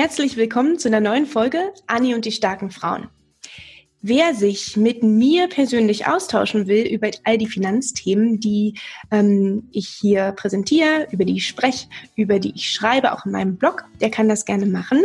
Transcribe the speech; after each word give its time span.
Herzlich 0.00 0.36
willkommen 0.36 0.78
zu 0.78 0.86
einer 0.86 1.00
neuen 1.00 1.26
Folge 1.26 1.72
Anni 1.88 2.14
und 2.14 2.24
die 2.24 2.30
starken 2.30 2.70
Frauen. 2.70 3.08
Wer 4.00 4.32
sich 4.32 4.76
mit 4.76 5.02
mir 5.02 5.48
persönlich 5.48 6.06
austauschen 6.06 6.68
will 6.68 6.86
über 6.86 7.10
all 7.24 7.36
die 7.36 7.48
Finanzthemen, 7.48 8.38
die 8.38 8.74
ähm, 9.10 9.68
ich 9.72 9.88
hier 9.88 10.30
präsentiere, 10.36 11.08
über 11.10 11.24
die 11.24 11.38
ich 11.38 11.48
spreche, 11.48 11.88
über 12.14 12.38
die 12.38 12.52
ich 12.54 12.70
schreibe, 12.70 13.12
auch 13.12 13.26
in 13.26 13.32
meinem 13.32 13.56
Blog, 13.56 13.86
der 14.00 14.10
kann 14.10 14.28
das 14.28 14.44
gerne 14.44 14.66
machen. 14.66 15.02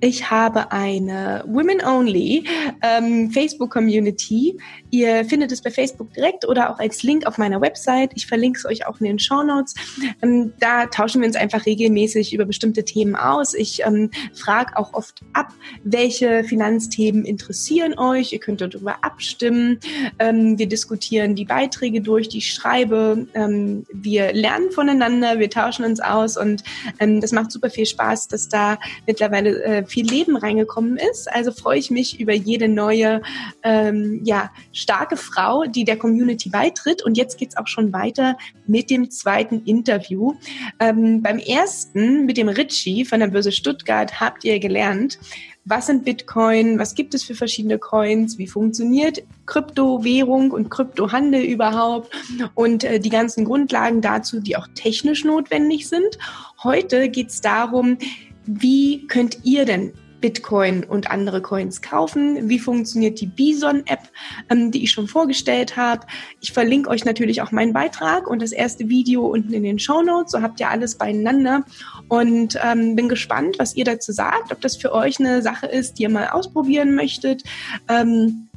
Ich 0.00 0.32
habe 0.32 0.72
eine 0.72 1.44
Women-Only 1.46 2.42
ähm, 2.82 3.30
Facebook-Community. 3.30 4.58
Ihr 4.90 5.24
findet 5.26 5.52
es 5.52 5.62
bei 5.62 5.70
Facebook 5.70 6.12
direkt 6.12 6.44
oder 6.44 6.70
auch 6.70 6.80
als 6.80 7.04
Link 7.04 7.28
auf 7.28 7.38
meiner 7.38 7.60
Website. 7.60 8.10
Ich 8.16 8.26
verlinke 8.26 8.58
es 8.58 8.64
euch 8.64 8.84
auch 8.88 8.98
in 8.98 9.06
den 9.06 9.20
Show 9.20 9.44
Notes. 9.44 9.74
Ähm, 10.22 10.52
da 10.58 10.86
tauschen 10.86 11.20
wir 11.20 11.28
uns 11.28 11.36
einfach 11.36 11.66
regelmäßig 11.66 12.34
über 12.34 12.46
bestimmte 12.46 12.84
Themen 12.84 13.14
aus. 13.14 13.54
Ich 13.54 13.84
ähm, 13.84 14.10
frage 14.32 14.76
auch 14.76 14.92
oft 14.92 15.20
ab, 15.34 15.52
welche 15.84 16.42
Finanzthemen 16.42 17.24
interessieren 17.24 17.96
euch 17.96 18.23
durch, 18.24 18.32
ihr 18.32 18.38
könnt 18.38 18.60
darüber 18.60 18.96
abstimmen. 19.02 19.78
Ähm, 20.18 20.58
wir 20.58 20.66
diskutieren 20.66 21.34
die 21.34 21.44
Beiträge 21.44 22.00
durch, 22.00 22.28
die 22.28 22.38
ich 22.38 22.52
schreibe. 22.52 23.26
Ähm, 23.34 23.84
wir 23.92 24.32
lernen 24.32 24.70
voneinander, 24.70 25.38
wir 25.38 25.50
tauschen 25.50 25.84
uns 25.84 26.00
aus 26.00 26.36
und 26.36 26.64
ähm, 27.00 27.20
das 27.20 27.32
macht 27.32 27.52
super 27.52 27.70
viel 27.70 27.86
Spaß, 27.86 28.28
dass 28.28 28.48
da 28.48 28.78
mittlerweile 29.06 29.62
äh, 29.62 29.86
viel 29.86 30.08
Leben 30.08 30.36
reingekommen 30.36 30.96
ist. 30.96 31.30
Also 31.30 31.52
freue 31.52 31.78
ich 31.78 31.90
mich 31.90 32.18
über 32.18 32.32
jede 32.32 32.68
neue, 32.68 33.20
ähm, 33.62 34.20
ja, 34.24 34.50
starke 34.72 35.16
Frau, 35.16 35.64
die 35.64 35.84
der 35.84 35.98
Community 35.98 36.48
beitritt. 36.48 37.04
Und 37.04 37.16
jetzt 37.16 37.38
geht 37.38 37.50
es 37.50 37.56
auch 37.56 37.66
schon 37.66 37.92
weiter 37.92 38.36
mit 38.66 38.88
dem 38.90 39.10
zweiten 39.10 39.62
Interview. 39.64 40.34
Ähm, 40.80 41.22
beim 41.22 41.38
ersten 41.38 42.24
mit 42.24 42.36
dem 42.38 42.48
Ritchie 42.48 43.04
von 43.04 43.20
der 43.20 43.28
Börse 43.28 43.52
Stuttgart 43.52 44.20
habt 44.20 44.44
ihr 44.44 44.58
gelernt, 44.58 45.18
was 45.64 45.86
sind 45.86 46.04
Bitcoin, 46.04 46.78
was 46.78 46.94
gibt 46.94 47.14
es 47.14 47.22
für 47.22 47.34
verschiedene 47.34 47.78
Coins, 47.78 48.36
wie 48.36 48.46
funktioniert 48.46 49.22
Kryptowährung 49.46 50.50
und 50.50 50.70
Kryptohandel 50.70 51.42
überhaupt? 51.42 52.14
Und 52.54 52.84
äh, 52.84 53.00
die 53.00 53.08
ganzen 53.08 53.44
Grundlagen 53.44 54.02
dazu, 54.02 54.40
die 54.40 54.56
auch 54.56 54.68
technisch 54.74 55.24
notwendig 55.24 55.88
sind. 55.88 56.18
Heute 56.62 57.08
geht 57.08 57.30
es 57.30 57.40
darum, 57.40 57.96
wie 58.44 59.06
könnt 59.06 59.38
ihr 59.44 59.64
denn 59.64 59.94
Bitcoin 60.24 60.84
und 60.84 61.10
andere 61.10 61.42
Coins 61.42 61.82
kaufen. 61.82 62.48
Wie 62.48 62.58
funktioniert 62.58 63.20
die 63.20 63.26
Bison-App, 63.26 64.08
ähm, 64.48 64.70
die 64.70 64.82
ich 64.82 64.90
schon 64.90 65.06
vorgestellt 65.06 65.76
habe. 65.76 66.06
Ich 66.40 66.52
verlinke 66.52 66.88
euch 66.88 67.04
natürlich 67.04 67.42
auch 67.42 67.52
meinen 67.52 67.74
Beitrag 67.74 68.26
und 68.26 68.40
das 68.40 68.52
erste 68.52 68.88
Video 68.88 69.26
unten 69.26 69.52
in 69.52 69.62
den 69.62 69.78
Show 69.78 70.00
Notes. 70.00 70.32
So 70.32 70.40
habt 70.40 70.60
ihr 70.60 70.70
alles 70.70 70.94
beieinander 70.94 71.66
und 72.08 72.58
ähm, 72.64 72.96
bin 72.96 73.10
gespannt, 73.10 73.56
was 73.58 73.76
ihr 73.76 73.84
dazu 73.84 74.12
sagt, 74.12 74.50
ob 74.50 74.62
das 74.62 74.76
für 74.76 74.94
euch 74.94 75.20
eine 75.20 75.42
Sache 75.42 75.66
ist, 75.66 75.98
die 75.98 76.04
ihr 76.04 76.08
mal 76.08 76.28
ausprobieren 76.28 76.94
möchtet. 76.94 77.42
Ähm, 77.90 78.48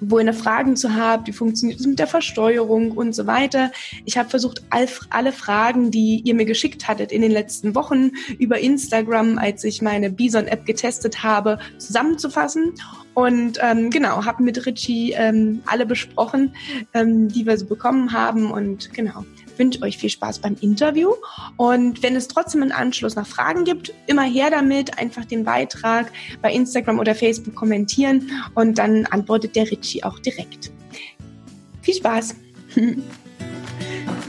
wo 0.00 0.18
ihr 0.18 0.22
eine 0.22 0.34
Fragen 0.34 0.76
zu 0.76 0.94
habt, 0.94 1.28
wie 1.28 1.32
funktioniert 1.32 1.80
es 1.80 1.86
mit 1.86 1.98
der 1.98 2.06
Versteuerung 2.06 2.92
und 2.92 3.14
so 3.14 3.26
weiter. 3.26 3.70
Ich 4.04 4.18
habe 4.18 4.28
versucht, 4.28 4.62
alle 5.10 5.32
Fragen, 5.32 5.90
die 5.90 6.22
ihr 6.24 6.34
mir 6.34 6.44
geschickt 6.44 6.88
hattet 6.88 7.12
in 7.12 7.22
den 7.22 7.30
letzten 7.30 7.74
Wochen 7.74 8.12
über 8.38 8.58
Instagram, 8.58 9.38
als 9.38 9.64
ich 9.64 9.82
meine 9.82 10.10
Bison-App 10.10 10.66
getestet 10.66 11.22
habe, 11.22 11.58
zusammenzufassen. 11.78 12.74
Und 13.14 13.58
ähm, 13.62 13.90
genau, 13.90 14.24
habe 14.24 14.42
mit 14.42 14.66
Richie 14.66 15.12
ähm, 15.12 15.62
alle 15.66 15.86
besprochen, 15.86 16.54
ähm, 16.92 17.28
die 17.28 17.46
wir 17.46 17.56
so 17.56 17.66
bekommen 17.66 18.12
haben. 18.12 18.50
Und 18.50 18.92
genau, 18.92 19.24
wünsche 19.58 19.82
euch 19.82 19.98
viel 19.98 20.10
Spaß 20.10 20.40
beim 20.40 20.56
Interview. 20.60 21.12
Und 21.56 22.02
wenn 22.02 22.16
es 22.16 22.28
trotzdem 22.28 22.62
im 22.62 22.72
Anschluss 22.72 23.16
noch 23.16 23.26
Fragen 23.26 23.64
gibt, 23.64 23.92
immer 24.06 24.24
her 24.24 24.50
damit, 24.50 24.98
einfach 24.98 25.24
den 25.24 25.44
Beitrag 25.44 26.12
bei 26.42 26.52
Instagram 26.52 26.98
oder 26.98 27.14
Facebook 27.14 27.54
kommentieren 27.54 28.30
und 28.54 28.78
dann 28.78 29.06
antwortet 29.06 29.56
der 29.56 29.70
Richie 29.70 30.02
auch 30.04 30.18
direkt. 30.18 30.70
Viel 31.82 31.94
Spaß! 31.94 32.34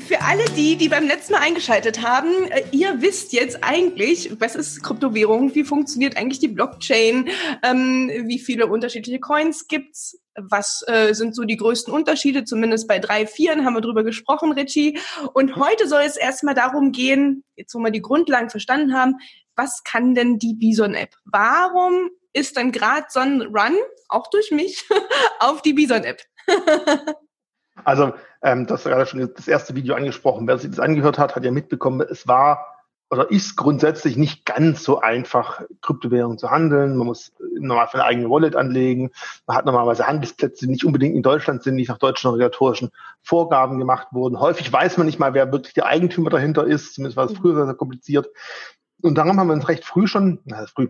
Für 0.08 0.22
alle 0.22 0.46
die, 0.56 0.78
die 0.78 0.88
beim 0.88 1.06
letzten 1.06 1.34
Mal 1.34 1.42
eingeschaltet 1.42 2.02
haben, 2.02 2.30
äh, 2.50 2.64
ihr 2.72 3.02
wisst 3.02 3.34
jetzt 3.34 3.62
eigentlich, 3.62 4.40
was 4.40 4.56
ist 4.56 4.82
Kryptowährung, 4.82 5.54
wie 5.54 5.66
funktioniert 5.66 6.16
eigentlich 6.16 6.40
die 6.40 6.48
Blockchain, 6.48 7.28
ähm, 7.62 8.10
wie 8.24 8.40
viele 8.40 8.68
unterschiedliche 8.68 9.20
Coins 9.20 9.68
gibt's, 9.68 10.18
was 10.36 10.82
äh, 10.88 11.14
sind 11.14 11.36
so 11.36 11.44
die 11.44 11.58
größten 11.58 11.94
Unterschiede, 11.94 12.46
zumindest 12.46 12.88
bei 12.88 13.00
drei, 13.00 13.28
vieren 13.28 13.66
haben 13.66 13.74
wir 13.74 13.82
drüber 13.82 14.06
gesprochen, 14.06 14.54
Richie. 14.54 14.98
Und 15.34 15.58
heute 15.58 15.90
soll 15.90 16.04
es 16.04 16.16
erstmal 16.16 16.56
darum 16.56 16.94
gehen, 16.94 17.44
jetzt 17.58 17.76
wo 17.76 17.80
wir 17.80 17.92
die 17.92 18.02
Grundlagen 18.02 18.50
verstanden 18.50 18.94
haben, 18.94 19.16
was 19.58 19.84
kann 19.84 20.16
denn 20.16 20.40
die 20.40 20.54
Bison-App? 20.54 21.16
Warum 21.26 22.12
ist 22.32 22.56
dann 22.56 22.72
gerade 22.72 23.08
so 23.10 23.20
ein 23.20 23.42
Run, 23.42 23.76
auch 24.08 24.30
durch 24.30 24.52
mich, 24.52 24.86
auf 25.40 25.62
die 25.62 25.74
Bison-App? 25.74 26.22
also, 27.84 28.14
ähm, 28.42 28.68
das 28.68 28.84
gerade 28.84 29.06
schon 29.06 29.30
das 29.36 29.48
erste 29.48 29.76
Video 29.76 29.96
angesprochen. 29.96 30.48
Wer 30.48 30.58
sich 30.58 30.70
das 30.70 30.80
angehört 30.80 31.18
hat, 31.18 31.36
hat 31.36 31.44
ja 31.44 31.52
mitbekommen, 31.52 32.06
es 32.10 32.28
war 32.28 32.66
oder 33.10 33.32
ist 33.32 33.56
grundsätzlich 33.56 34.18
nicht 34.18 34.46
ganz 34.46 34.84
so 34.84 35.00
einfach, 35.00 35.62
Kryptowährungen 35.82 36.38
zu 36.38 36.52
handeln. 36.52 36.98
Man 36.98 37.08
muss 37.08 37.32
normal 37.58 37.88
für 37.88 37.96
eine 37.96 38.04
eigene 38.04 38.30
Wallet 38.30 38.56
anlegen. 38.56 39.12
Man 39.46 39.56
hat 39.56 39.66
normalerweise 39.66 40.08
Handelsplätze, 40.08 40.66
die 40.66 40.72
nicht 40.72 40.84
unbedingt 40.84 41.16
in 41.16 41.24
Deutschland 41.24 41.64
sind, 41.64 41.76
nicht 41.76 41.88
nach 41.88 42.00
deutschen 42.00 42.32
regulatorischen 42.32 42.90
Vorgaben 43.22 43.80
gemacht 43.80 44.08
wurden. 44.12 44.40
Häufig 44.40 44.72
weiß 44.72 44.98
man 44.98 45.06
nicht 45.06 45.20
mal, 45.20 45.34
wer 45.34 45.52
wirklich 45.54 45.74
der 45.74 45.86
Eigentümer 45.86 46.30
dahinter 46.30 46.66
ist. 46.66 46.96
Zumindest 46.96 47.16
war 47.16 47.26
es 47.26 47.38
früher 47.38 47.66
sehr 47.66 47.76
kompliziert. 47.76 48.28
Und 49.02 49.16
darum 49.16 49.40
haben 49.40 49.48
wir 49.48 49.54
uns 49.54 49.70
recht 49.70 49.86
früh 49.86 50.08
schon, 50.08 50.40
na, 50.44 50.66
früh, 50.66 50.90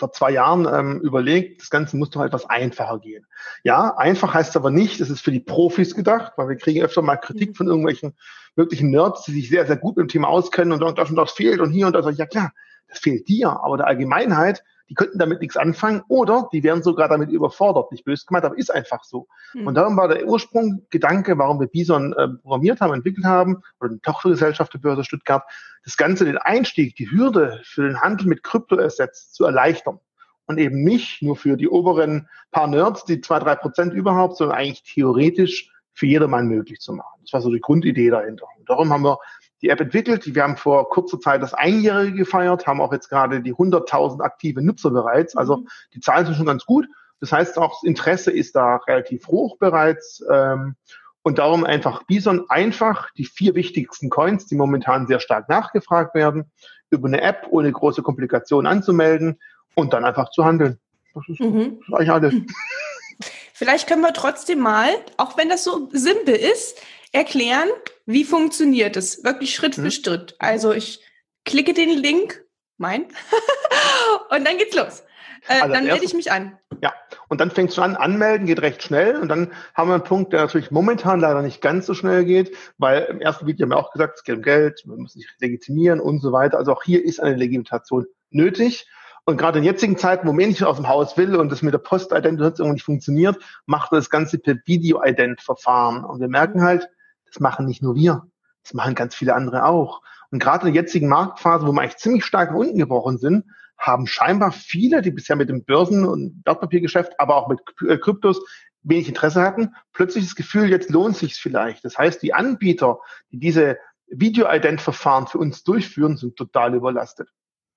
vor 0.00 0.12
zwei 0.12 0.32
Jahren 0.32 0.66
ähm, 0.72 1.00
überlegt, 1.00 1.62
das 1.62 1.70
Ganze 1.70 1.96
muss 1.96 2.10
doch 2.10 2.24
etwas 2.24 2.48
einfacher 2.50 2.98
gehen. 2.98 3.26
Ja, 3.62 3.96
einfach 3.96 4.34
heißt 4.34 4.56
aber 4.56 4.70
nicht, 4.70 5.00
es 5.00 5.10
ist 5.10 5.20
für 5.20 5.30
die 5.30 5.40
Profis 5.40 5.94
gedacht, 5.94 6.32
weil 6.36 6.48
wir 6.48 6.56
kriegen 6.56 6.82
öfter 6.82 7.02
mal 7.02 7.16
Kritik 7.16 7.50
mhm. 7.50 7.54
von 7.54 7.66
irgendwelchen 7.68 8.14
wirklichen 8.56 8.90
Nerds, 8.90 9.24
die 9.24 9.32
sich 9.32 9.48
sehr, 9.48 9.66
sehr 9.66 9.76
gut 9.76 9.96
mit 9.96 10.04
dem 10.04 10.08
Thema 10.08 10.28
auskennen 10.28 10.72
und 10.72 10.80
sagen, 10.80 10.96
das 10.96 11.10
und 11.10 11.16
das 11.16 11.32
fehlt 11.32 11.60
und 11.60 11.70
hier 11.70 11.86
und 11.86 11.92
da. 11.92 12.10
Ja 12.10 12.26
klar, 12.26 12.52
das 12.90 12.98
fehlt 12.98 13.28
dir, 13.28 13.48
aber 13.48 13.78
der 13.78 13.86
Allgemeinheit, 13.86 14.62
die 14.90 14.94
könnten 14.94 15.18
damit 15.18 15.40
nichts 15.40 15.56
anfangen 15.56 16.02
oder 16.08 16.48
die 16.52 16.64
wären 16.64 16.82
sogar 16.82 17.08
damit 17.08 17.30
überfordert. 17.30 17.92
Nicht 17.92 18.04
böse 18.04 18.26
gemeint, 18.26 18.44
aber 18.44 18.58
ist 18.58 18.74
einfach 18.74 19.04
so. 19.04 19.28
Mhm. 19.54 19.68
Und 19.68 19.74
darum 19.76 19.96
war 19.96 20.08
der 20.08 20.26
Ursprung, 20.26 20.84
Gedanke, 20.90 21.38
warum 21.38 21.60
wir 21.60 21.68
Bison 21.68 22.12
äh, 22.12 22.28
programmiert 22.42 22.80
haben, 22.80 22.92
entwickelt 22.92 23.24
haben, 23.24 23.62
oder 23.80 23.90
eine 23.90 24.00
Tochtergesellschaft 24.00 24.74
der 24.74 24.80
Börse 24.80 25.04
Stuttgart, 25.04 25.44
das 25.84 25.96
Ganze, 25.96 26.24
den 26.24 26.38
Einstieg, 26.38 26.96
die 26.96 27.10
Hürde 27.10 27.60
für 27.62 27.82
den 27.82 28.00
Handel 28.00 28.26
mit 28.26 28.42
Kryptoassets 28.42 29.32
zu 29.32 29.44
erleichtern. 29.44 30.00
Und 30.46 30.58
eben 30.58 30.82
nicht 30.82 31.22
nur 31.22 31.36
für 31.36 31.56
die 31.56 31.68
oberen 31.68 32.28
paar 32.50 32.66
Nerds, 32.66 33.04
die 33.04 33.20
zwei, 33.20 33.38
drei 33.38 33.54
Prozent 33.54 33.94
überhaupt, 33.94 34.36
sondern 34.36 34.58
eigentlich 34.58 34.82
theoretisch 34.82 35.72
für 35.92 36.06
jedermann 36.06 36.48
möglich 36.48 36.80
zu 36.80 36.92
machen. 36.92 37.20
Das 37.22 37.32
war 37.32 37.40
so 37.40 37.52
die 37.52 37.60
Grundidee 37.60 38.10
dahinter. 38.10 38.46
Und 38.58 38.68
darum 38.68 38.92
haben 38.92 39.04
wir 39.04 39.18
die 39.62 39.68
App 39.68 39.80
entwickelt. 39.80 40.34
Wir 40.34 40.42
haben 40.42 40.56
vor 40.56 40.88
kurzer 40.88 41.20
Zeit 41.20 41.42
das 41.42 41.54
Einjährige 41.54 42.18
gefeiert, 42.18 42.66
haben 42.66 42.80
auch 42.80 42.92
jetzt 42.92 43.08
gerade 43.08 43.40
die 43.42 43.54
100.000 43.54 44.22
aktive 44.22 44.62
Nutzer 44.62 44.90
bereits. 44.90 45.36
Also 45.36 45.58
mhm. 45.58 45.68
die 45.94 46.00
Zahlen 46.00 46.26
sind 46.26 46.36
schon 46.36 46.46
ganz 46.46 46.64
gut. 46.64 46.86
Das 47.20 47.32
heißt, 47.32 47.58
auch 47.58 47.80
das 47.80 47.82
Interesse 47.82 48.30
ist 48.30 48.56
da 48.56 48.76
relativ 48.76 49.26
hoch 49.28 49.58
bereits. 49.58 50.24
Ähm, 50.30 50.76
und 51.22 51.38
darum 51.38 51.64
einfach 51.64 52.04
Bison 52.04 52.48
einfach 52.48 53.10
die 53.12 53.26
vier 53.26 53.54
wichtigsten 53.54 54.08
Coins, 54.08 54.46
die 54.46 54.54
momentan 54.54 55.06
sehr 55.06 55.20
stark 55.20 55.48
nachgefragt 55.50 56.14
werden, 56.14 56.50
über 56.88 57.08
eine 57.08 57.20
App 57.20 57.46
ohne 57.50 57.70
große 57.70 58.02
Komplikationen 58.02 58.70
anzumelden 58.70 59.38
und 59.74 59.92
dann 59.92 60.04
einfach 60.04 60.30
zu 60.30 60.44
handeln. 60.44 60.78
Das 61.14 61.28
ist, 61.28 61.40
mhm. 61.40 61.78
das 61.78 61.88
ist 61.88 61.94
eigentlich 61.94 62.10
alles. 62.10 62.34
Vielleicht 63.52 63.86
können 63.86 64.00
wir 64.00 64.14
trotzdem 64.14 64.60
mal, 64.60 64.88
auch 65.18 65.36
wenn 65.36 65.50
das 65.50 65.64
so 65.64 65.90
simpel 65.92 66.34
ist, 66.34 66.80
erklären, 67.12 67.68
wie 68.12 68.24
funktioniert 68.24 68.96
es? 68.96 69.24
Wirklich 69.24 69.54
Schritt 69.54 69.76
hm. 69.76 69.84
für 69.84 69.90
Schritt. 69.90 70.36
Also 70.38 70.72
ich 70.72 71.00
klicke 71.44 71.74
den 71.74 71.90
Link, 71.90 72.44
mein, 72.76 73.04
und 74.30 74.46
dann 74.46 74.58
geht's 74.58 74.76
los. 74.76 75.04
Äh, 75.48 75.60
also 75.60 75.74
dann 75.74 75.84
melde 75.84 76.04
ich 76.04 76.14
mich 76.14 76.32
an. 76.32 76.58
Ja, 76.82 76.92
und 77.28 77.40
dann 77.40 77.50
fängst 77.50 77.76
du 77.76 77.82
an, 77.82 77.96
anmelden, 77.96 78.46
geht 78.46 78.62
recht 78.62 78.82
schnell. 78.82 79.16
Und 79.16 79.28
dann 79.28 79.52
haben 79.74 79.88
wir 79.88 79.94
einen 79.94 80.04
Punkt, 80.04 80.32
der 80.32 80.40
natürlich 80.40 80.70
momentan 80.70 81.20
leider 81.20 81.42
nicht 81.42 81.60
ganz 81.60 81.86
so 81.86 81.94
schnell 81.94 82.24
geht, 82.24 82.56
weil 82.78 83.02
im 83.04 83.20
ersten 83.20 83.46
Video 83.46 83.64
haben 83.64 83.70
wir 83.70 83.78
auch 83.78 83.92
gesagt, 83.92 84.18
es 84.18 84.24
geht 84.24 84.36
um 84.36 84.42
Geld, 84.42 84.82
man 84.86 84.98
muss 84.98 85.12
sich 85.12 85.26
legitimieren 85.38 86.00
und 86.00 86.20
so 86.20 86.32
weiter. 86.32 86.58
Also 86.58 86.72
auch 86.72 86.82
hier 86.82 87.04
ist 87.04 87.20
eine 87.20 87.36
Legitimation 87.36 88.06
nötig. 88.30 88.88
Und 89.24 89.36
gerade 89.36 89.58
in 89.58 89.64
jetzigen 89.64 89.96
Zeiten, 89.98 90.26
wo 90.26 90.32
man 90.32 90.48
nicht 90.48 90.64
aus 90.64 90.76
dem 90.76 90.88
Haus 90.88 91.16
will 91.16 91.36
und 91.36 91.52
das 91.52 91.62
mit 91.62 91.74
der 91.74 91.78
Post-Ident 91.78 92.40
irgendwie 92.40 92.72
nicht 92.72 92.84
funktioniert, 92.84 93.36
macht 93.66 93.92
das 93.92 94.10
Ganze 94.10 94.38
per 94.38 94.56
Video-Ident-Verfahren. 94.64 96.04
Und 96.04 96.20
wir 96.20 96.28
merken 96.28 96.62
halt, 96.62 96.88
das 97.32 97.40
machen 97.40 97.66
nicht 97.66 97.82
nur 97.82 97.94
wir, 97.94 98.26
das 98.62 98.74
machen 98.74 98.94
ganz 98.94 99.14
viele 99.14 99.34
andere 99.34 99.64
auch. 99.64 100.02
Und 100.30 100.38
gerade 100.38 100.66
in 100.66 100.74
der 100.74 100.82
jetzigen 100.82 101.08
Marktphase, 101.08 101.66
wo 101.66 101.72
wir 101.72 101.80
eigentlich 101.80 101.96
ziemlich 101.96 102.24
stark 102.24 102.50
nach 102.50 102.58
unten 102.58 102.78
gebrochen 102.78 103.18
sind, 103.18 103.44
haben 103.78 104.06
scheinbar 104.06 104.52
viele, 104.52 105.02
die 105.02 105.10
bisher 105.10 105.36
mit 105.36 105.48
dem 105.48 105.64
Börsen- 105.64 106.06
und 106.06 106.42
Wertpapiergeschäft, 106.44 107.18
aber 107.18 107.36
auch 107.36 107.48
mit 107.48 107.60
äh, 107.88 107.96
Kryptos 107.96 108.40
wenig 108.82 109.08
Interesse 109.08 109.42
hatten, 109.42 109.74
plötzlich 109.92 110.24
das 110.24 110.34
Gefühl, 110.34 110.68
jetzt 110.70 110.90
lohnt 110.90 111.16
sich 111.16 111.34
vielleicht. 111.34 111.84
Das 111.84 111.98
heißt, 111.98 112.22
die 112.22 112.34
Anbieter, 112.34 112.98
die 113.30 113.38
diese 113.38 113.78
Video-Ident-Verfahren 114.08 115.26
für 115.26 115.38
uns 115.38 115.62
durchführen, 115.62 116.16
sind 116.16 116.36
total 116.36 116.74
überlastet. 116.74 117.28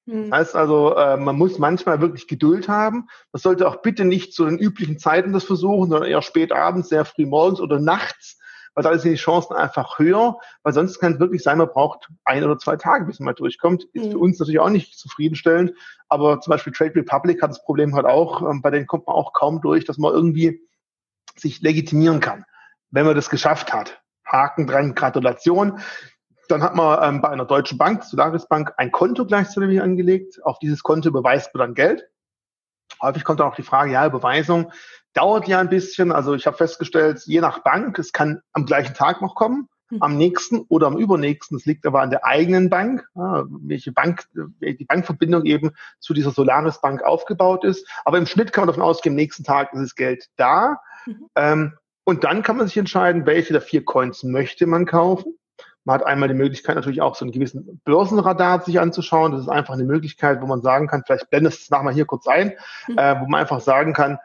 Das 0.05 0.15
hm. 0.15 0.33
heißt 0.33 0.55
also, 0.55 0.95
äh, 0.95 1.17
man 1.17 1.37
muss 1.37 1.59
manchmal 1.59 2.01
wirklich 2.01 2.27
Geduld 2.27 2.67
haben. 2.67 3.07
Man 3.31 3.39
sollte 3.39 3.67
auch 3.67 3.81
bitte 3.81 4.03
nicht 4.05 4.33
zu 4.33 4.45
den 4.45 4.57
üblichen 4.57 4.99
Zeiten 4.99 5.31
das 5.31 5.45
versuchen, 5.45 5.89
sondern 5.89 6.09
eher 6.09 6.21
spät 6.21 6.51
abends, 6.51 6.89
sehr 6.89 7.05
früh 7.05 7.25
morgens 7.25 7.61
oder 7.61 7.79
nachts, 7.79 8.39
weil 8.75 8.83
da 8.83 8.97
sind 8.97 9.11
die 9.11 9.17
Chancen 9.17 9.55
einfach 9.55 9.99
höher, 9.99 10.37
weil 10.63 10.73
sonst 10.73 10.99
kann 10.99 11.13
es 11.13 11.19
wirklich 11.19 11.43
sein, 11.43 11.57
man 11.57 11.69
braucht 11.69 12.09
ein 12.25 12.43
oder 12.43 12.57
zwei 12.57 12.75
Tage, 12.75 13.05
bis 13.05 13.19
man 13.19 13.25
mal 13.25 13.33
durchkommt. 13.33 13.83
Ist 13.93 14.07
mhm. 14.07 14.11
für 14.11 14.17
uns 14.17 14.39
natürlich 14.39 14.59
auch 14.59 14.69
nicht 14.69 14.97
zufriedenstellend, 14.97 15.73
aber 16.09 16.41
zum 16.41 16.51
Beispiel 16.51 16.73
Trade 16.73 16.95
Republic 16.95 17.41
hat 17.41 17.51
das 17.51 17.63
Problem 17.63 17.95
halt 17.95 18.05
auch, 18.05 18.41
ähm, 18.41 18.61
bei 18.61 18.71
denen 18.71 18.87
kommt 18.87 19.07
man 19.07 19.15
auch 19.15 19.33
kaum 19.33 19.61
durch, 19.61 19.85
dass 19.85 19.97
man 19.97 20.13
irgendwie 20.13 20.61
sich 21.35 21.61
legitimieren 21.61 22.19
kann, 22.19 22.45
wenn 22.91 23.05
man 23.05 23.15
das 23.15 23.29
geschafft 23.29 23.73
hat. 23.73 24.01
Haken 24.25 24.67
dran, 24.67 24.95
Gratulation. 24.95 25.79
Dann 26.49 26.63
hat 26.63 26.75
man 26.75 27.15
ähm, 27.15 27.21
bei 27.21 27.29
einer 27.29 27.45
deutschen 27.45 27.77
Bank, 27.77 28.03
Solaris 28.03 28.47
Bank, 28.47 28.73
ein 28.77 28.91
Konto 28.91 29.25
gleichzeitig 29.25 29.81
angelegt. 29.81 30.43
Auf 30.43 30.59
dieses 30.59 30.83
Konto 30.83 31.09
überweist 31.09 31.53
man 31.53 31.67
dann 31.67 31.73
Geld. 31.73 32.09
Häufig 33.01 33.23
kommt 33.23 33.39
dann 33.39 33.47
auch 33.47 33.55
die 33.55 33.63
Frage, 33.63 33.91
ja, 33.91 34.05
Überweisung 34.05 34.71
dauert 35.13 35.47
ja 35.47 35.59
ein 35.59 35.69
bisschen. 35.69 36.11
Also 36.11 36.33
ich 36.33 36.45
habe 36.45 36.57
festgestellt, 36.57 37.21
je 37.25 37.41
nach 37.41 37.59
Bank, 37.59 37.97
es 37.99 38.11
kann 38.11 38.41
am 38.51 38.65
gleichen 38.65 38.93
Tag 38.93 39.21
noch 39.21 39.35
kommen, 39.35 39.69
hm. 39.89 40.01
am 40.01 40.17
nächsten 40.17 40.61
oder 40.69 40.87
am 40.87 40.97
übernächsten. 40.97 41.57
Das 41.57 41.65
liegt 41.65 41.85
aber 41.85 42.01
an 42.01 42.09
der 42.09 42.25
eigenen 42.25 42.69
Bank, 42.69 43.07
ja, 43.15 43.45
welche 43.49 43.91
Bank, 43.91 44.25
die 44.33 44.85
Bankverbindung 44.85 45.45
eben 45.45 45.71
zu 45.99 46.13
dieser 46.13 46.31
Solaris 46.31 46.81
Bank 46.81 47.03
aufgebaut 47.03 47.63
ist. 47.63 47.87
Aber 48.05 48.17
im 48.17 48.25
Schnitt 48.25 48.51
kann 48.51 48.63
man 48.63 48.67
davon 48.67 48.83
ausgehen, 48.83 49.13
am 49.13 49.17
nächsten 49.17 49.43
Tag 49.43 49.73
ist 49.73 49.81
das 49.81 49.95
Geld 49.95 50.29
da. 50.35 50.77
Mhm. 51.05 51.27
Ähm, 51.35 51.73
und 52.05 52.23
dann 52.23 52.43
kann 52.43 52.57
man 52.57 52.67
sich 52.67 52.77
entscheiden, 52.77 53.25
welche 53.25 53.53
der 53.53 53.61
vier 53.61 53.85
Coins 53.85 54.23
möchte 54.23 54.67
man 54.67 54.85
kaufen. 54.85 55.37
Man 55.85 55.95
hat 55.95 56.05
einmal 56.05 56.29
die 56.29 56.33
Möglichkeit, 56.33 56.75
natürlich 56.75 57.01
auch 57.01 57.15
so 57.15 57.25
einen 57.25 57.33
gewissen 57.33 57.81
Börsenradar 57.83 58.61
sich 58.61 58.79
anzuschauen. 58.79 59.33
Das 59.33 59.41
ist 59.41 59.49
einfach 59.49 59.73
eine 59.73 59.83
Möglichkeit, 59.83 60.41
wo 60.41 60.45
man 60.45 60.61
sagen 60.61 60.87
kann, 60.87 61.03
vielleicht 61.05 61.29
blendest 61.29 61.59
du 61.59 61.63
es 61.63 61.69
nachher 61.69 61.91
hier 61.91 62.05
kurz 62.05 62.27
ein, 62.27 62.53
mhm. 62.87 62.97
äh, 62.97 63.19
wo 63.19 63.27
man 63.27 63.41
einfach 63.41 63.59
sagen 63.59 63.93
kann, 63.93 64.17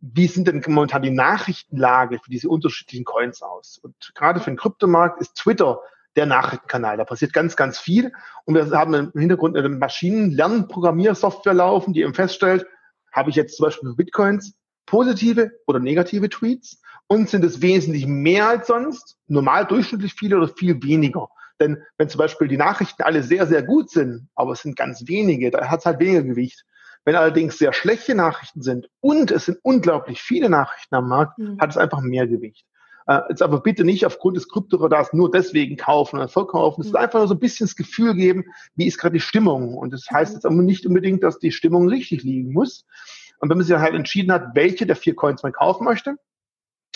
wie 0.00 0.26
sind 0.26 0.48
denn 0.48 0.62
momentan 0.66 1.02
die 1.02 1.10
Nachrichtenlage 1.10 2.18
für 2.22 2.30
diese 2.30 2.48
unterschiedlichen 2.48 3.04
Coins 3.04 3.42
aus? 3.42 3.78
Und 3.82 3.94
gerade 4.14 4.40
für 4.40 4.50
den 4.50 4.56
Kryptomarkt 4.56 5.20
ist 5.20 5.34
Twitter 5.36 5.80
der 6.16 6.26
Nachrichtenkanal. 6.26 6.96
Da 6.96 7.04
passiert 7.04 7.32
ganz, 7.32 7.56
ganz 7.56 7.78
viel. 7.78 8.12
Und 8.44 8.54
wir 8.54 8.70
haben 8.70 8.94
im 8.94 9.12
Hintergrund 9.14 9.56
eine 9.56 9.68
Maschinenlernprogrammiersoftware 9.68 11.54
laufen, 11.54 11.92
die 11.92 12.02
eben 12.02 12.14
feststellt, 12.14 12.66
habe 13.12 13.30
ich 13.30 13.36
jetzt 13.36 13.56
zum 13.56 13.64
Beispiel 13.64 13.90
für 13.90 13.96
Bitcoins 13.96 14.54
positive 14.86 15.50
oder 15.66 15.78
negative 15.78 16.28
Tweets? 16.28 16.80
Und 17.08 17.28
sind 17.28 17.44
es 17.44 17.62
wesentlich 17.62 18.06
mehr 18.06 18.48
als 18.48 18.66
sonst? 18.66 19.16
Normal 19.28 19.66
durchschnittlich 19.66 20.14
viele 20.14 20.38
oder 20.38 20.48
viel 20.48 20.82
weniger? 20.82 21.28
Denn 21.60 21.82
wenn 21.98 22.08
zum 22.08 22.18
Beispiel 22.18 22.48
die 22.48 22.56
Nachrichten 22.56 23.02
alle 23.02 23.22
sehr, 23.22 23.46
sehr 23.46 23.62
gut 23.62 23.90
sind, 23.90 24.28
aber 24.34 24.52
es 24.52 24.62
sind 24.62 24.76
ganz 24.76 25.06
wenige, 25.06 25.50
da 25.50 25.68
hat 25.68 25.80
es 25.80 25.86
halt 25.86 26.00
weniger 26.00 26.22
Gewicht. 26.22 26.64
Wenn 27.06 27.14
allerdings 27.14 27.56
sehr 27.56 27.72
schlechte 27.72 28.16
Nachrichten 28.16 28.62
sind 28.62 28.90
und 29.00 29.30
es 29.30 29.46
sind 29.46 29.58
unglaublich 29.62 30.20
viele 30.20 30.50
Nachrichten 30.50 30.96
am 30.96 31.08
Markt, 31.08 31.38
mhm. 31.38 31.58
hat 31.60 31.70
es 31.70 31.76
einfach 31.76 32.00
mehr 32.00 32.26
Gewicht. 32.26 32.66
Äh, 33.06 33.20
jetzt 33.28 33.42
aber 33.42 33.60
bitte 33.60 33.84
nicht 33.84 34.04
aufgrund 34.04 34.36
des 34.36 34.48
Kryptoradars 34.48 35.12
nur 35.12 35.30
deswegen 35.30 35.76
kaufen 35.76 36.16
oder 36.16 36.26
verkaufen. 36.26 36.80
Es 36.80 36.88
mhm. 36.88 36.94
ist 36.94 37.00
einfach 37.00 37.20
nur 37.20 37.28
so 37.28 37.34
ein 37.34 37.40
bisschen 37.40 37.68
das 37.68 37.76
Gefühl 37.76 38.14
geben, 38.14 38.44
wie 38.74 38.88
ist 38.88 38.98
gerade 38.98 39.12
die 39.12 39.20
Stimmung. 39.20 39.74
Und 39.74 39.92
das 39.92 40.10
heißt 40.10 40.32
mhm. 40.32 40.36
jetzt 40.36 40.46
aber 40.46 40.56
nicht 40.56 40.84
unbedingt, 40.84 41.22
dass 41.22 41.38
die 41.38 41.52
Stimmung 41.52 41.88
richtig 41.88 42.24
liegen 42.24 42.52
muss. 42.52 42.84
Und 43.38 43.50
wenn 43.50 43.58
man 43.58 43.66
sich 43.66 43.76
halt 43.76 43.94
entschieden 43.94 44.32
hat, 44.32 44.56
welche 44.56 44.84
der 44.84 44.96
vier 44.96 45.14
Coins 45.14 45.44
man 45.44 45.52
kaufen 45.52 45.84
möchte, 45.84 46.16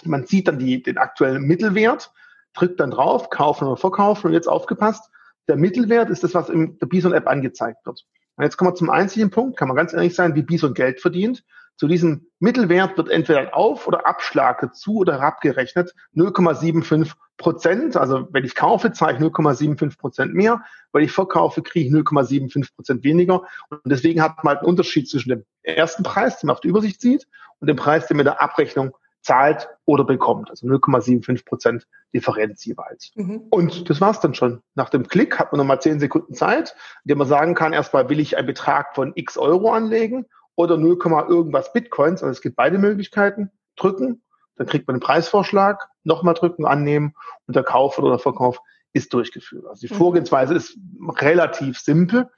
man 0.05 0.27
sieht 0.27 0.49
dann 0.49 0.59
die, 0.59 0.83
den 0.83 0.99
aktuellen 0.99 1.43
Mittelwert, 1.43 2.12
drückt 2.55 2.81
dann 2.81 2.91
drauf, 2.91 3.31
kaufen 3.31 3.69
oder 3.69 3.77
verkaufen 3.77 4.27
und 4.27 4.33
jetzt 4.33 4.49
aufgepasst, 4.49 5.09
der 5.47 5.57
Mittelwert 5.57 6.11
ist 6.11 6.25
das, 6.25 6.35
was 6.35 6.49
in 6.49 6.79
der 6.79 6.87
Bison-App 6.87 7.29
angezeigt 7.29 7.87
wird. 7.87 8.05
Und 8.41 8.45
jetzt 8.45 8.57
kommen 8.57 8.71
wir 8.71 8.75
zum 8.75 8.89
einzigen 8.89 9.29
Punkt, 9.29 9.59
kann 9.59 9.69
man 9.69 9.77
ganz 9.77 9.93
ehrlich 9.93 10.15
sein, 10.15 10.35
wie 10.35 10.41
Bison 10.41 10.73
Geld 10.73 11.03
verdient. 11.03 11.45
Zu 11.77 11.89
diesem 11.89 12.31
Mittelwert 12.39 12.97
wird 12.97 13.11
entweder 13.11 13.55
Auf- 13.55 13.87
oder 13.87 14.07
Abschlag 14.07 14.63
dazu 14.63 14.97
oder 14.97 15.21
abgerechnet 15.21 15.95
0,75 16.17 17.13
Prozent. 17.37 17.99
Also 17.99 18.29
wenn 18.31 18.47
ich 18.47 18.55
kaufe, 18.55 18.93
zahle 18.93 19.19
ich 19.19 19.21
0,75 19.21 19.99
Prozent 19.99 20.33
mehr. 20.33 20.63
Wenn 20.91 21.05
ich 21.05 21.13
verkaufe, 21.13 21.61
kriege 21.61 21.87
ich 21.87 21.93
0,75 21.93 22.75
Prozent 22.75 23.05
weniger. 23.05 23.43
Und 23.69 23.83
deswegen 23.85 24.23
hat 24.23 24.43
man 24.43 24.55
halt 24.55 24.61
einen 24.61 24.71
Unterschied 24.71 25.07
zwischen 25.11 25.29
dem 25.29 25.45
ersten 25.63 26.03
Preis, 26.03 26.41
den 26.41 26.47
man 26.47 26.55
auf 26.55 26.63
der 26.63 26.71
Übersicht 26.71 27.03
sieht, 27.03 27.27
und 27.59 27.69
dem 27.69 27.77
Preis, 27.77 28.07
den 28.07 28.17
man 28.17 28.25
in 28.25 28.33
der 28.33 28.41
Abrechnung 28.41 28.97
zahlt 29.23 29.69
oder 29.85 30.05
bekommt. 30.05 30.51
Also 30.51 30.67
0,75 30.67 31.45
Prozent 31.45 31.87
Differenz 32.15 32.65
jeweils. 32.65 33.13
Mhm. 33.15 33.43
Und 33.51 33.91
das 33.91 34.01
war's 34.01 34.21
dann 34.21 34.35
schon. 34.35 34.63
Nach 34.75 34.89
dem 34.89 35.07
Klick 35.07 35.39
hat 35.39 35.53
man 35.53 35.59
nochmal 35.59 35.81
10 35.81 36.01
Sekunden 36.01 36.35
Zeit, 36.35 36.75
in 37.05 37.11
dem 37.11 37.19
man 37.19 37.29
sagen 37.29 37.55
kann, 37.55 37.73
erstmal 37.73 38.09
will 38.09 38.21
ich 38.21 38.37
einen 38.37 38.47
Betrag 38.47 38.95
von 38.95 39.13
x 39.15 39.37
Euro 39.37 39.73
anlegen 39.73 40.27
oder 40.55 40.77
0, 40.77 40.99
irgendwas 41.29 41.73
Bitcoins. 41.73 42.23
Also 42.23 42.33
es 42.33 42.41
gibt 42.41 42.57
beide 42.57 42.79
Möglichkeiten. 42.79 43.51
Drücken, 43.77 44.23
dann 44.57 44.67
kriegt 44.67 44.87
man 44.87 44.97
den 44.97 45.01
Preisvorschlag, 45.01 45.89
nochmal 46.05 46.35
drücken, 46.35 46.67
annehmen 46.67 47.15
und 47.47 47.57
der 47.57 47.63
Kauf 47.63 47.99
oder 47.99 48.11
der 48.11 48.19
Verkauf 48.19 48.59
ist 48.93 49.15
durchgeführt. 49.15 49.67
Also 49.67 49.87
die 49.87 49.93
mhm. 49.93 49.97
Vorgehensweise 49.97 50.55
ist 50.55 50.77
relativ 51.19 51.79
simpel. 51.79 52.29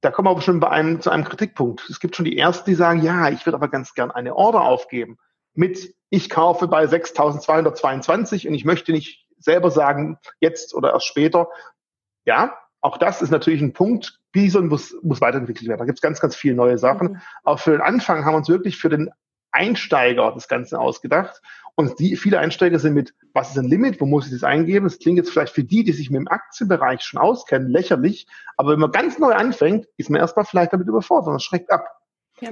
Da 0.00 0.10
kommen 0.10 0.26
wir 0.26 0.30
aber 0.30 0.40
schon 0.40 0.58
bei 0.58 0.70
einem, 0.70 1.00
zu 1.00 1.10
einem 1.10 1.24
Kritikpunkt. 1.24 1.88
Es 1.88 2.00
gibt 2.00 2.16
schon 2.16 2.24
die 2.24 2.36
Ersten, 2.36 2.68
die 2.68 2.74
sagen, 2.74 3.02
ja, 3.02 3.28
ich 3.28 3.46
würde 3.46 3.56
aber 3.56 3.68
ganz 3.68 3.94
gern 3.94 4.10
eine 4.10 4.34
Order 4.34 4.62
aufgeben 4.62 5.18
mit, 5.54 5.94
ich 6.12 6.28
kaufe 6.28 6.68
bei 6.68 6.84
6.222 6.84 8.46
und 8.46 8.52
ich 8.52 8.66
möchte 8.66 8.92
nicht 8.92 9.26
selber 9.38 9.70
sagen, 9.70 10.18
jetzt 10.40 10.74
oder 10.74 10.92
erst 10.92 11.06
später. 11.06 11.48
Ja, 12.26 12.54
auch 12.82 12.98
das 12.98 13.22
ist 13.22 13.30
natürlich 13.30 13.62
ein 13.62 13.72
Punkt. 13.72 14.20
Bison 14.30 14.68
muss, 14.68 14.94
muss 15.02 15.22
weiterentwickelt 15.22 15.68
werden. 15.68 15.78
Da 15.78 15.86
gibt 15.86 15.98
es 15.98 16.02
ganz, 16.02 16.20
ganz 16.20 16.36
viele 16.36 16.54
neue 16.54 16.76
Sachen. 16.76 17.12
Mhm. 17.12 17.20
Auch 17.44 17.60
für 17.60 17.70
den 17.70 17.80
Anfang 17.80 18.26
haben 18.26 18.34
wir 18.34 18.38
uns 18.38 18.50
wirklich 18.50 18.76
für 18.76 18.90
den 18.90 19.10
Einsteiger 19.52 20.30
das 20.34 20.48
Ganze 20.48 20.78
ausgedacht. 20.78 21.40
Und 21.76 21.98
die, 21.98 22.16
viele 22.16 22.40
Einsteiger 22.40 22.78
sind 22.78 22.92
mit, 22.92 23.14
was 23.32 23.52
ist 23.52 23.58
ein 23.58 23.64
Limit, 23.64 23.98
wo 23.98 24.04
muss 24.04 24.26
ich 24.26 24.32
das 24.32 24.44
eingeben? 24.44 24.84
Das 24.84 24.98
klingt 24.98 25.16
jetzt 25.16 25.30
vielleicht 25.30 25.54
für 25.54 25.64
die, 25.64 25.82
die 25.82 25.92
sich 25.92 26.10
mit 26.10 26.20
dem 26.20 26.28
Aktienbereich 26.28 27.00
schon 27.00 27.20
auskennen, 27.20 27.70
lächerlich. 27.70 28.26
Aber 28.58 28.72
wenn 28.72 28.80
man 28.80 28.92
ganz 28.92 29.18
neu 29.18 29.32
anfängt, 29.32 29.86
ist 29.96 30.10
man 30.10 30.20
erstmal 30.20 30.44
vielleicht 30.44 30.74
damit 30.74 30.88
überfordert 30.88 31.32
und 31.32 31.42
schreckt 31.42 31.70
ab. 31.70 31.86
Ja. 32.40 32.50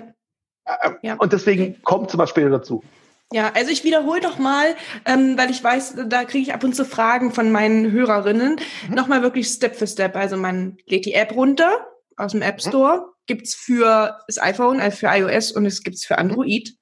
Äh, 0.65 0.93
ja. 1.03 1.17
Und 1.17 1.35
deswegen 1.35 1.83
kommt 1.83 2.11
zum 2.11 2.17
Beispiel 2.17 2.49
dazu. 2.49 2.83
Ja, 3.33 3.53
also 3.55 3.71
ich 3.71 3.85
wiederhole 3.85 4.21
doch 4.21 4.39
mal, 4.39 4.75
ähm, 5.05 5.39
weil 5.39 5.51
ich 5.51 5.63
weiß, 5.63 5.95
da 6.09 6.25
kriege 6.25 6.43
ich 6.43 6.53
ab 6.53 6.65
und 6.65 6.75
zu 6.75 6.85
Fragen 6.85 7.33
von 7.33 7.53
meinen 7.53 7.93
Hörerinnen. 7.93 8.57
Mhm. 8.89 8.95
Nochmal 8.95 9.23
wirklich 9.23 9.47
Step 9.47 9.77
für 9.77 9.87
Step. 9.87 10.17
Also 10.17 10.37
man 10.37 10.79
lädt 10.87 11.07
die 11.07 11.15
App 11.15 11.33
runter 11.37 11.87
aus 12.17 12.33
dem 12.33 12.43
App 12.43 12.57
mhm. 12.57 12.69
Store, 12.69 12.97
mhm. 12.97 13.03
gibt's 13.27 13.55
für 13.55 14.19
das 14.27 14.43
iPhone, 14.43 14.81
also 14.81 14.97
für 14.97 15.07
iOS 15.07 15.53
und 15.53 15.65
es 15.65 15.85
gibt's 15.85 16.05
für 16.05 16.19
Android. 16.19 16.75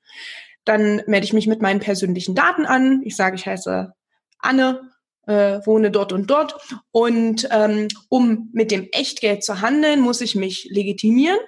Dann 0.64 1.02
melde 1.06 1.26
ich 1.26 1.34
mich 1.34 1.46
mit 1.46 1.61
meinen 1.61 1.80
persönlichen 1.80 2.34
Daten 2.34 2.64
an. 2.64 3.02
Ich 3.04 3.14
sage, 3.14 3.37
ich 3.37 3.44
heiße 3.44 3.92
Anne, 4.38 4.90
äh, 5.26 5.61
wohne 5.66 5.90
dort 5.90 6.14
und 6.14 6.30
dort. 6.30 6.54
Und 6.92 7.46
ähm, 7.50 7.88
um 8.08 8.49
mit 8.54 8.70
dem 8.70 8.88
Echtgeld 8.92 9.44
zu 9.44 9.61
handeln, 9.61 10.00
muss 10.00 10.23
ich 10.23 10.34
mich 10.34 10.66
legitimieren. 10.70 11.38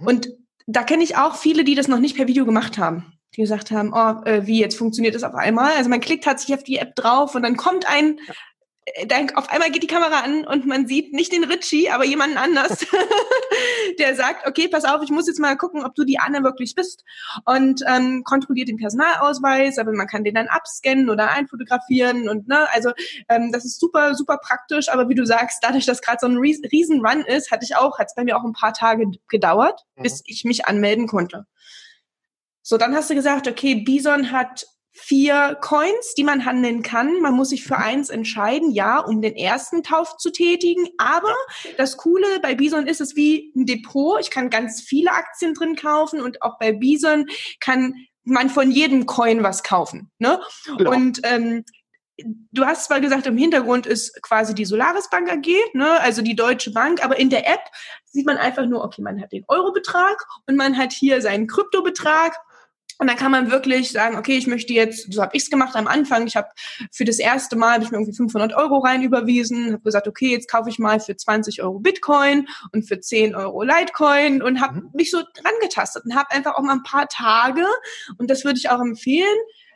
Mhm. 0.00 0.06
Und 0.06 0.28
da 0.66 0.84
kenne 0.84 1.04
ich 1.04 1.18
auch 1.18 1.36
viele, 1.36 1.64
die 1.64 1.74
das 1.74 1.88
noch 1.88 1.98
nicht 1.98 2.16
per 2.16 2.28
Video 2.28 2.46
gemacht 2.46 2.78
haben 2.78 3.11
die 3.36 3.40
gesagt 3.40 3.70
haben, 3.70 3.92
oh, 3.94 4.24
äh, 4.26 4.46
wie 4.46 4.60
jetzt 4.60 4.76
funktioniert 4.76 5.14
das 5.14 5.24
auf 5.24 5.34
einmal? 5.34 5.72
Also 5.76 5.88
man 5.88 6.00
klickt 6.00 6.24
tatsächlich 6.24 6.56
auf 6.58 6.64
die 6.64 6.78
App 6.78 6.94
drauf 6.94 7.34
und 7.34 7.42
dann 7.42 7.56
kommt 7.56 7.88
ein, 7.88 8.18
äh, 8.84 9.06
dann 9.06 9.30
auf 9.36 9.50
einmal 9.50 9.70
geht 9.70 9.82
die 9.82 9.88
Kamera 9.88 10.20
an 10.20 10.46
und 10.46 10.66
man 10.66 10.86
sieht 10.86 11.14
nicht 11.14 11.32
den 11.32 11.44
Richie, 11.44 11.88
aber 11.88 12.04
jemanden 12.04 12.36
anders, 12.36 12.86
der 13.98 14.14
sagt, 14.16 14.46
okay, 14.46 14.68
pass 14.68 14.84
auf, 14.84 15.02
ich 15.02 15.10
muss 15.10 15.26
jetzt 15.26 15.40
mal 15.40 15.56
gucken, 15.56 15.82
ob 15.82 15.94
du 15.94 16.04
die 16.04 16.18
Anne 16.18 16.42
wirklich 16.42 16.74
bist 16.74 17.04
und 17.46 17.82
ähm, 17.88 18.22
kontrolliert 18.22 18.68
den 18.68 18.76
Personalausweis, 18.76 19.78
aber 19.78 19.92
man 19.92 20.08
kann 20.08 20.24
den 20.24 20.34
dann 20.34 20.48
abscannen 20.48 21.08
oder 21.08 21.30
einfotografieren 21.30 22.28
und 22.28 22.48
ne, 22.48 22.66
also 22.74 22.92
ähm, 23.30 23.50
das 23.50 23.64
ist 23.64 23.80
super, 23.80 24.14
super 24.14 24.36
praktisch, 24.36 24.90
aber 24.90 25.08
wie 25.08 25.14
du 25.14 25.24
sagst, 25.24 25.60
dadurch, 25.62 25.86
dass 25.86 26.02
gerade 26.02 26.18
so 26.20 26.26
ein 26.26 26.36
riesen 26.36 27.06
Run 27.06 27.22
ist, 27.22 27.50
hatte 27.50 27.64
ich 27.64 27.76
auch, 27.76 27.98
hat 27.98 28.08
es 28.08 28.14
bei 28.14 28.24
mir 28.24 28.36
auch 28.36 28.44
ein 28.44 28.52
paar 28.52 28.74
Tage 28.74 29.06
gedauert, 29.28 29.80
mhm. 29.96 30.02
bis 30.02 30.22
ich 30.26 30.44
mich 30.44 30.66
anmelden 30.66 31.06
konnte. 31.06 31.46
So, 32.62 32.76
dann 32.76 32.94
hast 32.94 33.10
du 33.10 33.14
gesagt, 33.14 33.48
okay, 33.48 33.76
Bison 33.76 34.30
hat 34.32 34.66
vier 34.92 35.56
Coins, 35.60 36.14
die 36.16 36.24
man 36.24 36.44
handeln 36.44 36.82
kann. 36.82 37.20
Man 37.20 37.34
muss 37.34 37.48
sich 37.48 37.64
für 37.64 37.76
mhm. 37.76 37.82
eins 37.82 38.10
entscheiden, 38.10 38.70
ja, 38.70 39.00
um 39.00 39.22
den 39.22 39.34
ersten 39.34 39.82
Tauf 39.82 40.16
zu 40.18 40.30
tätigen. 40.30 40.86
Aber 40.98 41.34
das 41.78 41.96
Coole 41.96 42.40
bei 42.40 42.54
Bison 42.54 42.86
ist 42.86 43.00
es 43.00 43.16
wie 43.16 43.52
ein 43.56 43.66
Depot. 43.66 44.20
Ich 44.20 44.30
kann 44.30 44.50
ganz 44.50 44.82
viele 44.82 45.12
Aktien 45.12 45.54
drin 45.54 45.76
kaufen 45.76 46.20
und 46.20 46.42
auch 46.42 46.58
bei 46.58 46.72
Bison 46.72 47.26
kann 47.60 47.94
man 48.24 48.50
von 48.50 48.70
jedem 48.70 49.06
Coin 49.06 49.42
was 49.42 49.62
kaufen. 49.62 50.10
Ne? 50.18 50.40
Genau. 50.76 50.92
Und 50.92 51.20
ähm, 51.24 51.64
du 52.52 52.64
hast 52.64 52.84
zwar 52.84 53.00
gesagt, 53.00 53.26
im 53.26 53.36
Hintergrund 53.36 53.86
ist 53.86 54.22
quasi 54.22 54.54
die 54.54 54.64
Solaris 54.64 55.08
Bank 55.10 55.30
AG, 55.30 55.48
ne, 55.72 56.00
also 56.00 56.22
die 56.22 56.36
Deutsche 56.36 56.70
Bank, 56.72 57.04
aber 57.04 57.18
in 57.18 57.30
der 57.30 57.48
App 57.48 57.62
sieht 58.04 58.26
man 58.26 58.36
einfach 58.36 58.66
nur, 58.66 58.84
okay, 58.84 59.02
man 59.02 59.20
hat 59.20 59.32
den 59.32 59.44
Eurobetrag 59.48 60.24
und 60.46 60.56
man 60.56 60.76
hat 60.76 60.92
hier 60.92 61.20
seinen 61.20 61.46
Kryptobetrag 61.46 62.36
Und 63.02 63.08
dann 63.08 63.16
kann 63.16 63.32
man 63.32 63.50
wirklich 63.50 63.90
sagen, 63.90 64.16
okay, 64.16 64.38
ich 64.38 64.46
möchte 64.46 64.72
jetzt, 64.72 65.12
so 65.12 65.22
habe 65.22 65.34
ich 65.34 65.42
es 65.42 65.50
gemacht 65.50 65.74
am 65.74 65.88
Anfang, 65.88 66.24
ich 66.28 66.36
habe 66.36 66.46
für 66.92 67.04
das 67.04 67.18
erste 67.18 67.56
Mal, 67.56 67.72
habe 67.72 67.82
ich 67.82 67.90
mir 67.90 67.96
irgendwie 67.96 68.14
500 68.14 68.54
Euro 68.54 68.78
rein 68.78 69.02
überwiesen, 69.02 69.72
habe 69.72 69.82
gesagt, 69.82 70.06
okay, 70.06 70.30
jetzt 70.30 70.48
kaufe 70.48 70.70
ich 70.70 70.78
mal 70.78 71.00
für 71.00 71.16
20 71.16 71.64
Euro 71.64 71.80
Bitcoin 71.80 72.46
und 72.70 72.86
für 72.86 73.00
10 73.00 73.34
Euro 73.34 73.64
Litecoin 73.64 74.40
und 74.40 74.60
habe 74.60 74.82
mhm. 74.82 74.90
mich 74.94 75.10
so 75.10 75.18
dran 75.18 75.52
getastet 75.60 76.04
und 76.04 76.14
habe 76.14 76.30
einfach 76.30 76.54
auch 76.54 76.62
mal 76.62 76.74
ein 76.74 76.84
paar 76.84 77.08
Tage, 77.08 77.66
und 78.18 78.30
das 78.30 78.44
würde 78.44 78.60
ich 78.60 78.70
auch 78.70 78.80
empfehlen, 78.80 79.26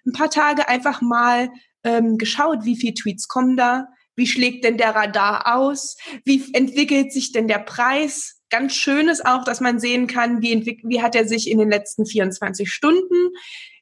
ein 0.06 0.12
paar 0.12 0.30
Tage 0.30 0.68
einfach 0.68 1.00
mal 1.00 1.50
ähm, 1.82 2.18
geschaut, 2.18 2.60
wie 2.62 2.76
viele 2.76 2.94
Tweets 2.94 3.26
kommen 3.26 3.56
da, 3.56 3.88
wie 4.14 4.28
schlägt 4.28 4.64
denn 4.64 4.78
der 4.78 4.94
Radar 4.94 5.56
aus, 5.56 5.96
wie 6.24 6.44
entwickelt 6.54 7.12
sich 7.12 7.32
denn 7.32 7.48
der 7.48 7.58
Preis, 7.58 8.35
ganz 8.50 8.74
schön 8.74 9.08
ist 9.08 9.26
auch, 9.26 9.44
dass 9.44 9.60
man 9.60 9.80
sehen 9.80 10.06
kann, 10.06 10.42
wie, 10.42 10.80
wie 10.82 11.02
hat 11.02 11.14
er 11.14 11.26
sich 11.26 11.50
in 11.50 11.58
den 11.58 11.70
letzten 11.70 12.06
24 12.06 12.70
Stunden, 12.70 13.30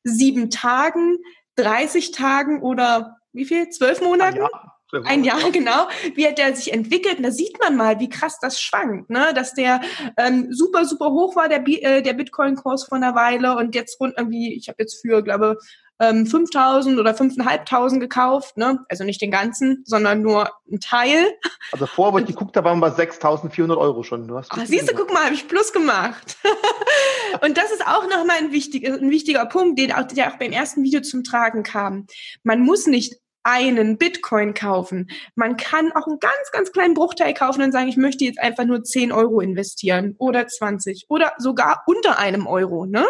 sieben 0.03 0.51
Tagen, 0.51 1.19
30 1.57 2.13
Tagen 2.13 2.63
oder 2.63 3.17
wie 3.33 3.45
viel? 3.45 3.69
Zwölf 3.69 4.01
Monaten? 4.01 4.39
Ja. 4.39 4.75
Ein 5.05 5.25
Jahr, 5.25 5.39
genau. 5.53 5.89
Wie 6.15 6.27
hat 6.27 6.39
er 6.39 6.55
sich 6.55 6.73
entwickelt? 6.73 7.19
Und 7.19 7.25
da 7.25 7.31
sieht 7.31 7.59
man 7.61 7.77
mal, 7.77 7.99
wie 7.99 8.09
krass 8.09 8.39
das 8.41 8.61
schwankt, 8.61 9.11
ne? 9.11 9.33
Dass 9.35 9.55
der 9.55 9.81
ähm, 10.17 10.49
super, 10.53 10.85
super 10.85 11.11
hoch 11.11 11.35
war, 11.37 11.49
der, 11.49 11.67
äh, 11.67 12.03
der 12.03 12.13
Bitcoin-Kurs 12.13 12.85
vor 12.85 12.97
einer 12.97 13.15
Weile 13.15 13.57
und 13.57 13.75
jetzt 13.75 14.01
rund 14.01 14.15
irgendwie, 14.17 14.55
ich 14.55 14.69
habe 14.69 14.77
jetzt 14.79 15.01
für, 15.01 15.23
glaube 15.23 15.59
ähm, 16.01 16.25
5.000 16.25 16.99
oder 16.99 17.13
5.500 17.13 17.99
gekauft, 17.99 18.57
ne? 18.57 18.85
Also 18.89 19.05
nicht 19.05 19.21
den 19.21 19.31
ganzen, 19.31 19.83
sondern 19.87 20.23
nur 20.23 20.51
ein 20.71 20.81
Teil. 20.81 21.33
Also 21.73 21.87
vorher, 21.87 22.15
wo 22.15 22.19
ich 22.19 22.27
geguckt 22.27 22.57
habe, 22.57 22.69
waren 22.69 22.81
wir 22.81 22.97
6.400 22.97 23.77
Euro 23.77 24.03
schon. 24.03 24.27
Du 24.27 24.37
hast 24.37 24.51
Ach, 24.53 24.67
siehst 24.67 24.91
du, 24.91 24.95
guck 24.95 25.13
mal, 25.13 25.25
habe 25.25 25.35
ich 25.35 25.47
Plus 25.49 25.73
gemacht. 25.73 26.37
und 27.45 27.57
das 27.57 27.71
ist 27.71 27.87
auch 27.87 28.05
nochmal 28.09 28.39
ein, 28.39 28.53
wichtig, 28.53 28.87
ein 28.87 29.11
wichtiger 29.11 29.47
Punkt, 29.47 29.79
den 29.79 29.93
auch, 29.93 30.07
der 30.07 30.33
auch 30.33 30.39
beim 30.39 30.53
ersten 30.53 30.83
Video 30.83 31.01
zum 31.01 31.23
Tragen 31.23 31.63
kam. 31.63 32.07
Man 32.43 32.61
muss 32.61 32.87
nicht 32.87 33.15
einen 33.45 33.99
Bitcoin 33.99 34.55
kaufen. 34.55 35.11
Man 35.35 35.57
kann 35.57 35.93
auch 35.93 36.07
einen 36.07 36.19
ganz, 36.19 36.51
ganz 36.51 36.73
kleinen 36.73 36.95
Bruchteil 36.95 37.35
kaufen 37.35 37.63
und 37.63 37.73
sagen, 37.73 37.89
ich 37.89 37.99
möchte 37.99 38.25
jetzt 38.25 38.41
einfach 38.41 38.65
nur 38.65 38.83
10 38.83 39.13
Euro 39.13 39.41
investieren 39.41 40.17
oder 40.19 40.49
20 40.49 41.05
oder 41.09 41.35
sogar 41.39 41.83
unter 41.87 42.19
einem 42.19 42.47
Euro, 42.47 42.87
ne? 42.87 43.07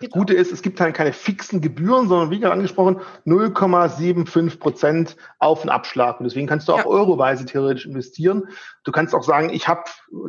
Das 0.00 0.10
Gute 0.10 0.34
ist, 0.34 0.52
es 0.52 0.62
gibt 0.62 0.80
halt 0.80 0.94
keine 0.94 1.12
fixen 1.12 1.60
Gebühren, 1.60 2.08
sondern 2.08 2.30
wie 2.30 2.38
gerade 2.38 2.54
angesprochen, 2.54 3.00
0,75 3.26 4.58
Prozent 4.58 5.16
auf 5.38 5.62
den 5.62 5.70
Abschlag. 5.70 6.20
Und 6.20 6.24
deswegen 6.24 6.46
kannst 6.46 6.68
du 6.68 6.72
auch 6.72 6.78
ja. 6.78 6.86
euroweise 6.86 7.44
theoretisch 7.44 7.86
investieren. 7.86 8.48
Du 8.84 8.92
kannst 8.92 9.14
auch 9.14 9.24
sagen, 9.24 9.50
ich 9.50 9.66
habe 9.66 9.82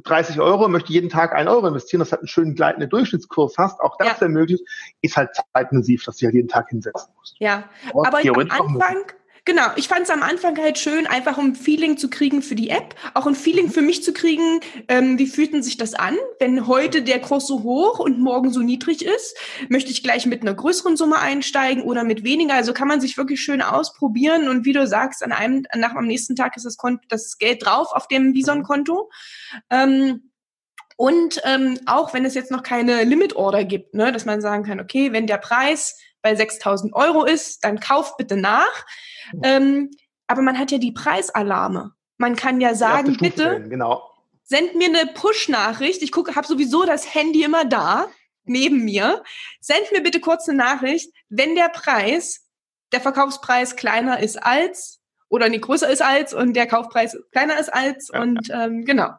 30 0.04 0.40
Euro, 0.40 0.68
möchte 0.68 0.92
jeden 0.92 1.10
Tag 1.10 1.34
einen 1.34 1.48
Euro 1.48 1.68
investieren, 1.68 2.00
das 2.00 2.12
hat 2.12 2.20
einen 2.20 2.28
schönen 2.28 2.56
gleitenden 2.56 2.90
Durchschnittskurs 2.90 3.58
hast. 3.58 3.80
Auch 3.82 3.98
das 3.98 4.08
ja. 4.08 4.22
wäre 4.22 4.32
möglich. 4.32 4.64
Ist 5.02 5.16
halt 5.16 5.30
zeitintensiv, 5.54 6.04
dass 6.06 6.18
du 6.18 6.26
halt 6.26 6.36
jeden 6.36 6.50
Tag 6.50 6.70
hinsetzen 6.70 7.14
musst. 7.18 7.36
Ja, 7.40 7.70
aber, 7.94 8.08
aber 8.08 8.20
am 8.20 8.50
Anfang 8.50 9.06
Genau, 9.46 9.68
ich 9.76 9.88
fand 9.88 10.02
es 10.02 10.10
am 10.10 10.24
Anfang 10.24 10.58
halt 10.58 10.80
schön, 10.80 11.06
einfach 11.06 11.38
um 11.38 11.54
Feeling 11.54 11.98
zu 11.98 12.10
kriegen 12.10 12.42
für 12.42 12.56
die 12.56 12.72
App, 12.72 12.96
auch 13.14 13.28
ein 13.28 13.36
Feeling 13.36 13.70
für 13.70 13.84
mich 13.84 14.04
zu 14.04 14.12
kriegen, 14.12 14.60
ähm, 14.88 15.20
wie 15.20 15.28
fühlt 15.28 15.64
sich 15.64 15.78
das 15.78 15.94
an, 15.94 16.18
wenn 16.40 16.66
heute 16.66 17.04
der 17.04 17.22
Kurs 17.22 17.46
so 17.46 17.62
hoch 17.62 18.00
und 18.00 18.20
morgen 18.20 18.52
so 18.52 18.62
niedrig 18.62 19.06
ist, 19.06 19.38
möchte 19.70 19.92
ich 19.92 20.02
gleich 20.02 20.26
mit 20.26 20.42
einer 20.42 20.56
größeren 20.56 20.98
Summe 20.98 21.20
einsteigen 21.20 21.84
oder 21.84 22.04
mit 22.04 22.24
weniger, 22.24 22.56
also 22.56 22.74
kann 22.74 22.88
man 22.88 23.00
sich 23.00 23.18
wirklich 23.18 23.40
schön 23.40 23.62
ausprobieren 23.62 24.50
und 24.50 24.66
wie 24.66 24.74
du 24.74 24.88
sagst, 24.88 25.22
an 25.22 25.32
einem, 25.32 25.68
nach 25.76 25.94
am 25.94 26.08
nächsten 26.08 26.36
Tag 26.36 26.58
ist 26.58 26.66
das, 26.66 26.78
Konto, 26.78 27.06
das 27.08 27.38
Geld 27.38 27.64
drauf 27.64 27.90
auf 27.92 28.08
dem 28.08 28.34
Bison-Konto. 28.34 29.12
Ähm, 29.70 30.32
und 30.98 31.42
ähm, 31.44 31.78
auch 31.86 32.14
wenn 32.14 32.26
es 32.26 32.34
jetzt 32.34 32.52
noch 32.52 32.64
keine 32.64 33.04
Limit-Order 33.04 33.64
gibt, 33.66 33.94
ne, 33.94 34.12
dass 34.12 34.26
man 34.26 34.42
sagen 34.42 34.64
kann, 34.64 34.80
okay, 34.80 35.12
wenn 35.12 35.28
der 35.28 35.38
Preis 35.38 36.00
bei 36.26 36.34
6.000 36.34 36.94
Euro 36.94 37.24
ist, 37.24 37.64
dann 37.64 37.80
kauft 37.80 38.18
bitte 38.18 38.36
nach. 38.36 38.88
Ähm, 39.44 39.92
aber 40.26 40.42
man 40.42 40.58
hat 40.58 40.72
ja 40.72 40.80
die 40.80 40.92
Preisalarme. 40.92 41.92
Man 42.18 42.36
kann 42.36 42.60
ja 42.60 42.74
sagen, 42.74 43.16
bitte 43.18 43.64
genau. 43.70 44.10
send 44.44 44.74
mir 44.74 44.88
eine 44.88 45.06
Push-Nachricht. 45.14 46.02
Ich 46.02 46.12
gucke, 46.12 46.36
habe 46.36 46.48
sowieso 46.48 46.84
das 46.84 47.14
Handy 47.14 47.44
immer 47.44 47.64
da 47.64 48.08
neben 48.44 48.84
mir. 48.84 49.22
Send 49.60 49.92
mir 49.92 50.02
bitte 50.02 50.20
kurz 50.20 50.50
eine 50.50 50.58
Nachricht, 50.58 51.14
wenn 51.30 51.54
der 51.54 51.70
Preis, 51.70 52.48
der 52.92 53.02
Verkaufspreis 53.02 53.76
kleiner 53.76 54.20
ist 54.20 54.42
als 54.42 55.02
oder 55.30 55.48
nicht 55.50 55.62
größer 55.64 55.88
ist 55.88 56.02
als 56.02 56.34
und 56.34 56.54
der 56.54 56.66
Kaufpreis 56.66 57.16
kleiner 57.34 57.60
ist 57.60 57.72
als 57.72 58.10
ja. 58.12 58.22
und 58.22 58.50
ähm, 58.52 58.84
genau. 58.84 59.12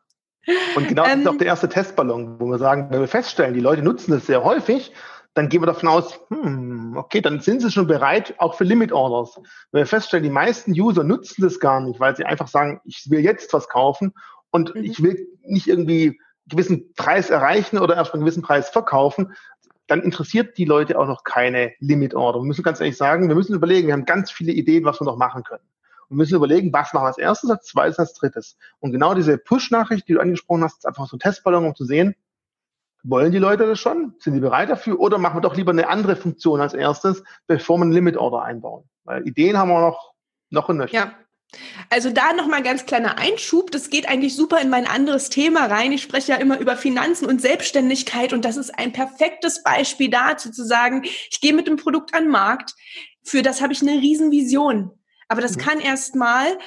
Und 0.74 0.88
genau 0.88 1.04
das 1.04 1.18
ist 1.18 1.26
auch 1.28 1.32
ähm, 1.32 1.38
der 1.38 1.46
erste 1.46 1.68
Testballon, 1.68 2.40
wo 2.40 2.46
wir 2.46 2.58
sagen, 2.58 2.88
wenn 2.90 3.00
wir 3.00 3.08
feststellen, 3.08 3.54
die 3.54 3.60
Leute 3.60 3.82
nutzen 3.82 4.10
das 4.10 4.26
sehr 4.26 4.42
häufig, 4.42 4.92
dann 5.36 5.50
gehen 5.50 5.60
wir 5.60 5.66
davon 5.66 5.90
aus, 5.90 6.18
hm, 6.30 6.96
okay, 6.96 7.20
dann 7.20 7.40
sind 7.40 7.60
sie 7.60 7.70
schon 7.70 7.86
bereit, 7.86 8.34
auch 8.38 8.54
für 8.54 8.64
Limit 8.64 8.90
Orders. 8.90 9.38
Wenn 9.70 9.80
wir 9.80 9.86
feststellen, 9.86 10.24
die 10.24 10.30
meisten 10.30 10.72
User 10.72 11.04
nutzen 11.04 11.42
das 11.42 11.60
gar 11.60 11.80
nicht, 11.82 12.00
weil 12.00 12.16
sie 12.16 12.24
einfach 12.24 12.48
sagen, 12.48 12.80
ich 12.84 13.10
will 13.10 13.20
jetzt 13.20 13.52
was 13.52 13.68
kaufen 13.68 14.14
und 14.50 14.74
mhm. 14.74 14.82
ich 14.82 15.02
will 15.02 15.28
nicht 15.42 15.68
irgendwie 15.68 16.06
einen 16.06 16.18
gewissen 16.46 16.94
Preis 16.94 17.28
erreichen 17.28 17.76
oder 17.76 17.96
erst 17.96 18.14
einen 18.14 18.22
gewissen 18.22 18.42
Preis 18.42 18.70
verkaufen, 18.70 19.34
dann 19.88 20.00
interessiert 20.00 20.56
die 20.56 20.64
Leute 20.64 20.98
auch 20.98 21.06
noch 21.06 21.22
keine 21.22 21.74
Limit 21.80 22.14
Order. 22.14 22.40
Wir 22.40 22.46
müssen 22.46 22.62
ganz 22.62 22.80
ehrlich 22.80 22.96
sagen, 22.96 23.28
wir 23.28 23.36
müssen 23.36 23.54
überlegen, 23.54 23.88
wir 23.88 23.94
haben 23.94 24.06
ganz 24.06 24.30
viele 24.30 24.52
Ideen, 24.52 24.86
was 24.86 25.02
wir 25.02 25.04
noch 25.04 25.18
machen 25.18 25.44
können. 25.44 25.64
Wir 26.08 26.16
müssen 26.16 26.34
überlegen, 26.34 26.72
was 26.72 26.94
machen 26.94 27.04
wir 27.04 27.08
als 27.08 27.18
erstes, 27.18 27.50
als 27.50 27.66
zweites, 27.66 27.98
als 27.98 28.14
drittes. 28.14 28.56
Und 28.80 28.92
genau 28.92 29.12
diese 29.12 29.36
Push-Nachricht, 29.36 30.08
die 30.08 30.14
du 30.14 30.20
angesprochen 30.20 30.64
hast, 30.64 30.78
ist 30.78 30.86
einfach 30.86 31.06
so 31.06 31.16
ein 31.16 31.20
Testballon, 31.20 31.66
um 31.66 31.74
zu 31.74 31.84
sehen, 31.84 32.14
wollen 33.08 33.32
die 33.32 33.38
Leute 33.38 33.66
das 33.66 33.78
schon? 33.78 34.14
Sind 34.18 34.34
die 34.34 34.40
bereit 34.40 34.70
dafür? 34.70 34.98
Oder 35.00 35.18
machen 35.18 35.36
wir 35.36 35.40
doch 35.40 35.56
lieber 35.56 35.72
eine 35.72 35.88
andere 35.88 36.16
Funktion 36.16 36.60
als 36.60 36.74
erstes, 36.74 37.22
bevor 37.46 37.78
wir 37.78 37.82
einen 37.82 37.92
Limit 37.92 38.16
Order 38.16 38.42
einbauen? 38.42 38.84
Weil 39.04 39.26
Ideen 39.26 39.56
haben 39.56 39.68
wir 39.68 39.80
noch, 39.80 40.12
noch 40.50 40.68
und 40.68 40.78
nöcher. 40.78 40.94
Ja. 40.94 41.12
Also 41.90 42.10
da 42.10 42.32
nochmal 42.32 42.58
ein 42.58 42.64
ganz 42.64 42.86
kleiner 42.86 43.18
Einschub. 43.18 43.70
Das 43.70 43.88
geht 43.88 44.08
eigentlich 44.08 44.34
super 44.34 44.60
in 44.60 44.68
mein 44.68 44.86
anderes 44.86 45.30
Thema 45.30 45.66
rein. 45.66 45.92
Ich 45.92 46.02
spreche 46.02 46.32
ja 46.32 46.38
immer 46.38 46.58
über 46.58 46.76
Finanzen 46.76 47.26
und 47.26 47.40
Selbstständigkeit 47.40 48.32
und 48.32 48.44
das 48.44 48.56
ist 48.56 48.76
ein 48.76 48.92
perfektes 48.92 49.62
Beispiel 49.62 50.10
dazu 50.10 50.50
zu 50.50 50.64
sagen, 50.64 51.02
ich 51.04 51.40
gehe 51.40 51.54
mit 51.54 51.68
dem 51.68 51.76
Produkt 51.76 52.14
an 52.14 52.24
den 52.24 52.32
Markt. 52.32 52.74
Für 53.22 53.42
das 53.42 53.62
habe 53.62 53.72
ich 53.72 53.80
eine 53.80 53.92
Riesenvision. 53.92 54.90
Aber 55.28 55.40
das 55.40 55.56
mhm. 55.56 55.60
kann 55.60 55.80
erstmal 55.80 56.58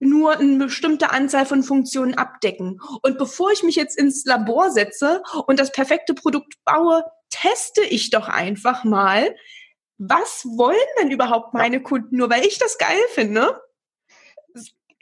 nur 0.00 0.38
eine 0.38 0.64
bestimmte 0.64 1.10
Anzahl 1.10 1.46
von 1.46 1.62
Funktionen 1.62 2.14
abdecken. 2.14 2.80
Und 3.02 3.18
bevor 3.18 3.50
ich 3.52 3.62
mich 3.62 3.76
jetzt 3.76 3.98
ins 3.98 4.24
Labor 4.24 4.70
setze 4.70 5.22
und 5.46 5.58
das 5.58 5.72
perfekte 5.72 6.14
Produkt 6.14 6.54
baue, 6.64 7.04
teste 7.30 7.82
ich 7.82 8.10
doch 8.10 8.28
einfach 8.28 8.84
mal, 8.84 9.34
was 9.98 10.44
wollen 10.44 10.76
denn 11.00 11.10
überhaupt 11.10 11.54
meine 11.54 11.82
Kunden? 11.82 12.16
Nur 12.16 12.30
weil 12.30 12.44
ich 12.44 12.58
das 12.58 12.78
geil 12.78 13.00
finde, 13.14 13.60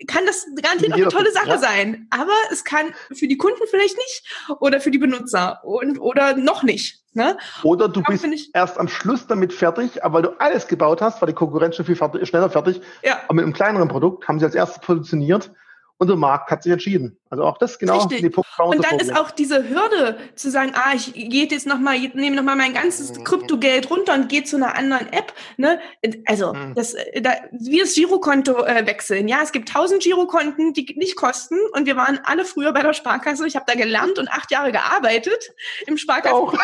kann 0.06 0.26
das 0.26 0.46
garantiert 0.60 0.92
auch 0.92 0.96
eine 0.96 1.08
tolle 1.08 1.32
Sache 1.32 1.48
ja. 1.48 1.58
sein. 1.58 2.06
Aber 2.10 2.34
es 2.50 2.64
kann 2.64 2.94
für 3.12 3.28
die 3.28 3.36
Kunden 3.36 3.60
vielleicht 3.70 3.96
nicht 3.96 4.24
oder 4.60 4.80
für 4.80 4.90
die 4.90 4.98
Benutzer 4.98 5.60
und 5.64 5.98
oder 5.98 6.36
noch 6.36 6.62
nicht. 6.62 7.02
Ne? 7.14 7.38
Oder 7.62 7.88
du 7.88 8.02
bist 8.02 8.26
erst 8.52 8.78
am 8.78 8.88
Schluss 8.88 9.26
damit 9.26 9.54
fertig, 9.54 10.04
aber 10.04 10.16
weil 10.16 10.22
du 10.22 10.38
alles 10.38 10.68
gebaut 10.68 11.00
hast, 11.00 11.22
war 11.22 11.26
die 11.26 11.32
Konkurrenz 11.32 11.76
schon 11.76 11.86
viel 11.86 11.96
fertig, 11.96 12.28
schneller 12.28 12.50
fertig. 12.50 12.82
Ja. 13.02 13.20
Aber 13.24 13.34
mit 13.34 13.44
einem 13.44 13.54
kleineren 13.54 13.88
Produkt 13.88 14.28
haben 14.28 14.38
sie 14.38 14.44
als 14.44 14.54
erstes 14.54 14.80
positioniert 14.82 15.50
und 15.98 16.08
der 16.08 16.16
Markt 16.16 16.50
hat 16.50 16.62
sich 16.62 16.72
entschieden. 16.72 17.18
Also 17.30 17.44
auch 17.44 17.56
das 17.58 17.78
genau. 17.78 17.98
Richtig. 17.98 18.20
Die 18.20 18.30
Punkte 18.30 18.62
und 18.62 18.84
dann 18.84 18.98
ist 18.98 19.16
auch 19.16 19.30
diese 19.30 19.68
Hürde 19.68 20.18
zu 20.34 20.50
sagen, 20.50 20.72
ah, 20.74 20.92
ich 20.94 21.14
gehe 21.14 21.46
jetzt 21.46 21.66
noch 21.66 21.78
mal, 21.78 21.98
nehme 21.98 22.36
noch 22.36 22.42
mal 22.42 22.56
mein 22.56 22.74
ganzes 22.74 23.16
mhm. 23.16 23.24
Kryptogeld 23.24 23.90
runter 23.90 24.14
und 24.14 24.28
gehe 24.28 24.44
zu 24.44 24.56
einer 24.56 24.76
anderen 24.76 25.10
App. 25.12 25.32
Ne? 25.56 25.80
Also 26.26 26.52
mhm. 26.52 26.74
das, 26.74 26.94
da, 27.20 27.32
wie 27.50 27.80
das 27.80 27.94
Girokonto 27.94 28.64
äh, 28.64 28.86
wechseln. 28.86 29.26
Ja, 29.26 29.40
es 29.42 29.52
gibt 29.52 29.70
tausend 29.70 30.02
Girokonten, 30.02 30.74
die 30.74 30.94
nicht 30.96 31.16
kosten. 31.16 31.56
Und 31.72 31.86
wir 31.86 31.96
waren 31.96 32.20
alle 32.24 32.44
früher 32.44 32.72
bei 32.72 32.82
der 32.82 32.92
Sparkasse. 32.92 33.46
Ich 33.46 33.56
habe 33.56 33.66
da 33.66 33.74
gelernt 33.74 34.18
und 34.18 34.30
acht 34.30 34.50
Jahre 34.50 34.72
gearbeitet 34.72 35.52
im 35.86 35.96
Sparkassen. 35.96 36.36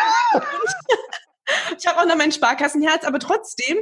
ich 1.77 1.87
habe 1.87 1.99
auch 1.99 2.05
noch 2.05 2.17
mein 2.17 2.31
Sparkassenherz, 2.31 3.03
aber 3.03 3.19
trotzdem 3.19 3.79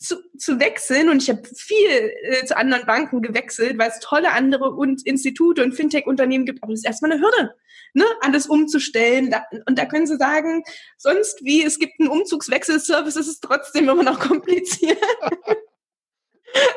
zu, 0.00 0.16
zu 0.38 0.58
wechseln 0.58 1.10
und 1.10 1.22
ich 1.22 1.28
habe 1.28 1.42
viel 1.54 2.12
äh, 2.22 2.44
zu 2.46 2.56
anderen 2.56 2.86
Banken 2.86 3.20
gewechselt, 3.20 3.78
weil 3.78 3.90
es 3.90 4.00
tolle 4.00 4.32
andere 4.32 4.70
und 4.70 5.06
Institute 5.06 5.62
und 5.62 5.74
Fintech-Unternehmen 5.74 6.46
gibt, 6.46 6.62
aber 6.62 6.72
das 6.72 6.80
ist 6.80 6.86
erstmal 6.86 7.12
eine 7.12 7.20
Hürde, 7.20 7.54
ne, 7.92 8.06
alles 8.22 8.46
umzustellen. 8.46 9.30
Da, 9.30 9.44
und 9.66 9.78
da 9.78 9.84
können 9.84 10.06
Sie 10.06 10.16
sagen, 10.16 10.64
sonst 10.96 11.44
wie, 11.44 11.62
es 11.62 11.78
gibt 11.78 12.00
einen 12.00 12.08
Umzugswechselservice, 12.08 13.16
ist 13.16 13.28
es 13.28 13.40
trotzdem 13.40 13.88
immer 13.90 14.02
noch 14.02 14.18
kompliziert. 14.18 14.98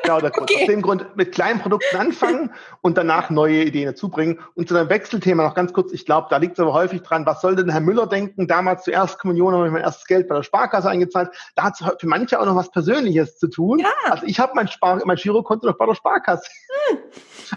Genau 0.03 0.19
der 0.19 0.31
Grund. 0.31 0.51
Okay. 0.51 0.63
Aus 0.63 0.67
dem 0.67 0.81
Grund 0.81 1.15
mit 1.15 1.31
kleinen 1.31 1.59
Produkten 1.59 1.95
anfangen 1.95 2.51
und 2.81 2.97
danach 2.97 3.29
neue 3.29 3.63
Ideen 3.63 3.87
dazubringen. 3.87 4.39
Und 4.55 4.67
zu 4.67 4.73
deinem 4.73 4.89
Wechselthema 4.89 5.43
noch 5.43 5.55
ganz 5.55 5.73
kurz. 5.73 5.93
Ich 5.93 6.05
glaube, 6.05 6.27
da 6.29 6.37
liegt 6.37 6.53
es 6.53 6.59
aber 6.59 6.73
häufig 6.73 7.01
dran, 7.01 7.25
was 7.25 7.41
soll 7.41 7.55
denn 7.55 7.69
Herr 7.69 7.81
Müller 7.81 8.07
denken? 8.07 8.47
Damals 8.47 8.83
zur 8.83 8.93
Erstkommunion 8.93 9.53
habe 9.53 9.67
ich 9.67 9.71
mein 9.71 9.81
erstes 9.81 10.05
Geld 10.05 10.27
bei 10.27 10.35
der 10.35 10.43
Sparkasse 10.43 10.89
eingezahlt. 10.89 11.29
Da 11.55 11.63
hat 11.63 11.79
es 11.79 11.87
für 11.99 12.07
manche 12.07 12.39
auch 12.39 12.45
noch 12.45 12.55
was 12.55 12.69
Persönliches 12.71 13.37
zu 13.37 13.47
tun. 13.47 13.79
Ja. 13.79 13.91
Also 14.09 14.25
ich 14.25 14.39
habe 14.39 14.53
mein, 14.55 14.67
Spar 14.67 15.01
mein 15.05 15.17
Girokonto 15.17 15.67
noch 15.67 15.77
bei 15.77 15.85
der 15.85 15.95
Sparkasse. 15.95 16.49
Hm. 16.89 16.97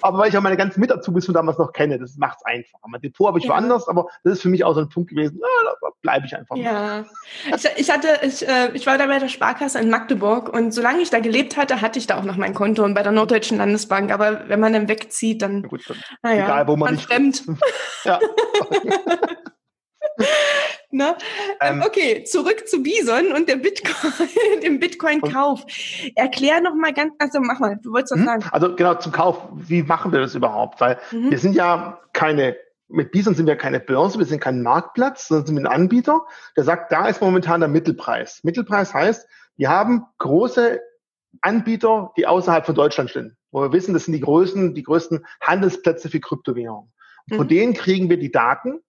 Aber 0.02 0.18
weil 0.18 0.28
ich 0.28 0.36
auch 0.36 0.42
meine 0.42 0.56
ganzen 0.56 0.80
Mitazubis 0.80 1.26
von 1.26 1.34
damals 1.34 1.58
noch 1.58 1.72
kenne, 1.72 1.98
das 1.98 2.16
macht 2.16 2.38
es 2.38 2.44
einfacher. 2.44 2.82
Mein 2.86 3.00
Depot 3.00 3.28
habe 3.28 3.38
ich 3.38 3.44
ja. 3.44 3.50
woanders, 3.50 3.88
aber 3.88 4.06
das 4.24 4.34
ist 4.34 4.42
für 4.42 4.48
mich 4.48 4.64
auch 4.64 4.74
so 4.74 4.80
ein 4.80 4.88
Punkt 4.88 5.10
gewesen, 5.10 5.40
na, 5.40 5.48
da 5.80 5.88
bleibe 6.02 6.26
ich 6.26 6.36
einfach. 6.36 6.56
Ja. 6.56 7.04
Ich, 7.54 7.68
ich 7.76 7.90
hatte, 7.90 8.08
ich, 8.22 8.46
äh, 8.46 8.70
ich 8.74 8.86
war 8.86 8.98
da 8.98 9.06
bei 9.06 9.18
der 9.18 9.28
Sparkasse 9.28 9.78
in 9.78 9.90
Magdeburg 9.90 10.52
und 10.52 10.72
solange 10.72 11.00
ich 11.00 11.10
da 11.10 11.20
gelebt 11.20 11.56
hatte, 11.56 11.80
hatte 11.80 11.98
ich 11.98 12.05
da 12.06 12.18
auch 12.18 12.24
noch 12.24 12.36
mein 12.36 12.54
Konto 12.54 12.84
und 12.84 12.94
bei 12.94 13.02
der 13.02 13.12
Norddeutschen 13.12 13.58
Landesbank. 13.58 14.12
Aber 14.12 14.48
wenn 14.48 14.60
man 14.60 14.72
dann 14.72 14.88
wegzieht, 14.88 15.42
dann, 15.42 15.62
ja, 15.62 15.68
gut, 15.68 15.88
dann 15.88 15.96
naja, 16.22 16.44
egal, 16.44 16.68
wo 16.68 16.72
man, 16.72 16.80
man 16.86 16.94
nicht 16.94 17.06
fremd. 17.06 17.42
ja. 18.04 18.20
Ne? 20.96 21.14
Ähm, 21.60 21.82
okay, 21.84 22.24
zurück 22.24 22.66
zu 22.66 22.82
Bison 22.82 23.32
und 23.32 23.50
der 23.50 23.56
Bitcoin, 23.56 24.30
dem 24.62 24.80
Bitcoin-Kauf. 24.80 25.66
Erklär 26.14 26.62
noch 26.62 26.74
mal 26.74 26.94
ganz, 26.94 27.12
also 27.18 27.40
mach 27.40 27.58
mal, 27.58 27.78
du 27.82 27.92
wolltest 27.92 28.12
was 28.12 28.20
mhm. 28.20 28.24
sagen. 28.24 28.44
Also 28.50 28.74
genau 28.74 28.94
zum 28.94 29.12
Kauf, 29.12 29.46
wie 29.52 29.82
machen 29.82 30.12
wir 30.12 30.20
das 30.20 30.34
überhaupt? 30.34 30.80
Weil 30.80 30.98
mhm. 31.10 31.30
wir 31.30 31.38
sind 31.38 31.54
ja 31.54 32.00
keine, 32.14 32.56
mit 32.88 33.10
Bison 33.10 33.34
sind 33.34 33.46
wir 33.46 33.56
keine 33.56 33.78
Börse, 33.78 34.18
wir 34.18 34.26
sind 34.26 34.40
kein 34.40 34.62
Marktplatz, 34.62 35.28
sondern 35.28 35.46
sind 35.46 35.58
ein 35.58 35.66
Anbieter, 35.66 36.24
der 36.56 36.64
sagt, 36.64 36.92
da 36.92 37.08
ist 37.08 37.20
momentan 37.20 37.60
der 37.60 37.68
Mittelpreis. 37.68 38.42
Mittelpreis 38.42 38.94
heißt, 38.94 39.28
wir 39.58 39.68
haben 39.68 40.06
große 40.18 40.80
Anbieter, 41.42 42.12
die 42.16 42.26
außerhalb 42.26 42.66
von 42.66 42.74
Deutschland 42.74 43.10
stehen, 43.10 43.36
wo 43.50 43.62
wir 43.62 43.72
wissen, 43.72 43.94
das 43.94 44.04
sind 44.04 44.14
die 44.14 44.20
größten, 44.20 44.74
die 44.74 44.82
größten 44.82 45.24
Handelsplätze 45.40 46.08
für 46.08 46.20
Kryptowährungen. 46.20 46.92
Mhm. 47.26 47.36
Von 47.36 47.48
denen 47.48 47.74
kriegen 47.74 48.08
wir 48.10 48.18
die 48.18 48.30
Daten 48.30 48.80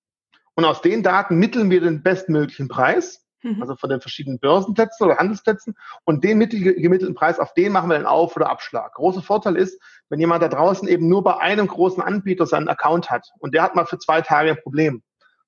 und 0.55 0.65
aus 0.65 0.81
den 0.81 1.03
Daten 1.03 1.37
mitteln 1.37 1.69
wir 1.69 1.81
den 1.81 2.03
bestmöglichen 2.03 2.67
Preis, 2.67 3.25
mhm. 3.43 3.61
also 3.61 3.75
von 3.75 3.89
den 3.89 4.01
verschiedenen 4.01 4.39
Börsenplätzen 4.39 5.05
oder 5.05 5.17
Handelsplätzen 5.17 5.75
und 6.05 6.23
den 6.23 6.37
mittelgemittelten 6.37 7.15
Preis, 7.15 7.39
auf 7.39 7.53
den 7.53 7.71
machen 7.71 7.89
wir 7.89 7.97
dann 7.97 8.05
Auf- 8.05 8.35
oder 8.35 8.49
Abschlag. 8.49 8.93
Großer 8.93 9.21
Vorteil 9.21 9.55
ist, 9.55 9.81
wenn 10.09 10.19
jemand 10.19 10.43
da 10.43 10.47
draußen 10.47 10.87
eben 10.87 11.07
nur 11.07 11.23
bei 11.23 11.37
einem 11.37 11.67
großen 11.67 12.01
Anbieter 12.01 12.45
seinen 12.45 12.69
Account 12.69 13.09
hat 13.09 13.27
und 13.39 13.53
der 13.53 13.63
hat 13.63 13.75
mal 13.75 13.85
für 13.85 13.99
zwei 13.99 14.21
Tage 14.21 14.51
ein 14.51 14.61
Problem, 14.61 15.03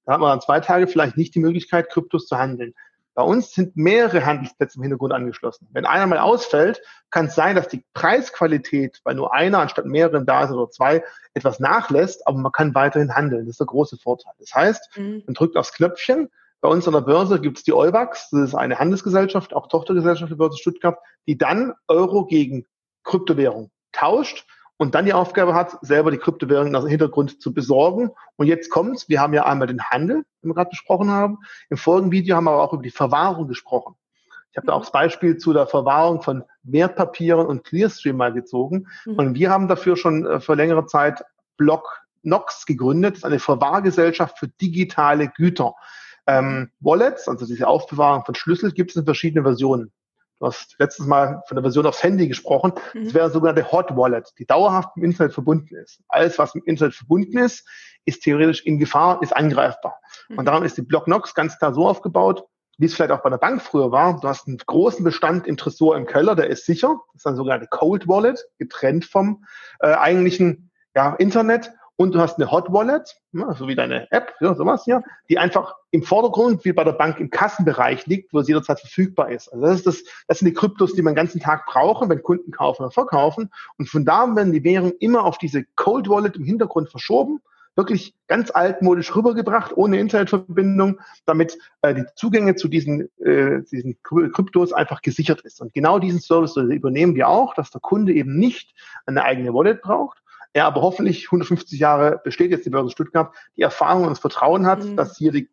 dann 0.06 0.14
hat 0.14 0.22
man 0.22 0.30
dann 0.32 0.42
zwei 0.42 0.60
Tage 0.60 0.88
vielleicht 0.88 1.18
nicht 1.18 1.36
die 1.36 1.40
Möglichkeit, 1.40 1.90
Kryptos 1.90 2.26
zu 2.26 2.38
handeln. 2.38 2.74
Bei 3.20 3.26
uns 3.26 3.52
sind 3.52 3.76
mehrere 3.76 4.26
Handelsplätze 4.26 4.78
im 4.78 4.84
Hintergrund 4.84 5.12
angeschlossen. 5.12 5.68
Wenn 5.74 5.86
einer 5.86 6.08
mal 6.08 6.20
ausfällt, 6.20 6.82
kann 7.10 7.26
es 7.26 7.36
sein, 7.36 7.58
dass 7.58 7.68
die 7.68 7.84
Preisqualität 7.94 9.02
bei 9.04 9.14
nur 9.14 9.34
einer 9.34 9.60
anstatt 9.60 9.86
mehreren 9.86 10.26
da 10.26 10.46
ist 10.46 10.52
oder 10.52 10.70
zwei 10.70 11.04
etwas 11.34 11.60
nachlässt, 11.60 12.26
aber 12.26 12.38
man 12.38 12.54
kann 12.54 12.74
weiterhin 12.76 13.14
handeln. 13.14 13.42
Das 13.42 13.56
ist 13.56 13.60
der 13.60 13.68
große 13.68 13.98
Vorteil. 13.98 14.32
Das 14.40 14.56
heißt, 14.56 14.92
mhm. 14.96 15.24
man 15.26 15.34
drückt 15.34 15.58
aufs 15.58 15.74
Knöpfchen. 15.74 16.30
Bei 16.62 16.70
uns 16.70 16.88
an 16.88 16.94
der 16.94 17.02
Börse 17.02 17.42
gibt 17.42 17.58
es 17.58 17.66
die 17.66 17.74
Euwax, 17.74 18.30
das 18.30 18.40
ist 18.40 18.56
eine 18.56 18.80
Handelsgesellschaft, 18.80 19.54
auch 19.54 19.68
Tochtergesellschaft 19.68 20.32
der 20.32 20.38
Börse 20.38 20.58
Stuttgart, 20.58 20.98
die 21.28 21.38
dann 21.38 21.74
Euro 21.90 22.26
gegen 22.26 22.68
Kryptowährung 23.04 23.70
tauscht 23.92 24.46
und 24.80 24.96
dann 24.96 25.06
die 25.06 25.14
Aufgabe 25.14 25.54
hat, 25.54 25.78
selber 25.82 26.10
die 26.10 26.18
Kryptowährungen 26.18 26.74
aus 26.74 26.86
dem 26.86 26.90
Hintergrund 26.90 27.42
zu 27.42 27.54
besorgen. 27.54 28.12
Und 28.38 28.48
jetzt 28.48 28.70
kommt's, 28.70 29.10
wir 29.10 29.20
haben 29.20 29.34
ja 29.34 29.46
einmal 29.46 29.68
den 29.68 29.84
Handel, 29.84 30.24
den 30.42 30.50
wir 30.50 30.54
gerade 30.56 30.70
besprochen 30.70 31.12
haben. 31.12 31.40
Im 31.70 31.76
folgenden 31.76 32.14
Video 32.14 32.38
haben 32.38 32.46
wir 32.46 32.52
aber 32.52 32.64
auch 32.64 32.72
über 32.72 32.82
die 32.82 32.90
Verwahrung 32.90 33.50
gesprochen. 33.50 33.96
Ich 34.52 34.58
habe 34.58 34.68
da 34.68 34.74
auch 34.74 34.80
das 34.80 34.94
Beispiel 34.94 35.38
zu 35.38 35.52
der 35.52 35.68
Verwahrung 35.68 36.22
von 36.22 36.46
Wertpapieren 36.64 37.46
und 37.46 37.66
Clearstream 37.66 38.16
mal 38.16 38.32
gezogen. 38.32 38.88
Mhm. 39.06 39.16
Und 39.16 39.36
wir 39.36 39.50
haben 39.50 39.68
dafür 39.68 39.98
schon 39.98 40.26
äh, 40.26 40.40
vor 40.40 40.56
längerer 40.56 40.88
Zeit 40.88 41.26
Block 41.58 42.02
Nox 42.24 42.66
gegründet. 42.66 43.16
Das 43.16 43.20
ist 43.20 43.26
eine 43.26 43.40
Verwahrgesellschaft 43.40 44.40
für 44.40 44.48
digitale 44.48 45.28
Güter. 45.28 45.76
Ähm, 46.26 46.72
Wallets, 46.80 47.28
also 47.28 47.46
diese 47.46 47.68
Aufbewahrung 47.68 48.24
von 48.24 48.36
Schlüssel, 48.36 48.72
gibt 48.72 48.92
es 48.92 48.96
in 48.96 49.04
verschiedenen 49.04 49.44
Versionen. 49.44 49.92
Du 50.40 50.46
hast 50.46 50.76
letztes 50.80 51.06
Mal 51.06 51.44
von 51.48 51.56
der 51.56 51.64
Version 51.64 51.86
aufs 51.86 52.02
Handy 52.02 52.28
gesprochen. 52.28 52.74
Mhm. 52.94 53.04
Das 53.04 53.14
wäre 53.14 53.26
eine 53.26 53.34
sogenannte 53.34 53.72
Hot 53.72 53.96
Wallet, 53.96 54.30
die 54.38 54.46
dauerhaft 54.46 54.96
mit 54.96 55.04
dem 55.04 55.12
Internet 55.12 55.34
verbunden 55.34 55.76
ist. 55.76 56.02
Alles, 56.08 56.40
was 56.40 56.56
mit 56.56 56.66
dem 56.66 56.70
Internet 56.70 56.96
verbunden 56.96 57.38
ist, 57.38 57.68
ist 58.06 58.24
theoretisch 58.24 58.66
in 58.66 58.80
Gefahr, 58.80 59.22
ist 59.22 59.36
angreifbar. 59.36 60.00
Mhm. 60.30 60.38
Und 60.40 60.46
darum 60.46 60.64
ist 60.64 60.78
die 60.78 60.82
Blocknox 60.82 61.36
ganz 61.36 61.60
klar 61.60 61.74
so 61.74 61.88
aufgebaut, 61.88 62.46
wie 62.78 62.86
es 62.86 62.96
vielleicht 62.96 63.12
auch 63.12 63.22
bei 63.22 63.30
der 63.30 63.38
Bank 63.38 63.62
früher 63.62 63.92
war. 63.92 64.20
Du 64.20 64.28
hast 64.28 64.48
einen 64.48 64.58
großen 64.58 65.04
Bestand 65.04 65.46
im 65.46 65.58
Tresor 65.58 65.98
im 65.98 66.06
Keller, 66.06 66.36
der 66.36 66.48
ist 66.48 66.66
sicher. 66.66 66.98
Das 67.14 67.22
ist 67.22 67.28
eine 67.28 67.36
sogenannte 67.36 67.68
Cold 67.70 68.08
Wallet, 68.08 68.42
getrennt 68.58 69.04
vom 69.04 69.44
äh, 69.82 69.88
eigentlichen 69.88 70.72
ja, 70.96 71.14
Internet 71.16 71.74
und 72.00 72.16
du 72.16 72.22
hast 72.22 72.38
eine 72.38 72.50
Hot 72.50 72.72
Wallet, 72.72 73.18
ne, 73.34 73.54
so 73.60 73.68
wie 73.68 73.76
deine 73.76 74.10
App, 74.10 74.34
ja, 74.40 74.56
sowas 74.56 74.86
hier, 74.86 75.04
die 75.28 75.38
einfach 75.38 75.76
im 75.92 76.02
Vordergrund 76.02 76.64
wie 76.64 76.72
bei 76.72 76.86
der 76.86 76.94
Bank 76.94 77.20
im 77.20 77.30
Kassenbereich 77.30 78.06
liegt, 78.06 78.32
wo 78.32 78.40
es 78.40 78.48
jederzeit 78.48 78.80
verfügbar 78.80 79.32
ist. 79.32 79.50
Also 79.50 79.66
das, 79.66 79.76
ist 79.76 79.86
das, 79.86 80.04
das 80.30 80.40
sind 80.40 80.48
die 80.48 80.54
Kryptos, 80.54 80.94
die 80.94 81.02
man 81.02 81.12
den 81.12 81.18
ganzen 81.18 81.42
Tag 81.42 81.66
brauchen, 81.66 82.10
wenn 82.10 82.24
Kunden 82.24 82.52
kaufen 82.52 82.84
oder 82.84 82.92
verkaufen. 82.92 83.52
Und 83.78 83.90
von 83.90 84.06
da 84.06 84.34
werden 84.34 84.54
die 84.54 84.64
Währungen 84.64 84.94
immer 85.02 85.26
auf 85.26 85.40
diese 85.40 85.66
Cold 85.76 86.08
Wallet 86.08 86.38
im 86.38 86.46
Hintergrund 86.46 86.90
verschoben, 86.90 87.42
wirklich 87.76 88.16
ganz 88.28 88.50
altmodisch 88.50 89.14
rübergebracht, 89.14 89.76
ohne 89.76 90.00
Internetverbindung, 90.00 91.02
damit 91.26 91.58
äh, 91.82 91.94
die 91.94 92.06
Zugänge 92.16 92.56
zu 92.56 92.70
diesen, 92.70 93.10
äh, 93.20 93.62
diesen 93.70 94.02
Kryptos 94.04 94.72
einfach 94.72 95.02
gesichert 95.02 95.42
ist. 95.42 95.60
Und 95.60 95.74
genau 95.74 96.00
diesen 96.00 96.22
Service 96.22 96.56
übernehmen 96.56 97.16
wir 97.16 97.28
auch, 97.28 97.56
dass 97.56 97.72
der 97.72 97.82
Kunde 97.82 98.14
eben 98.14 98.40
nicht 98.40 98.74
eine 99.06 99.24
eigene 99.24 99.54
Wallet 99.54 99.82
braucht, 99.82 100.20
er 100.54 100.66
aber 100.66 100.82
hoffentlich 100.82 101.28
150 101.28 101.80
Jahre 101.80 102.20
besteht 102.24 102.52
jetzt 102.52 102.66
die 102.66 102.72
Börse 102.72 102.90
Stuttgart, 102.90 103.34
die 103.56 103.62
Erfahrung 103.62 104.04
und 104.04 104.10
das 104.10 104.20
Vertrauen 104.20 104.66
hat, 104.66 104.84
mhm. 104.84 104.96
dass 104.96 105.18
hier 105.18 105.32
die, 105.32 105.50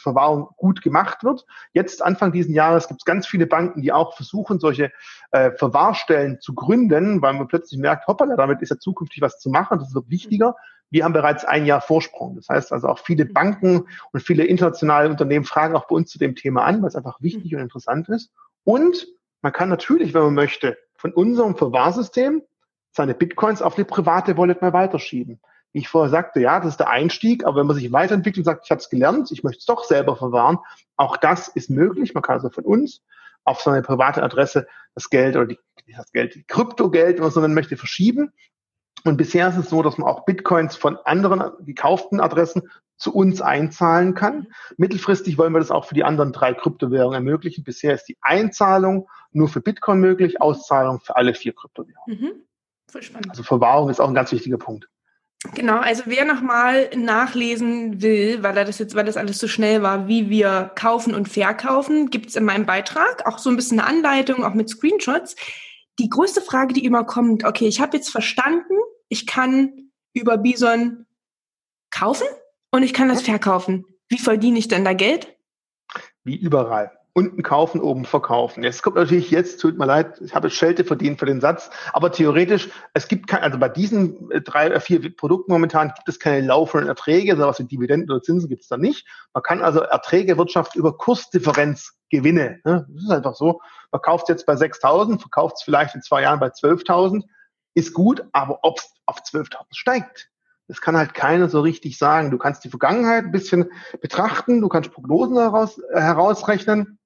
Verwahrung 0.00 0.48
gut 0.56 0.80
gemacht 0.80 1.22
wird. 1.22 1.44
Jetzt 1.72 2.00
Anfang 2.00 2.32
diesen 2.32 2.54
Jahres 2.54 2.88
gibt 2.88 3.02
es 3.02 3.04
ganz 3.04 3.26
viele 3.26 3.46
Banken, 3.46 3.82
die 3.82 3.92
auch 3.92 4.14
versuchen, 4.14 4.58
solche 4.58 4.90
äh, 5.32 5.50
Verwahrstellen 5.50 6.40
zu 6.40 6.54
gründen, 6.54 7.20
weil 7.20 7.34
man 7.34 7.46
plötzlich 7.46 7.78
merkt, 7.78 8.06
hoppala, 8.06 8.36
damit 8.36 8.62
ist 8.62 8.70
ja 8.70 8.78
zukünftig 8.78 9.20
was 9.20 9.38
zu 9.38 9.50
machen, 9.50 9.78
das 9.78 9.94
wird 9.94 10.08
wichtiger. 10.08 10.56
Wir 10.88 11.04
haben 11.04 11.12
bereits 11.12 11.44
ein 11.44 11.66
Jahr 11.66 11.82
Vorsprung. 11.82 12.36
Das 12.36 12.48
heißt 12.48 12.72
also 12.72 12.88
auch 12.88 13.00
viele 13.00 13.26
mhm. 13.26 13.32
Banken 13.34 13.88
und 14.12 14.20
viele 14.20 14.44
internationale 14.44 15.10
Unternehmen 15.10 15.44
fragen 15.44 15.76
auch 15.76 15.88
bei 15.88 15.96
uns 15.96 16.10
zu 16.10 16.18
dem 16.18 16.36
Thema 16.36 16.64
an, 16.64 16.80
weil 16.80 16.88
es 16.88 16.96
einfach 16.96 17.20
wichtig 17.20 17.52
mhm. 17.52 17.58
und 17.58 17.64
interessant 17.64 18.08
ist. 18.08 18.32
Und 18.64 19.06
man 19.42 19.52
kann 19.52 19.68
natürlich, 19.68 20.14
wenn 20.14 20.22
man 20.22 20.34
möchte, 20.34 20.78
von 20.96 21.12
unserem 21.12 21.56
Verwahrsystem 21.56 22.42
seine 22.96 23.14
Bitcoins 23.14 23.62
auf 23.62 23.74
die 23.74 23.84
private 23.84 24.36
Wallet 24.36 24.62
mal 24.62 24.72
weiterschieben. 24.72 25.40
Wie 25.72 25.80
ich 25.80 25.88
vorher 25.88 26.10
sagte, 26.10 26.40
ja, 26.40 26.58
das 26.58 26.70
ist 26.70 26.80
der 26.80 26.90
Einstieg, 26.90 27.44
aber 27.44 27.60
wenn 27.60 27.66
man 27.66 27.76
sich 27.76 27.92
weiterentwickelt 27.92 28.38
und 28.38 28.44
sagt, 28.44 28.64
ich 28.64 28.70
habe 28.70 28.80
es 28.80 28.88
gelernt, 28.88 29.30
ich 29.30 29.44
möchte 29.44 29.58
es 29.60 29.66
doch 29.66 29.84
selber 29.84 30.16
verwahren, 30.16 30.58
auch 30.96 31.16
das 31.16 31.48
ist 31.48 31.70
möglich. 31.70 32.14
Man 32.14 32.22
kann 32.22 32.36
also 32.36 32.50
von 32.50 32.64
uns 32.64 33.02
auf 33.44 33.60
seine 33.60 33.82
private 33.82 34.22
Adresse 34.22 34.66
das 34.94 35.10
Geld 35.10 35.36
oder 35.36 35.46
die, 35.46 35.58
das 35.94 36.10
Geld, 36.12 36.34
die 36.34 36.44
Kryptogeld, 36.44 37.16
wenn 37.16 37.24
man 37.24 37.30
so 37.30 37.40
nennen 37.40 37.54
möchte, 37.54 37.76
verschieben. 37.76 38.32
Und 39.04 39.18
bisher 39.18 39.48
ist 39.48 39.58
es 39.58 39.68
so, 39.68 39.82
dass 39.82 39.98
man 39.98 40.08
auch 40.08 40.24
Bitcoins 40.24 40.74
von 40.74 40.96
anderen 41.04 41.52
gekauften 41.64 42.20
Adressen 42.20 42.70
zu 42.96 43.14
uns 43.14 43.42
einzahlen 43.42 44.14
kann. 44.14 44.48
Mittelfristig 44.78 45.36
wollen 45.36 45.52
wir 45.52 45.60
das 45.60 45.70
auch 45.70 45.84
für 45.84 45.94
die 45.94 46.04
anderen 46.04 46.32
drei 46.32 46.54
Kryptowährungen 46.54 47.14
ermöglichen. 47.14 47.62
Bisher 47.62 47.94
ist 47.94 48.08
die 48.08 48.16
Einzahlung 48.22 49.08
nur 49.32 49.48
für 49.48 49.60
Bitcoin 49.60 50.00
möglich, 50.00 50.40
Auszahlung 50.40 51.00
für 51.00 51.14
alle 51.16 51.34
vier 51.34 51.54
Kryptowährungen. 51.54 52.20
Mhm. 52.20 52.46
Voll 52.90 53.02
spannend. 53.02 53.30
Also 53.30 53.42
Verwahrung 53.42 53.90
ist 53.90 54.00
auch 54.00 54.08
ein 54.08 54.14
ganz 54.14 54.32
wichtiger 54.32 54.58
Punkt. 54.58 54.88
Genau, 55.54 55.78
also 55.78 56.04
wer 56.06 56.24
nochmal 56.24 56.90
nachlesen 56.96 58.02
will, 58.02 58.42
weil 58.42 58.56
er 58.56 58.64
das 58.64 58.78
jetzt, 58.78 58.94
weil 58.94 59.04
das 59.04 59.16
alles 59.16 59.38
so 59.38 59.46
schnell 59.48 59.82
war, 59.82 60.08
wie 60.08 60.30
wir 60.30 60.72
kaufen 60.74 61.14
und 61.14 61.28
verkaufen, 61.28 62.10
gibt 62.10 62.30
es 62.30 62.36
in 62.36 62.44
meinem 62.44 62.66
Beitrag 62.66 63.26
auch 63.26 63.38
so 63.38 63.50
ein 63.50 63.56
bisschen 63.56 63.78
eine 63.78 63.88
Anleitung, 63.88 64.44
auch 64.44 64.54
mit 64.54 64.68
Screenshots. 64.68 65.36
Die 65.98 66.08
größte 66.08 66.40
Frage, 66.40 66.74
die 66.74 66.84
immer 66.84 67.04
kommt, 67.04 67.44
okay, 67.44 67.66
ich 67.66 67.80
habe 67.80 67.96
jetzt 67.96 68.10
verstanden, 68.10 68.74
ich 69.08 69.26
kann 69.26 69.90
über 70.14 70.38
Bison 70.38 71.06
kaufen 71.90 72.26
und 72.70 72.82
ich 72.82 72.92
kann 72.92 73.08
das 73.08 73.22
verkaufen. 73.22 73.84
Wie 74.08 74.18
verdiene 74.18 74.58
ich 74.58 74.68
denn 74.68 74.84
da 74.84 74.94
Geld? 74.94 75.36
Wie 76.24 76.36
überall 76.36 76.95
unten 77.16 77.42
kaufen, 77.42 77.80
oben 77.80 78.04
verkaufen. 78.04 78.62
Jetzt 78.62 78.82
kommt 78.82 78.96
natürlich 78.96 79.30
jetzt, 79.30 79.58
tut 79.58 79.78
mir 79.78 79.86
leid, 79.86 80.20
ich 80.20 80.34
habe 80.34 80.50
Schelte 80.50 80.84
verdient 80.84 81.18
für 81.18 81.24
den 81.24 81.40
Satz, 81.40 81.70
aber 81.94 82.12
theoretisch, 82.12 82.68
es 82.92 83.08
gibt 83.08 83.26
kein, 83.26 83.40
also 83.40 83.58
bei 83.58 83.70
diesen 83.70 84.30
äh, 84.30 84.42
drei, 84.42 84.66
oder 84.66 84.80
vier 84.80 85.16
Produkten 85.16 85.50
momentan 85.50 85.94
gibt 85.96 86.06
es 86.10 86.18
keine 86.18 86.46
laufenden 86.46 86.90
Erträge, 86.90 87.34
sowas 87.34 87.58
wie 87.58 87.64
Dividenden 87.64 88.10
oder 88.10 88.20
Zinsen 88.20 88.50
gibt 88.50 88.64
es 88.64 88.68
da 88.68 88.76
nicht. 88.76 89.06
Man 89.32 89.42
kann 89.42 89.62
also 89.62 89.80
Erträge 89.80 90.36
wirtschaften 90.36 90.78
über 90.78 90.94
Kursdifferenz 90.94 91.94
Gewinne. 92.10 92.60
Ne? 92.66 92.86
Das 92.86 93.04
ist 93.04 93.10
einfach 93.10 93.34
so. 93.34 93.62
Man 93.92 94.02
kauft 94.02 94.28
jetzt 94.28 94.44
bei 94.44 94.52
6.000, 94.52 95.18
verkauft 95.18 95.56
es 95.56 95.62
vielleicht 95.62 95.94
in 95.94 96.02
zwei 96.02 96.20
Jahren 96.20 96.38
bei 96.38 96.48
12.000, 96.48 97.22
ist 97.72 97.94
gut, 97.94 98.24
aber 98.32 98.58
ob 98.60 98.78
es 98.78 98.92
auf 99.06 99.20
12.000 99.20 99.64
steigt, 99.70 100.30
das 100.68 100.82
kann 100.82 100.98
halt 100.98 101.14
keiner 101.14 101.48
so 101.48 101.60
richtig 101.62 101.96
sagen. 101.96 102.30
Du 102.30 102.36
kannst 102.36 102.62
die 102.64 102.68
Vergangenheit 102.68 103.24
ein 103.24 103.32
bisschen 103.32 103.70
betrachten, 104.02 104.60
du 104.60 104.68
kannst 104.68 104.92
Prognosen 104.92 105.38
heraus, 105.38 105.78
äh, 105.78 106.00
herausrechnen, 106.00 106.98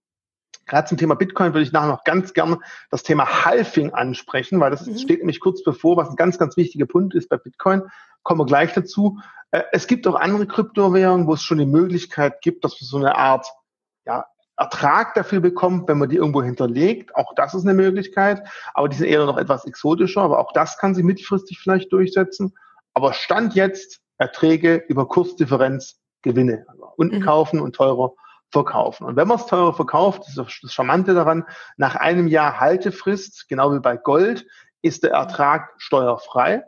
Gerade 0.71 0.89
zum 0.89 0.99
Thema 0.99 1.17
Bitcoin 1.17 1.53
würde 1.53 1.65
ich 1.65 1.73
nachher 1.73 1.89
noch 1.89 2.05
ganz 2.05 2.33
gerne 2.33 2.59
das 2.91 3.03
Thema 3.03 3.45
Halving 3.45 3.93
ansprechen, 3.93 4.61
weil 4.61 4.71
das 4.71 4.87
mhm. 4.87 4.97
steht 4.97 5.19
nämlich 5.19 5.41
kurz 5.41 5.63
bevor, 5.65 5.97
was 5.97 6.09
ein 6.09 6.17
ganz, 6.17 6.39
ganz 6.39 6.57
wichtiger 6.57 6.87
Punkt 6.87 7.15
ist 7.15 7.29
bei 7.29 7.37
Bitcoin. 7.37 7.83
Kommen 8.23 8.41
wir 8.41 8.47
gleich 8.47 8.73
dazu. 8.73 9.19
Äh, 9.51 9.65
es 9.73 9.89
gibt 9.89 10.07
auch 10.07 10.15
andere 10.15 10.47
Kryptowährungen, 10.47 11.27
wo 11.27 11.35
es 11.35 11.43
schon 11.43 11.59
die 11.59 11.67
Möglichkeit 11.67 12.41
gibt, 12.41 12.65
dass 12.65 12.81
man 12.81 12.87
so 12.87 12.97
eine 12.99 13.17
Art 13.17 13.47
ja, 14.07 14.25
Ertrag 14.57 15.15
dafür 15.15 15.41
bekommt, 15.41 15.89
wenn 15.89 15.99
man 15.99 16.09
die 16.09 16.17
irgendwo 16.17 16.43
hinterlegt. 16.43 17.17
Auch 17.17 17.35
das 17.35 17.53
ist 17.53 17.65
eine 17.65 17.75
Möglichkeit, 17.75 18.47
aber 18.73 18.89
die 18.89 18.97
sind 18.97 19.09
eher 19.09 19.27
noch 19.27 19.39
etwas 19.39 19.65
exotischer, 19.65 20.23
aber 20.23 20.39
auch 20.39 20.53
das 20.53 20.79
kann 20.79 20.95
sich 20.95 21.03
mittelfristig 21.03 21.59
vielleicht 21.59 21.93
durchsetzen. 21.93 22.55
Aber 22.95 23.13
Stand 23.13 23.55
jetzt 23.55 24.01
Erträge 24.19 24.85
über 24.87 25.09
Kursdifferenz 25.09 25.99
Gewinne. 26.23 26.65
Also 26.69 26.93
unten 26.97 27.17
mhm. 27.17 27.23
kaufen 27.23 27.61
und 27.61 27.75
teurer 27.75 28.13
verkaufen. 28.51 29.07
Und 29.07 29.17
wenn 29.17 29.29
man 29.29 29.39
es 29.39 29.47
teurer 29.47 29.73
verkauft, 29.73 30.27
ist 30.29 30.39
das 30.39 30.73
Charmante 30.73 31.15
daran, 31.15 31.45
nach 31.77 31.97
einem 31.97 32.27
Jahr 32.27 32.61
Haltefrist, 32.61 33.49
genau 33.49 33.73
wie 33.75 33.81
bei 33.81 33.97
Gold, 33.97 34.47
ist 34.83 35.05
der 35.05 35.13
Ertrag 35.13 35.73
steuerfrei. 35.79 36.65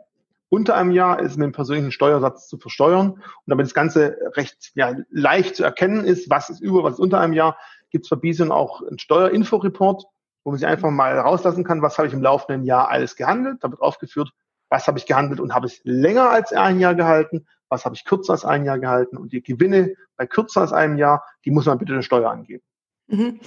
Unter 0.49 0.75
einem 0.75 0.91
Jahr 0.91 1.19
ist 1.19 1.37
mit 1.37 1.45
dem 1.45 1.51
persönlichen 1.51 1.91
Steuersatz 1.91 2.47
zu 2.47 2.57
versteuern. 2.57 3.11
Und 3.11 3.21
damit 3.47 3.65
das 3.65 3.73
Ganze 3.73 4.17
recht 4.35 4.71
ja, 4.75 4.93
leicht 5.09 5.55
zu 5.55 5.63
erkennen 5.63 6.05
ist, 6.05 6.29
was 6.29 6.49
ist 6.49 6.61
über, 6.61 6.83
was 6.83 6.93
ist 6.93 6.99
unter 6.99 7.19
einem 7.19 7.33
Jahr, 7.33 7.57
gibt 7.89 8.05
es 8.05 8.09
bei 8.09 8.15
Bison 8.15 8.51
auch 8.51 8.81
einen 8.81 8.99
Steuerinfo-Report, 8.99 10.05
wo 10.43 10.51
man 10.51 10.59
sich 10.59 10.67
einfach 10.67 10.91
mal 10.91 11.17
rauslassen 11.17 11.63
kann, 11.63 11.81
was 11.81 11.97
habe 11.97 12.07
ich 12.07 12.13
im 12.13 12.21
laufenden 12.21 12.65
Jahr 12.65 12.89
alles 12.89 13.15
gehandelt. 13.15 13.63
Da 13.63 13.71
wird 13.71 13.81
aufgeführt, 13.81 14.31
was 14.69 14.87
habe 14.87 14.99
ich 14.99 15.05
gehandelt 15.05 15.39
und 15.39 15.53
habe 15.53 15.67
ich 15.67 15.81
länger 15.83 16.29
als 16.29 16.53
ein 16.53 16.79
Jahr 16.79 16.95
gehalten, 16.95 17.47
was 17.73 17.85
habe 17.85 17.95
ich 17.95 18.05
kürzer 18.05 18.33
als 18.33 18.45
ein 18.45 18.65
Jahr 18.65 18.79
gehalten 18.79 19.17
und 19.17 19.33
die 19.33 19.41
Gewinne 19.41 19.95
bei 20.15 20.27
kürzer 20.27 20.61
als 20.61 20.71
einem 20.71 20.97
Jahr, 20.97 21.25
die 21.43 21.51
muss 21.51 21.65
man 21.65 21.77
bitte 21.77 21.93
eine 21.93 22.03
Steuer 22.03 22.29
angeben. 22.29 22.63
Mhm. 23.07 23.39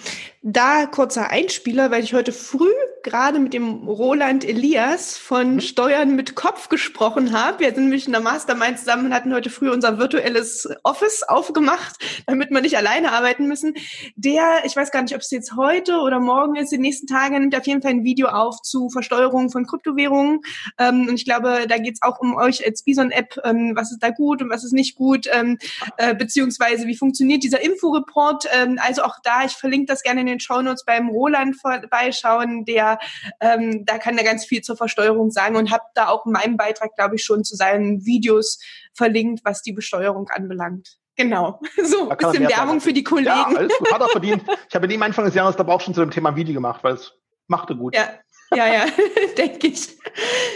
Da 0.43 0.87
kurzer 0.87 1.31
Einspieler, 1.31 1.91
weil 1.91 2.05
ich 2.05 2.13
heute 2.13 2.33
früh 2.33 2.73
gerade 3.07 3.39
mit 3.39 3.55
dem 3.55 3.87
Roland 3.87 4.45
Elias 4.45 5.17
von 5.17 5.55
mhm. 5.55 5.61
Steuern 5.61 6.17
mit 6.17 6.35
Kopf 6.35 6.69
gesprochen 6.69 7.33
habe. 7.33 7.61
Wir 7.61 7.69
sind 7.69 7.85
nämlich 7.85 8.07
in 8.07 8.13
der 8.13 8.21
Mastermind 8.21 8.81
zusammen 8.81 9.07
und 9.07 9.15
hatten 9.15 9.33
heute 9.33 9.49
früh 9.49 9.71
unser 9.71 9.99
virtuelles 9.99 10.69
Office 10.83 11.23
aufgemacht, 11.23 11.97
damit 12.27 12.51
wir 12.51 12.61
nicht 12.61 12.77
alleine 12.77 13.13
arbeiten 13.13 13.47
müssen. 13.47 13.75
Der, 14.17 14.65
ich 14.65 14.75
weiß 14.75 14.91
gar 14.91 15.03
nicht, 15.03 15.15
ob 15.15 15.21
es 15.21 15.31
jetzt 15.31 15.55
heute 15.57 15.99
oder 16.01 16.19
morgen 16.19 16.57
ist, 16.57 16.73
in 16.73 16.79
den 16.79 16.83
nächsten 16.83 17.07
Tagen 17.07 17.39
nimmt 17.39 17.57
auf 17.57 17.67
jeden 17.67 17.81
Fall 17.81 17.93
ein 17.93 18.03
Video 18.03 18.27
auf 18.27 18.61
zu 18.63 18.91
Versteuerung 18.91 19.51
von 19.51 19.67
Kryptowährungen. 19.67 20.41
Ähm, 20.77 21.07
und 21.09 21.15
ich 21.15 21.25
glaube, 21.25 21.67
da 21.69 21.79
geht 21.79 21.95
es 21.95 22.03
auch 22.03 22.19
um 22.19 22.35
euch 22.35 22.67
als 22.67 22.83
Bison-App, 22.83 23.39
ähm, 23.45 23.73
was 23.77 23.93
ist 23.93 24.03
da 24.03 24.11
gut 24.11 24.43
und 24.43 24.51
was 24.51 24.65
ist 24.65 24.73
nicht 24.73 24.97
gut, 24.97 25.29
ähm, 25.33 25.59
äh, 25.97 26.13
beziehungsweise 26.13 26.89
wie 26.89 26.97
funktioniert 26.97 27.45
dieser 27.45 27.63
Inforeport. 27.63 28.47
Ähm, 28.53 28.81
also 28.85 29.05
auch 29.05 29.19
da, 29.23 29.45
ich 29.45 29.53
verlinke 29.53 29.87
das 29.87 30.03
gerne 30.03 30.23
in 30.23 30.27
den 30.27 30.41
Shownotes 30.41 30.85
beim 30.85 31.09
Roland 31.09 31.55
vorbeischauen, 31.57 32.65
der 32.65 32.96
ähm, 33.41 33.85
da 33.85 33.99
kann 33.99 34.19
er 34.19 34.25
ganz 34.25 34.45
viel 34.45 34.63
zur 34.63 34.77
Versteuerung 34.77 35.31
sagen 35.31 35.57
und 35.57 35.71
habe 35.71 35.85
da 35.95 36.09
auch 36.09 36.27
in 36.27 36.33
meinem 36.33 36.57
Beitrag, 36.57 36.95
glaube 36.97 37.17
ich, 37.17 37.25
schon 37.25 37.45
zu 37.45 37.57
seinen 37.57 38.05
Videos 38.05 38.59
verlinkt, 38.95 39.45
was 39.45 39.63
die 39.63 39.73
Besteuerung 39.73 40.29
anbelangt. 40.29 40.99
Genau. 41.17 41.61
So, 41.83 42.11
ein 42.11 42.17
bisschen 42.17 42.49
Werbung 42.49 42.81
für 42.81 42.93
die 42.93 43.05
Kollegen. 43.05 43.29
Ja, 43.29 43.45
alles 43.45 43.77
gut. 43.79 43.93
Hat 43.93 44.01
er 44.01 44.09
verdient. 44.11 44.43
Ich 44.69 44.75
habe 44.75 44.93
ihm 44.93 45.03
Anfang 45.03 45.25
des 45.25 45.35
Jahres 45.35 45.57
da 45.57 45.67
auch 45.67 45.81
schon 45.81 45.95
zu 45.95 46.01
dem 46.01 46.11
Thema 46.11 46.37
Video 46.37 46.55
gemacht, 46.55 46.85
weil 46.85 46.95
es 46.95 47.13
machte 47.47 47.77
gut. 47.77 47.95
Ja. 47.95 48.09
Ja, 48.55 48.73
ja, 48.73 48.87
denke 49.39 49.67
ich. 49.67 49.99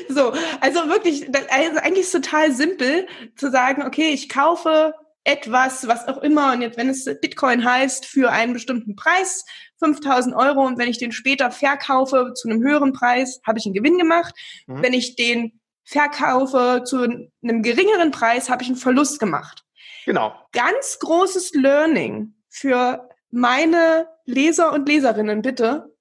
So, 0.08 0.32
also 0.60 0.88
wirklich, 0.88 1.26
also 1.50 1.78
eigentlich 1.80 2.00
ist 2.00 2.14
es 2.14 2.22
total 2.22 2.52
simpel 2.52 3.08
zu 3.34 3.50
sagen, 3.50 3.82
okay, 3.82 4.10
ich 4.10 4.28
kaufe 4.28 4.94
etwas, 5.24 5.86
was 5.86 6.08
auch 6.08 6.18
immer, 6.18 6.52
und 6.52 6.62
jetzt, 6.62 6.78
wenn 6.78 6.88
es 6.88 7.04
Bitcoin 7.04 7.64
heißt, 7.64 8.06
für 8.06 8.30
einen 8.30 8.52
bestimmten 8.52 8.96
Preis, 8.96 9.44
5000 9.78 10.34
Euro, 10.34 10.66
und 10.66 10.78
wenn 10.78 10.88
ich 10.88 10.98
den 10.98 11.12
später 11.12 11.50
verkaufe 11.50 12.32
zu 12.34 12.48
einem 12.48 12.62
höheren 12.62 12.92
Preis, 12.92 13.40
habe 13.46 13.58
ich 13.58 13.66
einen 13.66 13.74
Gewinn 13.74 13.98
gemacht. 13.98 14.34
Mhm. 14.66 14.82
Wenn 14.82 14.92
ich 14.92 15.16
den 15.16 15.60
verkaufe 15.84 16.82
zu 16.84 17.02
einem 17.02 17.62
geringeren 17.62 18.10
Preis, 18.10 18.48
habe 18.48 18.62
ich 18.62 18.68
einen 18.68 18.78
Verlust 18.78 19.18
gemacht. 19.18 19.64
Genau. 20.06 20.34
Ganz 20.52 20.98
großes 21.00 21.52
Learning 21.54 22.34
für 22.48 23.08
meine 23.30 24.08
Leser 24.24 24.72
und 24.72 24.88
Leserinnen, 24.88 25.42
bitte. 25.42 25.94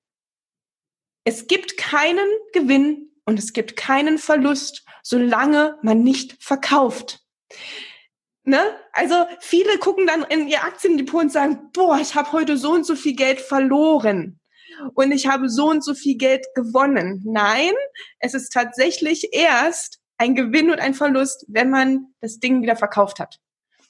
Es 1.23 1.47
gibt 1.47 1.77
keinen 1.77 2.27
Gewinn 2.53 3.11
und 3.25 3.37
es 3.37 3.53
gibt 3.53 3.75
keinen 3.75 4.17
Verlust, 4.17 4.85
solange 5.03 5.77
man 5.81 6.03
nicht 6.03 6.41
verkauft. 6.41 7.19
Ne? 8.49 8.61
Also 8.93 9.13
viele 9.41 9.77
gucken 9.77 10.07
dann 10.07 10.23
in 10.23 10.47
ihr 10.47 10.63
Aktiendepot 10.63 11.21
und 11.21 11.31
sagen, 11.31 11.69
boah, 11.71 11.99
ich 12.01 12.15
habe 12.15 12.31
heute 12.31 12.57
so 12.57 12.71
und 12.71 12.83
so 12.83 12.95
viel 12.95 13.15
Geld 13.15 13.39
verloren 13.39 14.39
und 14.95 15.11
ich 15.11 15.27
habe 15.27 15.49
so 15.49 15.69
und 15.69 15.83
so 15.83 15.93
viel 15.93 16.17
Geld 16.17 16.47
gewonnen. 16.55 17.21
Nein, 17.27 17.73
es 18.17 18.33
ist 18.33 18.49
tatsächlich 18.51 19.29
erst 19.33 19.99
ein 20.17 20.33
Gewinn 20.33 20.71
und 20.71 20.79
ein 20.79 20.95
Verlust, 20.95 21.45
wenn 21.47 21.69
man 21.69 22.07
das 22.21 22.39
Ding 22.39 22.63
wieder 22.63 22.75
verkauft 22.75 23.19
hat. 23.19 23.37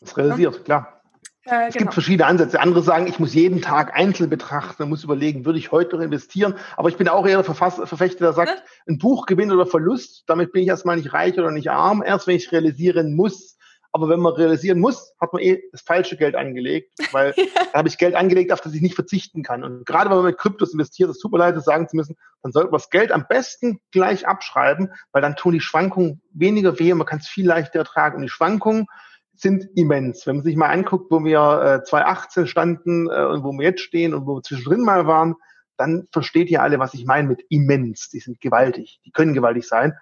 Das 0.01 0.17
realisiert, 0.17 0.55
ja? 0.57 0.63
klar. 0.63 1.01
Äh, 1.45 1.67
es 1.69 1.73
genau. 1.73 1.85
gibt 1.85 1.93
verschiedene 1.93 2.25
Ansätze. 2.25 2.59
Andere 2.59 2.83
sagen, 2.83 3.07
ich 3.07 3.17
muss 3.17 3.33
jeden 3.33 3.61
Tag 3.61 3.95
einzeln 3.95 4.29
betrachten, 4.29 4.89
muss 4.89 5.05
überlegen, 5.05 5.45
würde 5.45 5.57
ich 5.57 5.71
heute 5.71 5.95
noch 5.95 6.03
investieren. 6.03 6.55
Aber 6.75 6.89
ich 6.89 6.97
bin 6.97 7.07
auch 7.07 7.25
eher 7.25 7.41
der 7.41 7.55
Verfechter, 7.55 8.19
der 8.19 8.33
sagt, 8.33 8.61
ein 8.89 8.97
Buch 8.97 9.25
Gewinn 9.25 9.53
oder 9.53 9.65
Verlust, 9.65 10.25
damit 10.27 10.51
bin 10.51 10.63
ich 10.63 10.67
erstmal 10.67 10.97
nicht 10.97 11.13
reich 11.13 11.39
oder 11.39 11.51
nicht 11.51 11.71
arm. 11.71 12.03
Erst 12.05 12.27
wenn 12.27 12.35
ich 12.35 12.51
realisieren 12.51 13.15
muss, 13.15 13.55
aber 13.91 14.10
wenn 14.10 14.19
man 14.19 14.34
realisieren 14.34 14.80
muss, 14.80 15.13
hat 15.19 15.34
man 15.34 15.41
eh 15.41 15.62
das 15.71 15.82
falsche 15.82 16.15
Geld 16.15 16.36
angelegt, 16.36 16.91
weil 17.12 17.34
ja. 17.38 17.45
da 17.71 17.80
habe 17.80 17.88
ich 17.88 17.97
Geld 17.97 18.15
angelegt, 18.15 18.52
auf 18.52 18.62
das 18.62 18.73
ich 18.73 18.82
nicht 18.82 18.95
verzichten 18.95 19.41
kann. 19.41 19.63
Und 19.63 19.86
gerade 19.86 20.10
wenn 20.10 20.17
man 20.17 20.25
mit 20.25 20.38
Kryptos 20.38 20.73
investiert, 20.73 21.10
das 21.10 21.17
tut 21.17 21.32
mir 21.32 21.39
leid, 21.39 21.56
das 21.56 21.65
sagen 21.65 21.88
zu 21.88 21.95
müssen, 21.95 22.15
dann 22.43 22.52
sollte 22.52 22.69
man 22.69 22.80
das 22.80 22.89
Geld 22.89 23.12
am 23.12 23.25
besten 23.28 23.80
gleich 23.91 24.28
abschreiben, 24.28 24.93
weil 25.12 25.21
dann 25.21 25.36
tun 25.36 25.54
die 25.54 25.62
Schwankungen 25.62 26.21
weniger 26.32 26.78
weh 26.80 26.91
und 26.91 26.99
man 26.99 27.08
kann 27.08 27.19
es 27.19 27.28
viel 27.28 27.47
leichter 27.47 27.80
ertragen. 27.80 28.17
Und 28.17 28.23
die 28.23 28.30
Schwankungen 28.30 28.86
sind 29.34 29.65
immens. 29.75 30.28
Wenn 30.28 30.38
man 30.38 30.45
sich 30.45 30.56
mal 30.56 30.69
anguckt, 30.69 31.10
wo 31.10 31.23
wir 31.23 31.82
äh, 31.82 31.84
2018 31.84 32.47
standen 32.47 33.10
äh, 33.10 33.25
und 33.25 33.43
wo 33.43 33.52
wir 33.54 33.63
jetzt 33.63 33.82
stehen 33.82 34.13
und 34.13 34.28
wo 34.28 34.36
wir 34.36 34.43
zwischendrin 34.43 34.82
mal 34.82 35.08
waren, 35.08 35.36
dann 35.78 36.08
versteht 36.12 36.49
ihr 36.49 36.62
alle, 36.62 36.78
was 36.78 36.93
ich 36.93 37.06
meine 37.06 37.28
mit 37.28 37.43
immens. 37.49 38.10
Die 38.10 38.19
sind 38.19 38.41
gewaltig, 38.41 38.99
die 39.06 39.12
können 39.12 39.34
gewaltig 39.34 39.65
sein. 39.65 39.97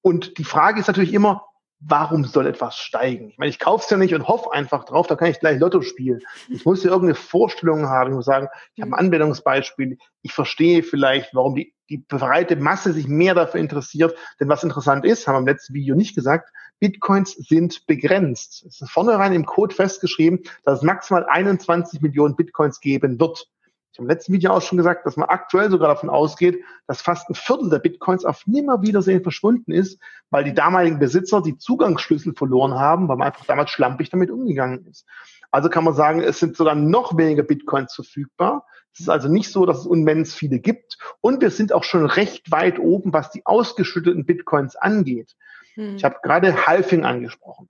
Und 0.00 0.38
die 0.38 0.44
Frage 0.44 0.78
ist 0.78 0.86
natürlich 0.86 1.12
immer, 1.12 1.47
warum 1.80 2.24
soll 2.24 2.46
etwas 2.46 2.76
steigen? 2.76 3.30
Ich 3.30 3.38
meine, 3.38 3.50
ich 3.50 3.58
kaufe 3.58 3.84
es 3.84 3.90
ja 3.90 3.96
nicht 3.96 4.14
und 4.14 4.26
hoffe 4.26 4.52
einfach 4.52 4.84
drauf, 4.84 5.06
da 5.06 5.16
kann 5.16 5.30
ich 5.30 5.40
gleich 5.40 5.58
Lotto 5.60 5.82
spielen. 5.82 6.20
Ich 6.48 6.64
muss 6.64 6.82
ja 6.82 6.90
irgendeine 6.90 7.14
Vorstellung 7.14 7.88
haben. 7.88 8.10
Ich 8.10 8.16
muss 8.16 8.24
sagen, 8.24 8.48
ich 8.74 8.82
habe 8.82 8.92
ein 8.92 9.06
Anwendungsbeispiel. 9.06 9.98
Ich 10.22 10.32
verstehe 10.32 10.82
vielleicht, 10.82 11.34
warum 11.34 11.54
die, 11.54 11.74
die 11.88 11.98
breite 11.98 12.56
Masse 12.56 12.92
sich 12.92 13.06
mehr 13.06 13.34
dafür 13.34 13.60
interessiert. 13.60 14.14
Denn 14.40 14.48
was 14.48 14.64
interessant 14.64 15.04
ist, 15.04 15.26
haben 15.26 15.34
wir 15.36 15.40
im 15.40 15.46
letzten 15.46 15.74
Video 15.74 15.94
nicht 15.94 16.14
gesagt, 16.14 16.50
Bitcoins 16.80 17.32
sind 17.32 17.86
begrenzt. 17.86 18.64
Es 18.66 18.80
ist 18.80 18.90
vornherein 18.90 19.32
im 19.32 19.46
Code 19.46 19.74
festgeschrieben, 19.74 20.40
dass 20.64 20.78
es 20.78 20.84
maximal 20.84 21.26
21 21.26 22.00
Millionen 22.00 22.36
Bitcoins 22.36 22.80
geben 22.80 23.18
wird. 23.20 23.48
Ich 23.92 23.98
habe 23.98 24.04
im 24.04 24.10
letzten 24.10 24.32
Video 24.32 24.52
auch 24.52 24.62
schon 24.62 24.78
gesagt, 24.78 25.06
dass 25.06 25.16
man 25.16 25.28
aktuell 25.28 25.70
sogar 25.70 25.88
davon 25.88 26.10
ausgeht, 26.10 26.62
dass 26.86 27.00
fast 27.00 27.28
ein 27.30 27.34
Viertel 27.34 27.70
der 27.70 27.78
Bitcoins 27.78 28.24
auf 28.24 28.46
Nimmerwiedersehen 28.46 29.22
verschwunden 29.22 29.72
ist, 29.72 30.00
weil 30.30 30.44
die 30.44 30.54
damaligen 30.54 30.98
Besitzer 30.98 31.42
die 31.42 31.56
Zugangsschlüssel 31.56 32.34
verloren 32.34 32.74
haben, 32.74 33.08
weil 33.08 33.16
man 33.16 33.28
einfach 33.28 33.46
damals 33.46 33.70
schlampig 33.70 34.10
damit 34.10 34.30
umgegangen 34.30 34.86
ist. 34.86 35.06
Also 35.50 35.70
kann 35.70 35.84
man 35.84 35.94
sagen, 35.94 36.20
es 36.20 36.38
sind 36.38 36.56
sogar 36.56 36.74
noch 36.74 37.16
weniger 37.16 37.42
Bitcoins 37.42 37.94
verfügbar. 37.94 38.66
Es 38.92 39.00
ist 39.00 39.08
also 39.08 39.28
nicht 39.28 39.50
so, 39.50 39.64
dass 39.64 39.80
es 39.80 39.86
unmens 39.86 40.34
viele 40.34 40.58
gibt. 40.58 40.98
Und 41.20 41.40
wir 41.40 41.50
sind 41.50 41.72
auch 41.72 41.84
schon 41.84 42.04
recht 42.04 42.50
weit 42.50 42.78
oben, 42.78 43.12
was 43.12 43.30
die 43.30 43.46
ausgeschütteten 43.46 44.26
Bitcoins 44.26 44.76
angeht. 44.76 45.34
Hm. 45.74 45.96
Ich 45.96 46.04
habe 46.04 46.16
gerade 46.22 46.66
Halving 46.66 47.04
angesprochen. 47.04 47.68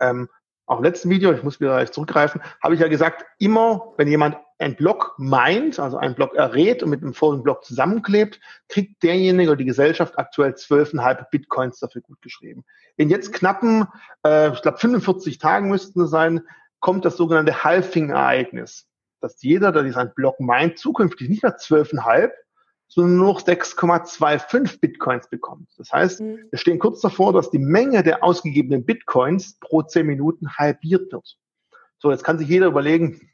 Ähm, 0.00 0.28
auch 0.68 0.78
im 0.78 0.84
letzten 0.84 1.10
Video, 1.10 1.32
ich 1.32 1.42
muss 1.42 1.60
wieder 1.60 1.90
zurückgreifen, 1.90 2.42
habe 2.62 2.74
ich 2.74 2.80
ja 2.80 2.88
gesagt, 2.88 3.24
immer 3.38 3.94
wenn 3.96 4.06
jemand 4.06 4.36
ein 4.58 4.76
Block 4.76 5.14
meint, 5.18 5.78
also 5.78 5.96
ein 5.96 6.14
Block 6.14 6.34
errät 6.34 6.82
und 6.82 6.90
mit 6.90 7.02
einem 7.02 7.14
vorigen 7.14 7.42
Block 7.42 7.64
zusammenklebt, 7.64 8.40
kriegt 8.68 9.02
derjenige 9.02 9.50
oder 9.50 9.56
die 9.56 9.64
Gesellschaft 9.64 10.18
aktuell 10.18 10.52
12,5 10.52 11.30
Bitcoins 11.30 11.78
dafür 11.78 12.02
gut 12.02 12.20
geschrieben. 12.20 12.64
In 12.96 13.08
jetzt 13.08 13.32
knappen, 13.32 13.86
äh, 14.26 14.52
ich 14.52 14.62
glaube 14.62 14.78
45 14.78 15.38
Tagen 15.38 15.68
müssten 15.68 16.02
es 16.02 16.10
sein, 16.10 16.42
kommt 16.80 17.04
das 17.04 17.16
sogenannte 17.16 17.64
Halving-Ereignis, 17.64 18.86
dass 19.20 19.42
jeder, 19.42 19.72
der 19.72 19.84
diesen 19.84 20.12
Block 20.14 20.38
meint, 20.38 20.78
zukünftig 20.78 21.28
nicht 21.28 21.42
mehr 21.42 21.56
12,5, 21.56 22.30
sondern 22.88 23.16
nur 23.18 23.34
noch 23.34 23.42
6,25 23.42 24.80
Bitcoins 24.80 25.28
bekommt. 25.28 25.68
Das 25.76 25.92
heißt, 25.92 26.20
mhm. 26.20 26.38
wir 26.50 26.58
stehen 26.58 26.78
kurz 26.78 27.00
davor, 27.00 27.32
dass 27.32 27.50
die 27.50 27.58
Menge 27.58 28.02
der 28.02 28.24
ausgegebenen 28.24 28.84
Bitcoins 28.84 29.58
pro 29.60 29.82
10 29.82 30.06
Minuten 30.06 30.56
halbiert 30.56 31.12
wird. 31.12 31.36
So, 31.98 32.10
jetzt 32.10 32.24
kann 32.24 32.38
sich 32.38 32.48
jeder 32.48 32.66
überlegen, 32.66 33.30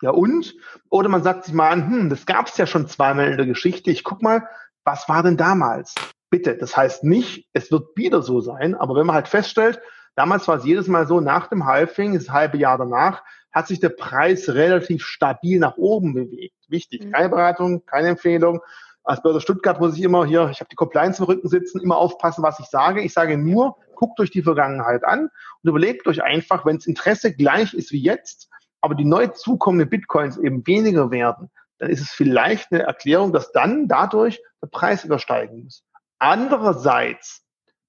ja 0.00 0.10
und? 0.10 0.54
Oder 0.90 1.08
man 1.08 1.22
sagt 1.22 1.44
sich 1.44 1.54
mal 1.54 1.70
an, 1.70 1.90
hm, 1.90 2.10
das 2.10 2.26
gab 2.26 2.46
es 2.46 2.56
ja 2.56 2.66
schon 2.66 2.86
zweimal 2.86 3.30
in 3.30 3.36
der 3.36 3.46
Geschichte. 3.46 3.90
Ich 3.90 4.04
guck 4.04 4.22
mal, 4.22 4.48
was 4.84 5.08
war 5.08 5.22
denn 5.22 5.36
damals? 5.36 5.94
Bitte, 6.30 6.56
das 6.56 6.76
heißt 6.76 7.04
nicht, 7.04 7.48
es 7.52 7.72
wird 7.72 7.96
wieder 7.96 8.22
so 8.22 8.40
sein, 8.40 8.74
aber 8.74 8.94
wenn 8.94 9.06
man 9.06 9.16
halt 9.16 9.28
feststellt, 9.28 9.80
Damals 10.18 10.48
war 10.48 10.56
es 10.56 10.64
jedes 10.64 10.88
Mal 10.88 11.06
so, 11.06 11.20
nach 11.20 11.46
dem 11.46 11.64
Halving, 11.64 12.14
das 12.14 12.28
halbe 12.28 12.58
Jahr 12.58 12.76
danach, 12.76 13.22
hat 13.52 13.68
sich 13.68 13.78
der 13.78 13.90
Preis 13.90 14.48
relativ 14.48 15.04
stabil 15.04 15.60
nach 15.60 15.76
oben 15.76 16.12
bewegt. 16.12 16.56
Wichtig, 16.66 17.04
mhm. 17.04 17.12
keine 17.12 17.28
Beratung, 17.28 17.86
keine 17.86 18.08
Empfehlung. 18.08 18.60
Als 19.04 19.22
Börse 19.22 19.40
Stuttgart 19.40 19.78
muss 19.78 19.96
ich 19.96 20.02
immer 20.02 20.26
hier, 20.26 20.48
ich 20.50 20.58
habe 20.58 20.70
die 20.70 20.74
Compliance 20.74 21.22
im 21.22 21.26
Rücken 21.26 21.48
sitzen, 21.48 21.80
immer 21.80 21.98
aufpassen, 21.98 22.42
was 22.42 22.58
ich 22.58 22.66
sage. 22.66 23.00
Ich 23.00 23.12
sage 23.12 23.38
nur, 23.38 23.76
guckt 23.94 24.18
euch 24.18 24.32
die 24.32 24.42
Vergangenheit 24.42 25.04
an 25.04 25.30
und 25.62 25.70
überlegt 25.70 26.08
euch 26.08 26.20
einfach, 26.20 26.66
wenn 26.66 26.78
das 26.78 26.86
Interesse 26.86 27.32
gleich 27.32 27.72
ist 27.72 27.92
wie 27.92 28.02
jetzt, 28.02 28.50
aber 28.80 28.96
die 28.96 29.04
neu 29.04 29.28
zukommenden 29.28 29.88
Bitcoins 29.88 30.36
eben 30.36 30.66
weniger 30.66 31.12
werden, 31.12 31.48
dann 31.78 31.90
ist 31.90 32.00
es 32.00 32.10
vielleicht 32.10 32.72
eine 32.72 32.82
Erklärung, 32.82 33.32
dass 33.32 33.52
dann 33.52 33.86
dadurch 33.86 34.42
der 34.60 34.66
Preis 34.66 35.04
übersteigen 35.04 35.62
muss. 35.62 35.84
Andererseits, 36.18 37.44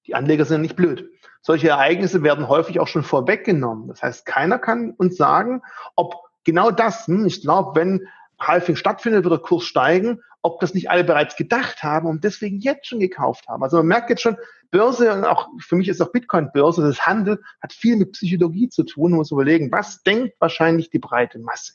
die 0.06 0.14
Anleger 0.14 0.44
sind 0.44 0.62
nicht 0.62 0.76
blöd. 0.76 1.10
Solche 1.42 1.68
Ereignisse 1.68 2.22
werden 2.22 2.48
häufig 2.48 2.80
auch 2.80 2.88
schon 2.88 3.02
vorweggenommen. 3.02 3.88
Das 3.88 4.02
heißt, 4.02 4.26
keiner 4.26 4.58
kann 4.58 4.92
uns 4.92 5.16
sagen, 5.16 5.62
ob 5.96 6.14
genau 6.44 6.70
das, 6.70 7.06
hm, 7.06 7.26
ich 7.26 7.40
glaube, 7.42 7.78
wenn 7.78 8.06
Halving 8.38 8.76
stattfindet, 8.76 9.24
wird 9.24 9.32
der 9.32 9.40
Kurs 9.40 9.64
steigen, 9.64 10.22
ob 10.42 10.60
das 10.60 10.74
nicht 10.74 10.90
alle 10.90 11.04
bereits 11.04 11.36
gedacht 11.36 11.82
haben 11.82 12.08
und 12.08 12.24
deswegen 12.24 12.60
jetzt 12.60 12.86
schon 12.86 13.00
gekauft 13.00 13.46
haben. 13.48 13.62
Also 13.62 13.76
man 13.78 13.86
merkt 13.86 14.10
jetzt 14.10 14.22
schon, 14.22 14.36
Börse 14.70 15.12
und 15.12 15.24
auch 15.24 15.48
für 15.58 15.76
mich 15.76 15.88
ist 15.88 16.00
auch 16.00 16.12
Bitcoin 16.12 16.50
Börse, 16.52 16.82
das 16.82 17.06
Handel 17.06 17.42
hat 17.60 17.72
viel 17.72 17.96
mit 17.96 18.12
Psychologie 18.12 18.68
zu 18.68 18.84
tun. 18.84 19.10
Man 19.10 19.18
muss 19.18 19.32
überlegen, 19.32 19.70
was 19.70 20.02
denkt 20.02 20.34
wahrscheinlich 20.38 20.90
die 20.90 20.98
breite 20.98 21.38
Masse? 21.38 21.74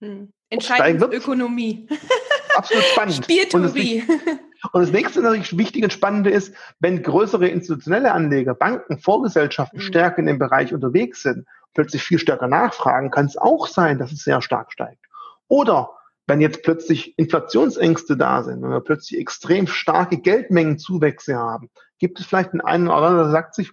Hm. 0.00 0.32
Entscheidend 0.48 1.02
Ökonomie. 1.12 1.86
Absolut 2.56 2.84
spannend. 2.84 3.14
Spieltheorie. 3.16 4.04
Und 4.72 4.82
das 4.82 4.92
nächste 4.92 5.22
natürlich 5.22 5.56
wichtige 5.56 5.86
und 5.86 5.90
spannende 5.90 6.28
ist, 6.28 6.54
wenn 6.80 7.02
größere 7.02 7.48
institutionelle 7.48 8.12
Anleger, 8.12 8.54
Banken, 8.54 8.98
Vorgesellschaften 8.98 9.78
mhm. 9.78 9.84
stärker 9.84 10.18
in 10.18 10.26
dem 10.26 10.38
Bereich 10.38 10.74
unterwegs 10.74 11.22
sind, 11.22 11.46
plötzlich 11.72 12.02
viel 12.02 12.18
stärker 12.18 12.46
nachfragen, 12.46 13.10
kann 13.10 13.24
es 13.24 13.38
auch 13.38 13.66
sein, 13.66 13.98
dass 13.98 14.12
es 14.12 14.22
sehr 14.22 14.42
stark 14.42 14.70
steigt. 14.70 15.06
Oder 15.48 15.90
wenn 16.26 16.40
jetzt 16.40 16.62
plötzlich 16.62 17.18
Inflationsängste 17.18 18.16
da 18.16 18.42
sind, 18.42 18.62
wenn 18.62 18.70
wir 18.70 18.80
plötzlich 18.80 19.18
extrem 19.18 19.66
starke 19.66 20.18
Geldmengenzuwächse 20.18 21.36
haben, 21.36 21.70
gibt 21.98 22.20
es 22.20 22.26
vielleicht 22.26 22.52
einen 22.52 22.88
oder 22.88 22.96
anderen, 22.96 23.16
der 23.24 23.32
sagt 23.32 23.54
sich, 23.54 23.72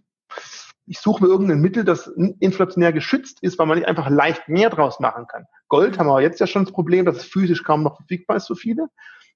ich 0.87 0.99
suche 0.99 1.23
mir 1.23 1.29
irgendein 1.29 1.59
Mittel, 1.59 1.83
das 1.83 2.07
inflationär 2.39 2.93
geschützt 2.93 3.43
ist, 3.43 3.59
weil 3.59 3.67
man 3.67 3.77
nicht 3.77 3.87
einfach 3.87 4.09
leicht 4.09 4.47
mehr 4.47 4.69
draus 4.69 4.99
machen 4.99 5.27
kann. 5.27 5.45
Gold 5.67 5.99
haben 5.99 6.07
wir 6.07 6.21
jetzt 6.21 6.39
ja 6.39 6.47
schon 6.47 6.63
das 6.63 6.73
Problem, 6.73 7.05
dass 7.05 7.17
es 7.17 7.25
physisch 7.25 7.63
kaum 7.63 7.83
noch 7.83 7.97
verfügbar 7.97 8.37
ist 8.37 8.47
für 8.47 8.55
viele. 8.55 8.87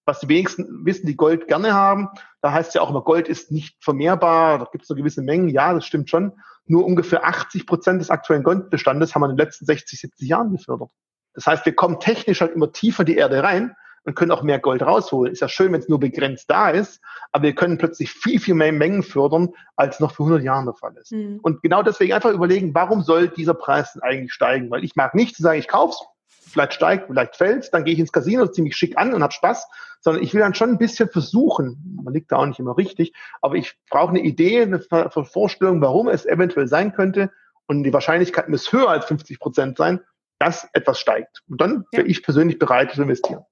Was 0.05 0.21
die 0.21 0.29
wenigsten 0.29 0.85
wissen, 0.85 1.05
die 1.05 1.15
Gold 1.15 1.47
gerne 1.47 1.73
haben, 1.73 2.07
da 2.41 2.53
heißt 2.53 2.73
ja 2.73 2.81
auch 2.81 2.89
immer, 2.89 3.03
Gold 3.03 3.27
ist 3.27 3.51
nicht 3.51 3.83
vermehrbar, 3.83 4.59
da 4.59 4.65
gibt 4.71 4.83
es 4.83 4.89
nur 4.89 4.97
gewisse 4.97 5.21
Mengen. 5.21 5.49
Ja, 5.49 5.73
das 5.73 5.85
stimmt 5.85 6.09
schon. 6.09 6.31
Nur 6.65 6.85
ungefähr 6.85 7.25
80 7.25 7.67
Prozent 7.67 8.01
des 8.01 8.09
aktuellen 8.09 8.43
Goldbestandes 8.43 9.13
haben 9.13 9.21
wir 9.21 9.29
in 9.29 9.35
den 9.35 9.45
letzten 9.45 9.65
60, 9.65 9.99
70 9.99 10.27
Jahren 10.27 10.51
gefördert. 10.51 10.89
Das 11.33 11.45
heißt, 11.45 11.65
wir 11.65 11.75
kommen 11.75 11.99
technisch 11.99 12.41
halt 12.41 12.53
immer 12.53 12.71
tiefer 12.71 13.01
in 13.01 13.07
die 13.07 13.17
Erde 13.17 13.43
rein 13.43 13.75
und 14.03 14.15
können 14.15 14.31
auch 14.31 14.43
mehr 14.43 14.59
Gold 14.59 14.81
rausholen. 14.81 15.31
Ist 15.31 15.41
ja 15.41 15.49
schön, 15.49 15.71
wenn 15.73 15.81
es 15.81 15.89
nur 15.89 15.99
begrenzt 15.99 16.49
da 16.49 16.69
ist, 16.69 17.01
aber 17.31 17.43
wir 17.43 17.55
können 17.55 17.77
plötzlich 17.77 18.11
viel, 18.11 18.39
viel 18.39 18.55
mehr 18.55 18.71
Mengen 18.71 19.03
fördern, 19.03 19.49
als 19.75 19.99
noch 19.99 20.13
vor 20.13 20.25
100 20.25 20.43
Jahren 20.43 20.65
der 20.65 20.73
Fall 20.73 20.95
ist. 20.97 21.11
Mhm. 21.11 21.39
Und 21.41 21.61
genau 21.61 21.83
deswegen 21.83 22.13
einfach 22.13 22.31
überlegen, 22.31 22.73
warum 22.73 23.03
soll 23.03 23.27
dieser 23.29 23.53
Preis 23.53 23.93
denn 23.93 24.01
eigentlich 24.01 24.33
steigen? 24.33 24.71
Weil 24.71 24.83
ich 24.83 24.95
mag 24.95 25.13
nicht 25.13 25.35
zu 25.35 25.43
sagen, 25.43 25.59
ich 25.59 25.67
kauf's, 25.67 26.03
vielleicht 26.27 26.73
steigt, 26.73 27.07
vielleicht 27.07 27.35
fällt, 27.35 27.73
dann 27.73 27.83
gehe 27.83 27.93
ich 27.93 27.99
ins 27.99 28.11
Casino 28.11 28.47
ziemlich 28.47 28.75
schick 28.75 28.97
an 28.97 29.13
und 29.13 29.23
habe 29.23 29.33
Spaß, 29.33 29.67
sondern 30.01 30.23
ich 30.23 30.33
will 30.33 30.41
dann 30.41 30.55
schon 30.55 30.71
ein 30.71 30.77
bisschen 30.77 31.09
versuchen, 31.09 32.01
man 32.03 32.13
liegt 32.13 32.31
da 32.31 32.37
auch 32.37 32.45
nicht 32.45 32.59
immer 32.59 32.77
richtig, 32.77 33.13
aber 33.41 33.55
ich 33.55 33.77
brauche 33.89 34.09
eine 34.09 34.21
Idee, 34.21 34.63
eine 34.63 34.81
Vorstellung, 34.81 35.81
warum 35.81 36.07
es 36.07 36.25
eventuell 36.25 36.67
sein 36.67 36.93
könnte 36.93 37.31
und 37.67 37.83
die 37.83 37.93
Wahrscheinlichkeit 37.93 38.49
muss 38.49 38.71
höher 38.73 38.89
als 38.89 39.05
50 39.05 39.39
Prozent 39.39 39.77
sein, 39.77 40.01
dass 40.39 40.67
etwas 40.73 40.99
steigt. 40.99 41.43
Und 41.47 41.61
dann 41.61 41.85
ja. 41.91 41.99
wäre 41.99 42.07
ich 42.07 42.23
persönlich 42.23 42.57
bereit 42.57 42.91
zu 42.91 43.03
investieren. 43.03 43.45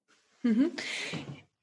Mhm. 0.43 0.71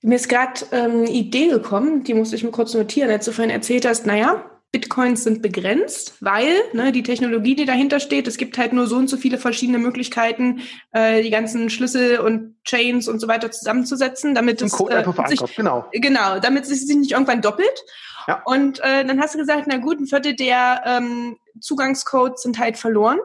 Mir 0.03 0.17
ist 0.17 0.29
gerade 0.29 0.61
ähm, 0.73 0.99
eine 0.99 1.11
Idee 1.11 1.49
gekommen, 1.49 2.05
die 2.05 2.15
musste 2.15 2.37
ich 2.37 2.45
mir 2.45 2.51
kurz 2.51 2.75
notieren, 2.75 3.11
als 3.11 3.25
du 3.25 3.33
vorhin 3.33 3.51
erzählt 3.51 3.87
hast, 3.87 4.07
naja, 4.07 4.45
Bitcoins 4.73 5.25
sind 5.25 5.43
begrenzt, 5.43 6.15
weil 6.21 6.55
ne, 6.73 6.93
die 6.93 7.03
Technologie, 7.03 7.55
die 7.55 7.65
dahinter 7.65 7.99
steht, 7.99 8.27
es 8.27 8.37
gibt 8.37 8.59
halt 8.59 8.73
nur 8.73 8.87
so 8.87 8.97
und 8.97 9.09
so 9.09 9.17
viele 9.17 9.39
verschiedene 9.39 9.79
Möglichkeiten, 9.79 10.61
äh, 10.93 11.23
die 11.23 11.31
ganzen 11.31 11.71
Schlüssel 11.71 12.19
und 12.19 12.57
Chains 12.65 13.09
und 13.09 13.19
so 13.21 13.27
weiter 13.27 13.51
zusammenzusetzen, 13.51 14.35
damit 14.35 14.61
es 14.61 14.73
Code 14.73 14.97
äh, 14.97 15.29
sich, 15.29 15.41
genau. 15.57 15.87
genau, 15.93 16.41
damit 16.41 16.65
es 16.65 16.81
sich 16.81 16.97
nicht 16.97 17.13
irgendwann 17.13 17.41
doppelt. 17.41 17.85
Ja. 18.29 18.43
Und 18.45 18.81
äh, 18.81 19.05
dann 19.05 19.21
hast 19.21 19.35
du 19.35 19.39
gesagt, 19.39 19.65
na 19.67 19.79
gut, 19.79 19.99
ein 19.99 20.07
Viertel 20.07 20.37
der 20.37 20.83
ähm, 20.85 21.37
Zugangscodes 21.61 22.43
sind 22.43 22.59
halt 22.59 22.77
verloren 22.77 23.19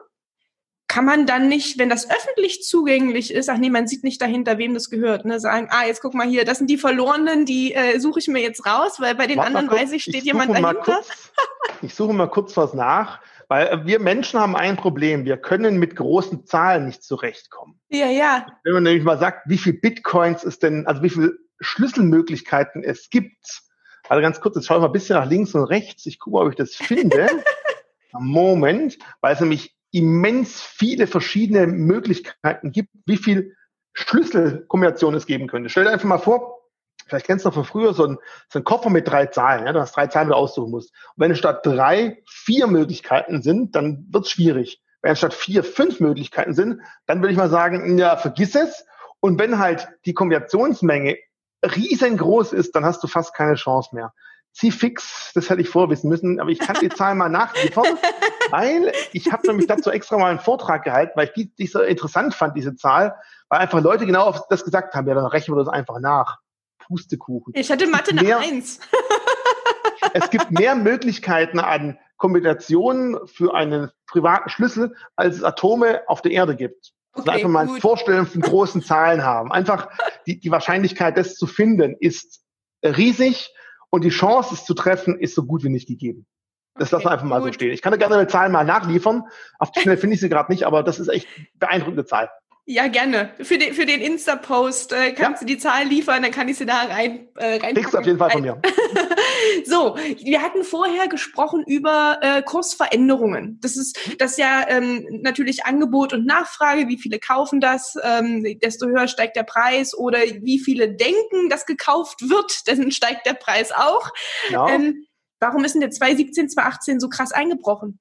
kann 0.92 1.06
man 1.06 1.26
dann 1.26 1.48
nicht, 1.48 1.80
wenn 1.80 1.88
das 1.88 2.10
öffentlich 2.10 2.64
zugänglich 2.64 3.34
ist, 3.34 3.50
ach 3.50 3.58
nee, 3.58 3.70
man 3.70 3.88
sieht 3.88 4.04
nicht 4.04 4.22
dahinter, 4.22 4.58
wem 4.58 4.74
das 4.74 4.90
gehört, 4.90 5.24
ne, 5.24 5.40
sagen, 5.40 5.70
ah, 5.72 5.86
jetzt 5.86 6.02
guck 6.02 6.14
mal 6.14 6.28
hier, 6.28 6.44
das 6.44 6.58
sind 6.58 6.70
die 6.70 6.78
Verlorenen, 6.78 7.46
die 7.46 7.74
äh, 7.74 7.98
suche 7.98 8.20
ich 8.20 8.28
mir 8.28 8.42
jetzt 8.42 8.66
raus, 8.66 9.00
weil 9.00 9.16
bei 9.16 9.26
den 9.26 9.38
Warte 9.38 9.56
anderen 9.56 9.72
weiß 9.72 9.94
ich, 9.94 10.04
steht 10.04 10.16
ich 10.16 10.24
jemand 10.26 10.52
dahinter. 10.52 10.74
Kurz, 10.74 11.32
ich 11.82 11.96
suche 11.96 12.12
mal 12.12 12.28
kurz 12.28 12.58
was 12.58 12.74
nach, 12.74 13.22
weil 13.48 13.68
äh, 13.68 13.86
wir 13.86 14.00
Menschen 14.00 14.38
haben 14.38 14.54
ein 14.54 14.76
Problem, 14.76 15.24
wir 15.24 15.38
können 15.38 15.78
mit 15.78 15.96
großen 15.96 16.46
Zahlen 16.46 16.88
nicht 16.88 17.04
zurechtkommen. 17.04 17.80
Ja, 17.88 18.08
ja. 18.08 18.46
Wenn 18.66 18.74
man 18.74 18.84
nämlich 18.84 19.06
mal 19.06 19.18
sagt, 19.18 19.48
wie 19.48 19.58
viel 19.58 19.80
Bitcoins 19.80 20.44
es 20.44 20.60
denn, 20.60 20.88
also 20.88 21.02
wie 21.04 21.10
viele 21.10 21.38
Schlüsselmöglichkeiten 21.62 22.84
es 22.84 23.10
gibt. 23.10 23.62
Also 24.10 24.22
ganz 24.22 24.42
kurz, 24.42 24.58
jetzt 24.58 24.66
schaue 24.66 24.80
ich 24.80 24.82
mal 24.82 24.88
ein 24.88 24.92
bisschen 24.92 25.16
nach 25.16 25.30
links 25.30 25.56
und 25.56 25.64
rechts, 25.64 26.06
ich 26.06 26.20
gucke, 26.20 26.40
ob 26.40 26.50
ich 26.50 26.56
das 26.58 26.76
finde. 26.76 27.30
Moment, 28.12 28.98
weil 29.22 29.36
es 29.36 29.40
nämlich 29.40 29.74
immens 29.92 30.62
viele 30.62 31.08
verschiedene 31.08 31.68
Möglichkeiten 31.68 32.72
gibt, 32.72 32.90
wie 33.06 33.18
viel 33.18 33.56
Schlüsselkombinationen 33.94 35.18
es 35.18 35.26
geben 35.26 35.48
könnte. 35.48 35.70
Stell 35.70 35.84
dir 35.84 35.92
einfach 35.92 36.08
mal 36.08 36.18
vor, 36.18 36.62
vielleicht 37.08 37.26
kennst 37.26 37.46
du 37.46 37.50
noch 37.50 37.56
von 37.56 37.66
früher 37.66 37.94
so 37.94 38.06
einen, 38.06 38.18
so 38.50 38.60
einen 38.60 38.64
Koffer 38.64 38.90
mit 38.90 39.08
drei 39.08 39.26
Zahlen, 39.26 39.66
ja, 39.66 39.74
du 39.74 39.82
hast 39.82 39.96
drei 39.96 40.08
Zahlen, 40.08 40.28
die 40.28 40.32
du 40.32 40.38
aussuchen 40.38 40.72
musst. 40.72 40.94
Und 41.16 41.26
wenn 41.26 41.36
statt 41.36 41.66
drei 41.66 42.24
vier 42.26 42.68
Möglichkeiten 42.68 43.42
sind, 43.42 43.76
dann 43.76 44.08
wird 44.10 44.26
es 44.26 44.32
schwierig. 44.32 44.82
Wenn 45.02 45.16
statt 45.16 45.34
vier 45.34 45.64
fünf 45.64 46.00
Möglichkeiten 46.00 46.54
sind, 46.54 46.82
dann 47.06 47.22
würde 47.22 47.32
ich 47.34 47.38
mal 47.38 47.50
sagen, 47.50 47.98
ja, 47.98 48.16
vergiss 48.18 48.56
es. 48.56 48.86
Und 49.20 49.40
wenn 49.40 49.60
halt 49.60 49.90
die 50.06 50.14
Kombinationsmenge 50.14 51.18
riesengroß 51.64 52.54
ist, 52.54 52.76
dann 52.76 52.86
hast 52.86 53.04
du 53.04 53.08
fast 53.08 53.34
keine 53.34 53.56
Chance 53.56 53.94
mehr. 53.94 54.14
Zieh 54.54 54.72
fix, 54.72 55.32
das 55.34 55.50
hätte 55.50 55.62
ich 55.62 55.70
vorwissen 55.70 56.10
müssen, 56.10 56.40
aber 56.40 56.50
ich 56.50 56.60
kann 56.60 56.78
die 56.82 56.90
Zahlen 56.90 57.18
mal 57.18 57.30
nachliefern, 57.30 57.86
weil 58.52 58.92
ich 59.14 59.32
habe 59.32 59.48
nämlich 59.48 59.68
dazu 59.68 59.90
extra 59.90 60.18
mal 60.18 60.30
einen 60.30 60.40
Vortrag 60.40 60.84
gehalten, 60.84 61.14
weil 61.16 61.28
ich 61.28 61.34
die, 61.34 61.56
die 61.56 61.68
so 61.68 61.82
interessant 61.82 62.34
fand, 62.34 62.58
diese 62.58 62.76
Zahl, 62.76 63.16
weil 63.48 63.60
einfach 63.60 63.82
Leute 63.82 64.06
genau 64.06 64.24
auf 64.24 64.48
das 64.50 64.66
gesagt 64.66 64.94
haben, 64.94 65.08
ja, 65.08 65.16
dann 65.16 65.26
rechnen 65.26 65.56
wir 65.56 65.64
das 65.64 65.74
einfach 65.74 66.00
nach. 66.00 66.40
Pustekuchen. 66.80 67.54
Ich 67.56 67.72
hatte 67.72 67.88
Mathe 67.88 68.14
nach 68.14 68.42
eins. 68.42 68.80
es 70.14 70.30
gibt 70.30 70.52
mehr 70.52 70.76
Möglichkeiten 70.76 71.60
an 71.60 71.98
Kombinationen 72.18 73.18
für 73.28 73.54
einen 73.54 73.90
privaten 74.08 74.50
Schlüssel, 74.50 74.96
als 75.16 75.38
es 75.38 75.44
Atome 75.44 76.02
auf 76.08 76.22
der 76.22 76.32
Erde 76.32 76.56
gibt. 76.56 76.92
Also 77.14 77.24
okay, 77.24 77.32
also 77.32 77.32
einfach 77.32 77.50
mal 77.50 77.70
eine 77.70 77.82
Vorstellung 77.82 78.26
von 78.26 78.42
großen 78.42 78.82
Zahlen 78.84 79.24
haben. 79.24 79.52
Einfach 79.52 79.90
die, 80.28 80.40
die 80.40 80.52
Wahrscheinlichkeit, 80.52 81.18
das 81.18 81.36
zu 81.36 81.48
finden, 81.48 81.96
ist 82.00 82.42
riesig 82.84 83.54
und 83.92 84.04
die 84.04 84.10
Chance, 84.10 84.56
es 84.56 84.66
zu 84.66 84.74
treffen, 84.74 85.20
ist 85.20 85.36
so 85.36 85.44
gut 85.44 85.64
wie 85.64 85.70
nicht 85.70 85.88
gegeben. 85.88 86.26
Das 86.76 86.88
okay, 86.88 86.96
lassen 86.96 87.06
wir 87.06 87.12
einfach 87.12 87.26
mal 87.26 87.40
gut. 87.40 87.50
so 87.50 87.54
stehen. 87.54 87.72
Ich 87.72 87.82
kann 87.82 87.92
da 87.92 87.98
gerne 87.98 88.16
eine 88.16 88.28
Zahl 88.28 88.50
mal 88.50 88.64
nachliefern. 88.64 89.26
Auf 89.60 89.72
die 89.72 89.82
Schnelle 89.82 89.98
finde 89.98 90.16
ich 90.16 90.22
sie 90.22 90.30
gerade 90.30 90.52
nicht, 90.52 90.64
aber 90.66 90.82
das 90.82 91.00
ist 91.00 91.10
echt 91.10 91.28
beeindruckende 91.56 92.06
Zahl. 92.06 92.32
Ja, 92.66 92.88
gerne. 92.88 93.34
Für 93.42 93.58
den, 93.58 93.74
für 93.74 93.88
den 93.88 94.02
Insta-Post 94.02 94.94
äh, 94.94 95.14
kannst 95.14 95.42
ja. 95.42 95.48
du 95.48 95.54
die 95.54 95.58
Zahl 95.58 95.88
liefern, 95.88 96.22
dann 96.22 96.32
kann 96.32 96.48
ich 96.48 96.58
sie 96.58 96.68
da 96.68 96.84
rein 96.84 97.28
äh, 97.36 97.58
rein. 97.58 97.74
Kriegst 97.74 97.96
auf 97.96 98.06
jeden 98.06 98.20
Fall 98.20 98.30
von 98.30 98.42
mir. 98.44 98.62
so, 99.66 99.96
wir 99.96 100.42
hatten 100.44 100.64
vorher 100.64 101.08
gesprochen 101.08 101.64
über 101.66 102.20
äh, 102.22 102.44
Kursveränderungen. 102.44 103.60
Das 103.62 103.76
ist 103.76 104.00
das 104.20 104.32
ist 104.32 104.38
ja 104.38 104.64
ähm, 104.68 105.06
natürlich 105.22 105.66
Angebot 105.66 106.14
und 106.14 106.28
Nachfrage. 106.28 106.88
Wie 106.88 107.00
viele 107.00 107.18
kaufen 107.18 107.62
das? 107.62 107.96
Ähm, 108.04 108.46
desto 108.62 108.86
höher 108.86 109.08
steigt 109.08 109.36
der 109.36 109.44
Preis. 109.44 109.98
Oder 109.98 110.20
wie 110.20 110.60
viele 110.60 110.96
denken, 110.96 111.50
dass 111.50 111.66
gekauft 111.66 112.22
wird, 112.22 112.60
dann 112.68 112.92
steigt 112.92 113.26
der 113.26 113.34
Preis 113.34 113.72
auch. 113.72 114.08
Ja. 114.50 114.70
Ähm, 114.70 115.08
warum 115.40 115.66
ist 115.66 115.74
denn 115.74 115.82
der 115.82 115.92
2017, 115.92 116.50
2018 116.50 117.00
so 117.00 117.10
krass 117.10 117.32
eingebrochen? 117.32 118.00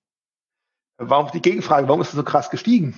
Warum 1.02 1.30
die 1.32 1.40
Gegenfrage? 1.40 1.88
Warum 1.88 2.02
ist 2.02 2.08
es 2.08 2.14
so 2.14 2.22
krass 2.22 2.50
gestiegen? 2.50 2.94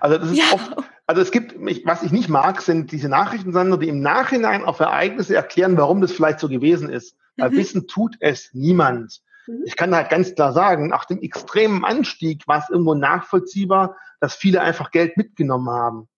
Also 0.00 0.16
das 0.16 0.30
ist 0.30 0.38
ja. 0.38 0.44
oft, 0.52 0.76
also 1.06 1.20
es 1.20 1.30
gibt, 1.30 1.54
was 1.84 2.02
ich 2.02 2.10
nicht 2.10 2.30
mag, 2.30 2.62
sind 2.62 2.90
diese 2.90 3.10
Nachrichtensender, 3.10 3.76
die 3.76 3.88
im 3.88 4.00
Nachhinein 4.00 4.64
auf 4.64 4.80
Ereignisse 4.80 5.36
erklären, 5.36 5.76
warum 5.76 6.00
das 6.00 6.12
vielleicht 6.12 6.40
so 6.40 6.48
gewesen 6.48 6.88
ist. 6.88 7.16
Weil 7.36 7.50
mhm. 7.50 7.56
Wissen 7.56 7.86
tut 7.86 8.16
es 8.20 8.50
niemand. 8.54 9.20
Mhm. 9.46 9.62
Ich 9.66 9.76
kann 9.76 9.94
halt 9.94 10.08
ganz 10.08 10.34
klar 10.34 10.54
sagen, 10.54 10.88
nach 10.88 11.04
dem 11.04 11.20
extremen 11.20 11.84
Anstieg 11.84 12.48
war 12.48 12.60
es 12.60 12.70
irgendwo 12.70 12.94
nachvollziehbar, 12.94 13.96
dass 14.20 14.34
viele 14.34 14.62
einfach 14.62 14.90
Geld 14.90 15.18
mitgenommen 15.18 15.68
haben. 15.68 16.08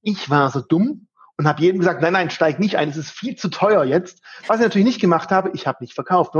Ich 0.00 0.30
war 0.30 0.50
so 0.50 0.60
dumm 0.60 1.06
und 1.36 1.46
habe 1.46 1.60
jedem 1.60 1.80
gesagt, 1.80 2.00
nein, 2.00 2.14
nein, 2.14 2.30
steig 2.30 2.58
nicht 2.58 2.76
ein, 2.76 2.88
es 2.88 2.96
ist 2.96 3.10
viel 3.10 3.36
zu 3.36 3.50
teuer 3.50 3.84
jetzt. 3.84 4.22
Was 4.46 4.58
ich 4.58 4.64
natürlich 4.64 4.86
nicht 4.86 5.00
gemacht 5.00 5.30
habe, 5.30 5.50
ich 5.52 5.66
habe 5.66 5.78
nicht 5.80 5.94
verkauft. 5.94 6.34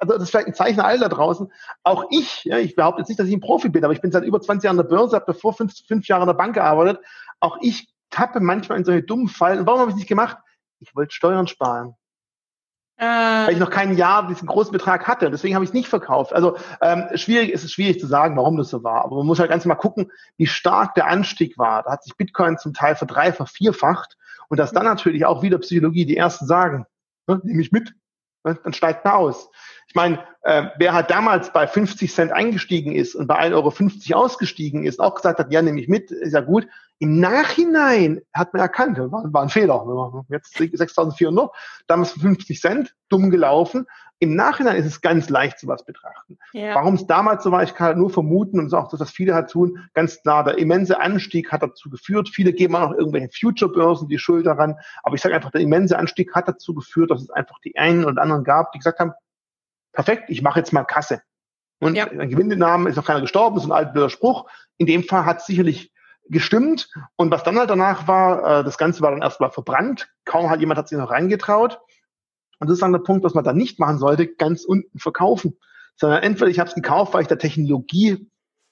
Also 0.00 0.14
das 0.14 0.22
ist 0.24 0.30
vielleicht 0.30 0.48
ein 0.48 0.54
Zeichen 0.54 0.80
all 0.80 0.98
da 0.98 1.08
draußen. 1.08 1.52
Auch 1.84 2.06
ich, 2.10 2.44
ja, 2.44 2.58
ich 2.58 2.74
behaupte 2.74 3.02
jetzt 3.02 3.08
nicht, 3.08 3.20
dass 3.20 3.28
ich 3.28 3.34
ein 3.34 3.40
Profi 3.40 3.68
bin, 3.68 3.84
aber 3.84 3.92
ich 3.92 4.00
bin 4.00 4.10
seit 4.10 4.24
über 4.24 4.40
20 4.40 4.64
Jahren 4.64 4.78
an 4.78 4.88
der 4.88 4.96
Börse, 4.96 5.14
habe 5.14 5.26
davor 5.26 5.52
fünf, 5.52 5.74
fünf 5.86 6.08
Jahre 6.08 6.22
in 6.22 6.28
der 6.28 6.34
Bank 6.34 6.54
gearbeitet. 6.54 7.00
Auch 7.38 7.58
ich 7.60 7.88
tappe 8.08 8.40
manchmal 8.40 8.78
in 8.78 8.84
solche 8.84 9.02
dummen 9.02 9.28
Fallen. 9.28 9.60
Und 9.60 9.66
warum 9.66 9.80
habe 9.80 9.90
ich 9.90 9.94
es 9.94 9.98
nicht 9.98 10.08
gemacht? 10.08 10.38
Ich 10.80 10.96
wollte 10.96 11.14
Steuern 11.14 11.46
sparen. 11.46 11.94
Äh. 12.96 13.04
Weil 13.04 13.52
ich 13.52 13.58
noch 13.58 13.70
kein 13.70 13.96
Jahr 13.96 14.26
diesen 14.26 14.46
großen 14.46 14.72
Betrag 14.72 15.06
hatte. 15.06 15.30
Deswegen 15.30 15.54
habe 15.54 15.64
ich 15.64 15.70
es 15.70 15.74
nicht 15.74 15.88
verkauft. 15.88 16.32
Also 16.32 16.56
ähm, 16.80 17.04
schwierig 17.14 17.50
ist 17.50 17.64
es 17.64 17.72
schwierig 17.72 18.00
zu 18.00 18.06
sagen, 18.06 18.36
warum 18.36 18.56
das 18.56 18.68
so 18.68 18.82
war. 18.82 19.04
Aber 19.04 19.16
man 19.16 19.26
muss 19.26 19.38
halt 19.38 19.50
ganz 19.50 19.64
mal 19.64 19.74
gucken, 19.74 20.10
wie 20.36 20.46
stark 20.46 20.94
der 20.94 21.06
Anstieg 21.06 21.56
war. 21.56 21.82
Da 21.82 21.92
hat 21.92 22.04
sich 22.04 22.16
Bitcoin 22.16 22.58
zum 22.58 22.74
Teil 22.74 22.96
verdreifacht, 22.96 23.54
vierfacht. 23.54 24.16
Und 24.48 24.58
dass 24.58 24.72
dann 24.72 24.84
natürlich 24.84 25.24
auch 25.24 25.42
wieder 25.42 25.58
Psychologie 25.58 26.04
die 26.04 26.16
ersten 26.16 26.46
sagen, 26.46 26.86
ne, 27.26 27.40
nehme 27.44 27.62
ich 27.62 27.72
mit, 27.72 27.94
dann 28.42 28.72
steigt 28.72 29.04
man 29.04 29.14
aus. 29.14 29.50
Ich 29.88 29.94
meine, 29.94 30.24
äh, 30.42 30.66
wer 30.78 30.92
halt 30.92 31.10
damals 31.10 31.52
bei 31.52 31.66
50 31.66 32.12
Cent 32.12 32.32
eingestiegen 32.32 32.92
ist 32.92 33.14
und 33.14 33.26
bei 33.26 33.38
1,50 33.38 34.12
Euro 34.14 34.24
ausgestiegen 34.24 34.84
ist, 34.84 35.00
auch 35.00 35.14
gesagt 35.14 35.38
hat, 35.38 35.52
ja, 35.52 35.62
nehme 35.62 35.80
ich 35.80 35.88
mit, 35.88 36.10
ist 36.10 36.32
ja 36.32 36.40
gut. 36.40 36.66
Im 37.02 37.18
Nachhinein 37.18 38.20
hat 38.34 38.52
man 38.52 38.60
erkannt, 38.60 38.98
war, 38.98 39.24
war 39.32 39.42
ein 39.42 39.48
Fehler. 39.48 40.22
Jetzt 40.28 40.54
6.400, 40.54 41.50
damals 41.86 42.12
50 42.12 42.60
Cent, 42.60 42.94
dumm 43.08 43.30
gelaufen. 43.30 43.86
Im 44.18 44.36
Nachhinein 44.36 44.76
ist 44.76 44.84
es 44.84 45.00
ganz 45.00 45.30
leicht, 45.30 45.58
sowas 45.58 45.82
betrachten. 45.86 46.36
Ja. 46.52 46.74
Warum 46.74 46.96
es 46.96 47.06
damals 47.06 47.42
so 47.42 47.52
war, 47.52 47.62
ich 47.62 47.74
kann 47.74 47.86
halt 47.86 47.96
nur 47.96 48.10
vermuten 48.10 48.60
und 48.60 48.74
auch, 48.74 48.88
dass 48.88 48.98
das 49.00 49.10
viele 49.10 49.34
halt 49.34 49.48
tun, 49.48 49.78
ganz 49.94 50.20
klar, 50.20 50.44
der 50.44 50.58
immense 50.58 51.00
Anstieg 51.00 51.50
hat 51.50 51.62
dazu 51.62 51.88
geführt. 51.88 52.28
Viele 52.28 52.52
geben 52.52 52.76
auch 52.76 52.90
noch 52.90 52.98
irgendwelche 52.98 53.30
Future-Börsen 53.32 54.08
die 54.08 54.18
Schuld 54.18 54.44
daran. 54.44 54.76
Aber 55.02 55.14
ich 55.14 55.22
sage 55.22 55.34
einfach, 55.34 55.50
der 55.50 55.62
immense 55.62 55.98
Anstieg 55.98 56.34
hat 56.34 56.48
dazu 56.48 56.74
geführt, 56.74 57.10
dass 57.10 57.22
es 57.22 57.30
einfach 57.30 57.58
die 57.64 57.78
einen 57.78 58.04
und 58.04 58.18
anderen 58.18 58.44
gab, 58.44 58.72
die 58.72 58.78
gesagt 58.78 58.98
haben, 58.98 59.14
perfekt, 59.94 60.24
ich 60.28 60.42
mache 60.42 60.58
jetzt 60.58 60.74
mal 60.74 60.84
Kasse. 60.84 61.22
Und 61.78 61.94
ja. 61.94 62.06
ein 62.10 62.28
Gewinnnamen 62.28 62.88
ist 62.88 62.96
noch 62.96 63.06
keiner 63.06 63.22
gestorben, 63.22 63.56
ist 63.56 63.64
ein 63.64 63.72
alter 63.72 64.10
Spruch. 64.10 64.50
In 64.76 64.84
dem 64.84 65.02
Fall 65.02 65.24
hat 65.24 65.38
es 65.38 65.46
sicherlich 65.46 65.90
gestimmt. 66.30 66.88
Und 67.16 67.30
was 67.30 67.42
dann 67.42 67.58
halt 67.58 67.70
danach 67.70 68.08
war, 68.08 68.60
äh, 68.60 68.64
das 68.64 68.78
Ganze 68.78 69.02
war 69.02 69.10
dann 69.10 69.22
erstmal 69.22 69.50
verbrannt. 69.50 70.08
Kaum 70.24 70.50
hat 70.50 70.60
jemand 70.60 70.78
hat 70.78 70.88
sich 70.88 70.98
noch 70.98 71.10
reingetraut. 71.10 71.80
Und 72.58 72.68
das 72.68 72.74
ist 72.74 72.82
dann 72.82 72.92
der 72.92 73.00
Punkt, 73.00 73.24
was 73.24 73.34
man 73.34 73.44
da 73.44 73.52
nicht 73.52 73.78
machen 73.78 73.98
sollte, 73.98 74.26
ganz 74.26 74.64
unten 74.64 74.98
verkaufen. 74.98 75.58
Sondern 75.96 76.22
entweder 76.22 76.50
ich 76.50 76.58
habe 76.58 76.68
es 76.68 76.74
gekauft, 76.74 77.14
weil 77.14 77.22
ich 77.22 77.28
der 77.28 77.38
Technologie 77.38 78.30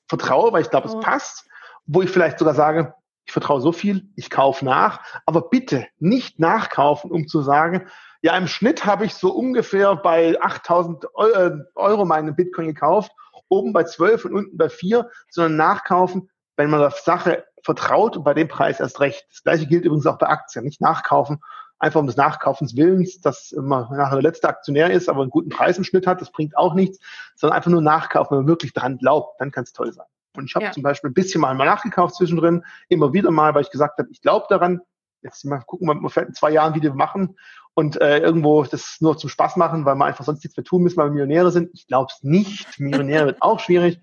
vertraue, 0.09 0.53
weil 0.53 0.62
ich 0.62 0.71
glaube, 0.71 0.88
oh. 0.88 0.99
es 0.99 1.05
passt, 1.05 1.49
wo 1.87 2.03
ich 2.03 2.11
vielleicht 2.11 2.38
sogar 2.38 2.55
sage, 2.55 2.94
ich 3.27 3.33
vertraue 3.33 3.61
so 3.61 3.73
viel, 3.73 4.09
ich 4.16 4.31
kaufe 4.31 4.64
nach, 4.64 5.01
aber 5.27 5.51
bitte 5.51 5.87
nicht 5.99 6.38
nachkaufen, 6.38 7.11
um 7.11 7.29
zu 7.29 7.42
sagen, 7.42 7.88
ja, 8.23 8.37
im 8.37 8.47
Schnitt 8.47 8.87
habe 8.87 9.05
ich 9.05 9.14
so 9.14 9.33
ungefähr 9.33 9.94
bei 9.97 10.40
8000 10.40 11.05
äh, 11.05 11.51
Euro 11.75 12.05
meinen 12.05 12.35
Bitcoin 12.35 12.68
gekauft, 12.68 13.12
oben 13.49 13.73
bei 13.73 13.85
12 13.85 14.25
und 14.25 14.35
unten 14.35 14.57
bei 14.57 14.68
4, 14.68 15.09
sondern 15.31 15.57
nachkaufen, 15.57 16.31
wenn 16.57 16.71
man 16.71 16.81
der 16.81 16.90
Sache 16.90 17.44
vertraut 17.64 18.16
und 18.16 18.25
bei 18.25 18.35
dem 18.35 18.49
Preis 18.49 18.81
erst 18.81 19.01
recht. 19.01 19.27
Das 19.31 19.42
gleiche 19.42 19.66
gilt 19.66 19.85
übrigens 19.85 20.07
auch 20.07 20.18
bei 20.18 20.29
Aktien, 20.29 20.64
nicht 20.64 20.81
nachkaufen, 20.81 21.40
einfach 21.79 22.01
um 22.01 22.07
des 22.07 22.16
Nachkaufens 22.16 22.77
Willens, 22.77 23.21
dass 23.21 23.55
man 23.57 23.88
nachher 23.90 24.16
der 24.16 24.23
letzte 24.23 24.49
Aktionär 24.49 24.90
ist, 24.90 25.09
aber 25.09 25.23
einen 25.23 25.31
guten 25.31 25.51
Preis 25.51 25.79
im 25.79 25.85
Schnitt 25.85 26.07
hat, 26.07 26.21
das 26.21 26.33
bringt 26.33 26.57
auch 26.57 26.75
nichts, 26.75 26.99
sondern 27.37 27.57
einfach 27.57 27.71
nur 27.71 27.83
nachkaufen, 27.83 28.31
wenn 28.33 28.44
man 28.44 28.49
wirklich 28.49 28.73
dran 28.73 28.99
glaubt, 28.99 29.40
dann 29.40 29.51
kann 29.51 29.64
es 29.64 29.73
toll 29.73 29.92
sein. 29.92 30.07
Und 30.37 30.47
ich 30.47 30.55
habe 30.55 30.66
ja. 30.66 30.73
zum 30.73 30.83
Beispiel 30.83 31.11
ein 31.11 31.14
bisschen 31.14 31.40
mal, 31.40 31.55
nachgekauft 31.55 32.14
zwischendrin, 32.14 32.64
immer 32.88 33.12
wieder 33.12 33.31
mal, 33.31 33.55
weil 33.55 33.62
ich 33.62 33.71
gesagt 33.71 33.99
habe, 33.99 34.09
ich 34.11 34.21
glaube 34.21 34.47
daran, 34.49 34.81
jetzt 35.23 35.44
mal 35.44 35.61
gucken, 35.66 35.88
wir 35.88 36.11
vielleicht 36.11 36.29
in 36.29 36.35
zwei 36.35 36.51
Jahren 36.51 36.75
wieder 36.75 36.94
machen 36.94 37.37
und 37.75 38.01
äh, 38.01 38.18
irgendwo 38.18 38.62
das 38.64 38.99
nur 39.01 39.18
zum 39.18 39.31
Spaß 39.31 39.57
machen, 39.57 39.85
weil 39.85 39.97
wir 39.97 40.05
einfach 40.05 40.25
sonst 40.25 40.44
nichts 40.44 40.57
mehr 40.57 40.64
tun 40.64 40.83
müssen, 40.83 40.97
weil 40.97 41.07
wir 41.07 41.12
Millionäre 41.12 41.51
sind. 41.51 41.71
Ich 41.75 41.87
glaube 41.87 42.12
es 42.14 42.23
nicht. 42.23 42.79
Millionäre 42.79 43.27
wird 43.27 43.42
auch 43.42 43.59
schwierig, 43.59 44.01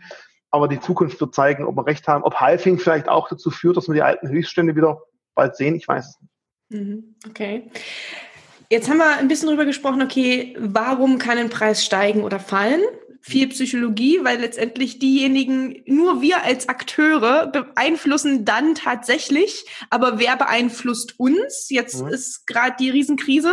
aber 0.56 0.68
die 0.68 0.80
Zukunft 0.80 1.20
wird 1.20 1.36
zeigen, 1.36 1.66
ob 1.66 1.76
wir 1.76 1.86
recht 1.86 2.08
haben, 2.08 2.24
ob 2.24 2.36
Halfing 2.36 2.80
vielleicht 2.80 3.10
auch 3.10 3.28
dazu 3.28 3.52
führt, 3.52 3.78
dass 3.78 3.88
wir 3.88 3.94
die 3.94 4.02
alten 4.02 4.30
Höchststände 4.30 4.76
wieder 4.76 5.02
bald 5.36 5.56
sehen. 5.56 5.76
Ich 5.76 5.88
weiß 5.88 6.08
es 6.08 6.22
nicht. 6.22 6.32
Mhm. 6.70 7.16
Okay. 7.30 7.70
Jetzt 8.70 8.90
haben 8.90 8.98
wir 8.98 9.18
ein 9.18 9.28
bisschen 9.28 9.50
drüber 9.50 9.66
gesprochen, 9.66 10.02
okay, 10.02 10.56
warum 10.60 11.20
kann 11.20 11.38
ein 11.38 11.50
Preis 11.50 11.86
steigen 11.86 12.24
oder 12.24 12.40
fallen? 12.40 12.82
viel 13.28 13.48
Psychologie, 13.48 14.20
weil 14.22 14.40
letztendlich 14.40 15.00
diejenigen, 15.00 15.82
nur 15.88 16.22
wir 16.22 16.44
als 16.44 16.70
Akteure 16.70 17.48
beeinflussen 17.48 18.46
dann 18.46 18.76
tatsächlich, 18.76 19.66
aber 19.90 20.20
wer 20.20 20.38
beeinflusst 20.38 21.20
uns? 21.20 21.72
Jetzt 21.72 22.04
mhm. 22.04 22.10
ist 22.10 22.46
gerade 22.46 22.76
die 22.80 22.92
Riesenkrise 22.92 23.52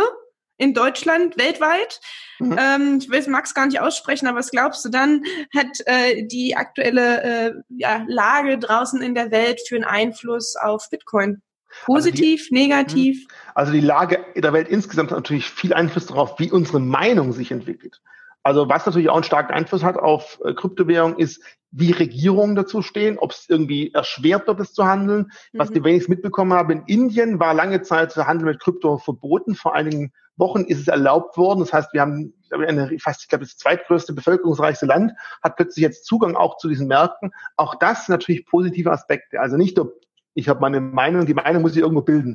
in 0.57 0.73
Deutschland, 0.73 1.37
weltweit. 1.37 1.99
Mhm. 2.39 2.57
Ähm, 2.59 2.97
ich 3.01 3.09
will 3.09 3.19
es 3.19 3.27
Max 3.27 3.53
gar 3.53 3.65
nicht 3.65 3.79
aussprechen, 3.79 4.27
aber 4.27 4.39
was 4.39 4.51
glaubst 4.51 4.83
du 4.85 4.89
dann, 4.89 5.23
hat 5.55 5.79
äh, 5.85 6.25
die 6.25 6.55
aktuelle 6.55 7.23
äh, 7.23 7.53
ja, 7.69 8.03
Lage 8.07 8.57
draußen 8.57 9.01
in 9.01 9.15
der 9.15 9.31
Welt 9.31 9.61
für 9.67 9.75
einen 9.75 9.85
Einfluss 9.85 10.55
auf 10.55 10.89
Bitcoin? 10.89 11.41
Positiv, 11.85 12.41
also 12.41 12.49
die, 12.49 12.53
negativ? 12.53 13.17
Mhm. 13.17 13.33
Also 13.55 13.71
die 13.71 13.81
Lage 13.81 14.25
in 14.35 14.41
der 14.41 14.53
Welt 14.53 14.67
insgesamt 14.67 15.11
hat 15.11 15.17
natürlich 15.17 15.49
viel 15.49 15.73
Einfluss 15.73 16.05
darauf, 16.05 16.39
wie 16.39 16.51
unsere 16.51 16.79
Meinung 16.79 17.33
sich 17.33 17.51
entwickelt. 17.51 17.99
Also 18.43 18.67
was 18.67 18.85
natürlich 18.85 19.09
auch 19.09 19.15
einen 19.15 19.23
starken 19.23 19.53
Einfluss 19.53 19.83
hat 19.83 19.97
auf 19.97 20.39
äh, 20.43 20.53
Kryptowährung 20.53 21.17
ist, 21.17 21.41
wie 21.71 21.91
Regierungen 21.91 22.55
dazu 22.55 22.81
stehen, 22.81 23.17
ob 23.17 23.31
es 23.31 23.45
irgendwie 23.47 23.91
erschwert 23.93 24.47
wird, 24.47 24.59
es 24.59 24.73
zu 24.73 24.85
handeln. 24.85 25.31
Mhm. 25.53 25.59
Was 25.59 25.71
die 25.71 25.83
wenigstens 25.83 26.15
mitbekommen 26.15 26.53
haben, 26.53 26.71
in 26.71 26.83
Indien 26.85 27.39
war 27.39 27.53
lange 27.53 27.81
Zeit 27.81 28.15
der 28.15 28.27
Handel 28.27 28.49
mit 28.49 28.59
Krypto 28.59 28.97
verboten. 28.97 29.55
Vor 29.55 29.73
einigen 29.73 30.11
Wochen 30.37 30.61
ist 30.61 30.79
es 30.79 30.87
erlaubt 30.87 31.37
worden. 31.37 31.59
Das 31.59 31.73
heißt, 31.73 31.93
wir 31.93 32.01
haben 32.01 32.33
eine, 32.51 32.97
fast, 32.99 33.23
ich 33.23 33.29
glaube, 33.29 33.45
das 33.45 33.57
zweitgrößte 33.57 34.13
bevölkerungsreichste 34.13 34.85
Land, 34.85 35.13
hat 35.41 35.55
plötzlich 35.55 35.83
jetzt 35.83 36.05
Zugang 36.05 36.35
auch 36.35 36.57
zu 36.57 36.69
diesen 36.69 36.87
Märkten. 36.87 37.31
Auch 37.57 37.75
das 37.75 38.09
natürlich 38.09 38.45
positive 38.45 38.91
Aspekte. 38.91 39.39
Also 39.39 39.57
nicht 39.57 39.77
nur, 39.77 39.93
ich 40.33 40.49
habe 40.49 40.59
meine 40.59 40.81
Meinung, 40.81 41.25
die 41.25 41.33
Meinung 41.33 41.61
muss 41.61 41.75
ich 41.75 41.81
irgendwo 41.81 42.01
bilden. 42.01 42.33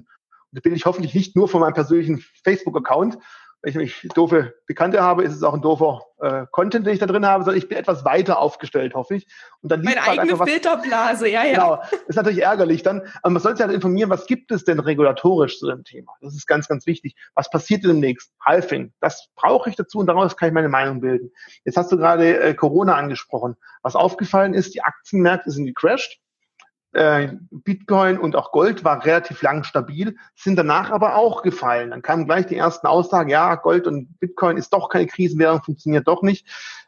Und 0.51 0.57
das 0.57 0.63
bilde 0.63 0.77
ich 0.77 0.87
hoffentlich 0.87 1.15
nicht 1.15 1.37
nur 1.37 1.49
von 1.49 1.61
meinem 1.61 1.75
persönlichen 1.75 2.25
Facebook-Account, 2.45 3.19
wenn 3.61 3.71
ich 3.71 3.75
nämlich 3.75 4.09
doofe 4.15 4.55
Bekannte 4.67 5.03
habe, 5.03 5.25
ist 5.25 5.35
es 5.35 5.43
auch 5.43 5.55
ein 5.55 5.63
doofer 5.63 6.03
äh, 6.21 6.47
Content, 6.53 6.87
den 6.87 6.95
ich 6.95 7.01
da 7.01 7.07
drin 7.07 7.27
habe, 7.27 7.43
sondern 7.43 7.59
ich 7.59 7.69
bin 7.69 7.77
etwas 7.77 8.05
weiter 8.05 8.39
aufgestellt, 8.39 8.95
hoffe 8.95 9.17
ich. 9.17 9.27
Und 9.63 9.73
dann 9.73 9.83
Meine 9.83 10.01
halt 10.01 10.21
eigene 10.21 10.37
Filterblase, 10.37 11.29
ja, 11.29 11.45
ja. 11.45 11.53
Genau, 11.53 11.83
ist 12.07 12.15
natürlich 12.15 12.43
ärgerlich 12.43 12.85
dann. 12.85 13.03
Aber 13.23 13.33
man 13.33 13.43
sollte 13.43 13.65
halt 13.65 13.75
informieren, 13.75 14.11
was 14.11 14.27
gibt 14.27 14.53
es 14.53 14.65
denn 14.65 14.79
regulatorisch 14.79 15.59
zu 15.59 15.67
dem 15.67 15.83
Thema? 15.83 16.13
Das 16.21 16.37
ist 16.37 16.47
ganz, 16.47 16.69
ganz 16.69 16.87
wichtig. 16.87 17.17
Was 17.35 17.51
passiert 17.51 17.83
denn 17.83 17.91
demnächst? 17.91 18.33
Halfing, 18.45 18.93
das 19.01 19.29
brauche 19.35 19.71
ich 19.71 19.77
dazu 19.77 19.99
und 19.99 20.07
daraus 20.07 20.37
kann 20.37 20.49
ich 20.49 20.55
meine 20.55 20.69
Meinung 20.69 21.01
bilden. 21.01 21.33
Jetzt 21.65 21.77
hast 21.77 21.91
du 21.91 21.97
gerade 21.97 22.39
äh, 22.39 22.55
Corona 22.55 22.95
angesprochen. 22.95 23.57
Was 23.83 23.97
aufgefallen 23.97 24.55
ist, 24.55 24.75
die 24.75 24.83
Aktienmärkte 24.83 25.51
sind 25.51 25.67
gecrashed 25.67 26.21
äh, 26.93 27.29
Bitcoin 27.51 28.19
und 28.19 28.37
auch 28.37 28.53
Gold 28.53 28.85
war 28.85 29.05
relativ 29.05 29.43
lang 29.43 29.65
stabil, 29.65 30.17
sind 30.35 30.57
danach 30.57 30.91
aber 30.91 31.17
auch 31.17 31.43
gefallen. 31.43 31.91
Dann 31.91 32.03
kamen 32.03 32.27
gleich 32.27 32.47
die 32.47 32.57
ersten 32.57 32.87
Aussagen, 32.87 33.31
ja, 33.31 33.55
Gold 33.57 33.87
und 33.87 34.19
Bitcoin 34.21 34.57
ist 34.57 34.73
doch 34.73 34.89
keine 34.89 35.07
Krisenwährung, 35.07 35.63
funktioniert 35.63 36.09
doch 36.09 36.23
nicht. 36.23 36.47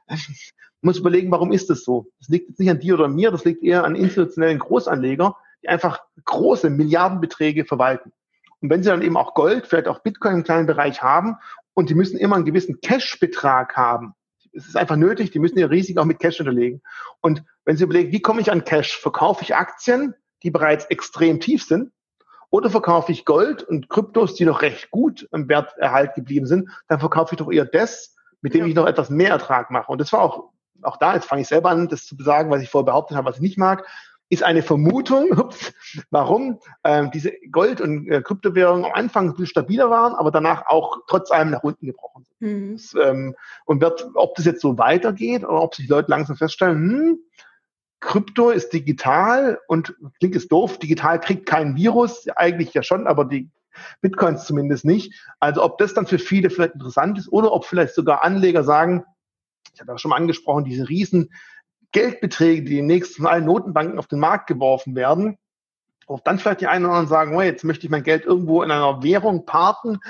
Ich 0.09 0.55
muss 0.81 0.99
überlegen, 0.99 1.31
warum 1.31 1.53
ist 1.53 1.69
das 1.71 1.85
so? 1.85 2.11
Das 2.19 2.29
liegt 2.29 2.49
jetzt 2.49 2.59
nicht 2.59 2.71
an 2.71 2.81
dir 2.81 2.95
oder 2.95 3.09
mir, 3.09 3.31
das 3.31 3.45
liegt 3.45 3.63
eher 3.63 3.85
an 3.85 3.95
institutionellen 3.95 4.59
Großanleger, 4.59 5.37
die 5.63 5.69
einfach 5.69 6.01
große 6.25 6.71
Milliardenbeträge 6.71 7.65
verwalten. 7.65 8.13
Und 8.61 8.71
wenn 8.71 8.83
sie 8.83 8.91
dann 8.91 9.03
eben 9.03 9.17
auch 9.17 9.35
Gold, 9.35 9.67
vielleicht 9.67 9.89
auch 9.89 10.01
Bitcoin 10.01 10.37
im 10.37 10.45
kleinen 10.45 10.67
Bereich 10.67 11.03
haben 11.03 11.37
und 11.75 11.91
die 11.91 11.95
müssen 11.95 12.19
immer 12.19 12.37
einen 12.37 12.45
gewissen 12.45 12.81
Cash-Betrag 12.81 13.77
haben, 13.77 14.15
es 14.53 14.67
ist 14.67 14.77
einfach 14.77 14.97
nötig, 14.97 15.31
die 15.31 15.39
müssen 15.39 15.59
ihr 15.59 15.71
Risiko 15.71 16.01
auch 16.01 16.07
mit 16.07 16.19
Cash 16.19 16.41
unterlegen. 16.41 16.83
Und 17.21 17.45
wenn 17.65 17.77
Sie 17.77 17.85
überlegen, 17.85 18.13
wie 18.13 18.21
komme 18.21 18.41
ich 18.41 18.51
an 18.51 18.65
Cash? 18.65 18.99
Verkaufe 18.99 19.43
ich 19.43 19.55
Aktien, 19.55 20.15
die 20.43 20.51
bereits 20.51 20.87
extrem 20.87 21.41
tief 21.41 21.65
sind? 21.65 21.93
Oder 22.51 22.69
verkaufe 22.69 23.13
ich 23.13 23.25
Gold 23.25 23.63
und 23.63 23.89
Kryptos, 23.89 24.35
die 24.35 24.45
noch 24.45 24.63
recht 24.63 24.91
gut 24.91 25.29
im 25.33 25.49
Werterhalt 25.49 26.15
geblieben 26.15 26.47
sind? 26.47 26.69
Dann 26.89 26.99
verkaufe 26.99 27.35
ich 27.35 27.39
doch 27.39 27.51
eher 27.51 27.65
das, 27.65 28.17
mit 28.41 28.55
dem 28.55 28.63
ja. 28.63 28.67
ich 28.67 28.75
noch 28.75 28.87
etwas 28.87 29.09
mehr 29.09 29.31
Ertrag 29.31 29.71
mache. 29.71 29.93
Und 29.93 30.01
das 30.01 30.13
war 30.13 30.23
auch, 30.23 30.51
auch 30.83 30.97
da, 30.97 31.15
jetzt 31.15 31.27
fange 31.27 31.43
ich 31.43 31.49
selber 31.49 31.71
an, 31.71 31.89
das 31.89 32.07
zu 32.07 32.17
sagen, 32.19 32.51
was 32.51 32.63
ich 32.63 32.69
vorher 32.69 32.87
behauptet 32.87 33.17
habe, 33.17 33.29
was 33.29 33.37
ich 33.37 33.43
nicht 33.43 33.59
mag 33.59 33.87
ist 34.31 34.43
eine 34.43 34.63
Vermutung, 34.63 35.31
ups, 35.39 35.75
warum 36.11 36.61
ähm, 36.85 37.11
diese 37.13 37.33
Gold- 37.51 37.81
und 37.81 38.09
äh, 38.09 38.23
Kryptowährungen 38.23 38.87
am 38.87 38.93
Anfang 38.93 39.27
ein 39.27 39.31
bisschen 39.33 39.47
stabiler 39.47 39.91
waren, 39.91 40.15
aber 40.15 40.31
danach 40.31 40.67
auch 40.69 40.99
trotz 41.09 41.31
allem 41.31 41.51
nach 41.51 41.63
unten 41.63 41.87
gebrochen 41.87 42.25
sind. 42.25 42.41
Mhm. 42.41 42.73
Das, 42.73 42.95
ähm, 42.95 43.35
und 43.67 43.83
wird, 43.83 44.09
ob 44.15 44.37
das 44.37 44.47
jetzt 44.47 44.63
so 44.63 44.79
weitergeht 44.79 45.43
oder 45.45 45.61
ob 45.61 45.75
sich 45.75 45.89
Leute 45.89 46.11
langsam 46.11 46.37
feststellen, 46.37 46.77
hm, 46.77 47.19
Krypto 47.99 48.49
ist 48.49 48.73
digital 48.73 49.59
und 49.69 49.95
klingt 50.19 50.35
es 50.35 50.49
doof, 50.49 50.79
digital 50.79 51.21
kriegt 51.21 51.45
kein 51.45 51.77
Virus, 51.77 52.27
eigentlich 52.35 52.73
ja 52.73 52.83
schon, 52.83 53.07
aber 53.07 53.27
die 53.27 53.51
Bitcoins 54.01 54.47
zumindest 54.47 54.87
nicht. 54.87 55.13
Also 55.39 55.63
ob 55.63 55.77
das 55.77 55.93
dann 55.93 56.07
für 56.07 56.19
viele 56.19 56.49
vielleicht 56.49 56.75
interessant 56.75 57.19
ist 57.19 57.31
oder 57.31 57.53
ob 57.53 57.67
vielleicht 57.67 57.95
sogar 57.95 58.25
Anleger 58.25 58.65
sagen, 58.65 59.05
ich 59.75 59.81
habe 59.81 59.93
ja 59.93 59.99
schon 59.99 60.11
mal 60.11 60.17
angesprochen, 60.17 60.65
diese 60.65 60.89
riesen 60.89 61.31
Geldbeträge, 61.93 62.63
die 62.63 62.77
demnächst 62.77 63.17
von 63.17 63.27
allen 63.27 63.45
Notenbanken 63.45 63.99
auf 63.99 64.07
den 64.07 64.21
Markt 64.21 64.47
geworfen 64.47 64.95
werden, 64.95 65.39
auch 66.07 66.21
dann 66.21 66.39
vielleicht 66.39 66.61
die 66.61 66.67
einen 66.67 66.85
oder 66.85 66.95
anderen 66.95 67.09
sagen, 67.09 67.37
oh, 67.37 67.41
jetzt 67.41 67.65
möchte 67.65 67.87
ich 67.87 67.91
mein 67.91 68.03
Geld 68.03 68.25
irgendwo 68.25 68.63
in 68.63 68.71
einer 68.71 69.03
Währung 69.03 69.47
parken, 69.47 70.01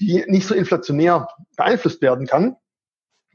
die 0.00 0.24
nicht 0.26 0.46
so 0.46 0.54
inflationär 0.54 1.28
beeinflusst 1.56 2.00
werden 2.00 2.26
kann, 2.26 2.56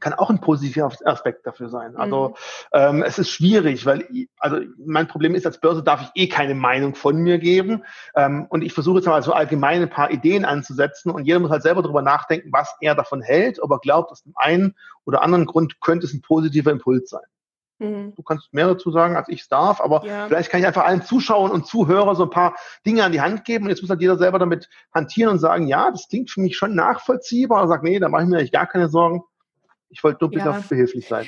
kann 0.00 0.12
auch 0.12 0.28
ein 0.28 0.40
positiver 0.40 0.92
Aspekt 1.04 1.46
dafür 1.46 1.68
sein. 1.68 1.96
Also 1.96 2.28
mhm. 2.28 2.34
ähm, 2.72 3.02
es 3.02 3.18
ist 3.18 3.30
schwierig, 3.30 3.86
weil 3.86 4.06
also 4.38 4.58
mein 4.84 5.08
Problem 5.08 5.34
ist, 5.34 5.46
als 5.46 5.60
Börse 5.60 5.82
darf 5.82 6.02
ich 6.02 6.22
eh 6.22 6.28
keine 6.28 6.54
Meinung 6.54 6.94
von 6.94 7.16
mir 7.16 7.38
geben. 7.38 7.84
Ähm, 8.14 8.46
und 8.50 8.62
ich 8.62 8.74
versuche 8.74 8.98
jetzt 8.98 9.06
mal 9.06 9.22
so 9.22 9.32
allgemein 9.32 9.82
ein 9.82 9.90
paar 9.90 10.10
Ideen 10.10 10.44
anzusetzen 10.44 11.10
und 11.10 11.24
jeder 11.24 11.38
muss 11.38 11.50
halt 11.50 11.62
selber 11.62 11.82
darüber 11.82 12.02
nachdenken, 12.02 12.50
was 12.52 12.74
er 12.80 12.94
davon 12.94 13.22
hält, 13.22 13.62
ob 13.62 13.70
er 13.70 13.78
glaubt, 13.78 14.10
aus 14.10 14.22
dem 14.22 14.34
einen 14.36 14.74
oder 15.04 15.22
anderen 15.22 15.46
Grund 15.46 15.80
könnte 15.80 16.06
es 16.06 16.12
ein 16.12 16.20
positiver 16.20 16.72
Impuls 16.72 17.08
sein. 17.08 17.24
Mhm. 17.78 18.14
Du 18.14 18.22
kannst 18.22 18.52
mehr 18.54 18.68
dazu 18.68 18.90
sagen, 18.90 19.16
als 19.16 19.28
ich 19.28 19.42
es 19.42 19.48
darf, 19.48 19.80
aber 19.80 20.04
ja. 20.06 20.26
vielleicht 20.28 20.50
kann 20.50 20.60
ich 20.60 20.66
einfach 20.66 20.84
allen 20.84 21.02
Zuschauern 21.02 21.50
und 21.50 21.66
Zuhörern 21.66 22.16
so 22.16 22.24
ein 22.24 22.30
paar 22.30 22.56
Dinge 22.86 23.04
an 23.04 23.12
die 23.12 23.20
Hand 23.20 23.44
geben 23.44 23.64
und 23.64 23.70
jetzt 23.70 23.82
muss 23.82 23.90
halt 23.90 24.00
jeder 24.00 24.16
selber 24.16 24.38
damit 24.38 24.68
hantieren 24.94 25.32
und 25.32 25.38
sagen, 25.38 25.66
ja, 25.66 25.90
das 25.90 26.08
klingt 26.08 26.30
für 26.30 26.40
mich 26.40 26.56
schon 26.56 26.74
nachvollziehbar. 26.74 27.60
Oder 27.60 27.68
sagt, 27.68 27.84
nee, 27.84 27.98
da 27.98 28.08
mache 28.08 28.22
ich 28.22 28.28
mir 28.28 28.38
eigentlich 28.38 28.52
gar 28.52 28.66
keine 28.66 28.88
Sorgen. 28.88 29.22
Ich 29.90 30.02
wollte 30.02 30.24
nur 30.24 30.34
ja. 30.36 30.62
behilflich 30.68 31.06
sein. 31.06 31.26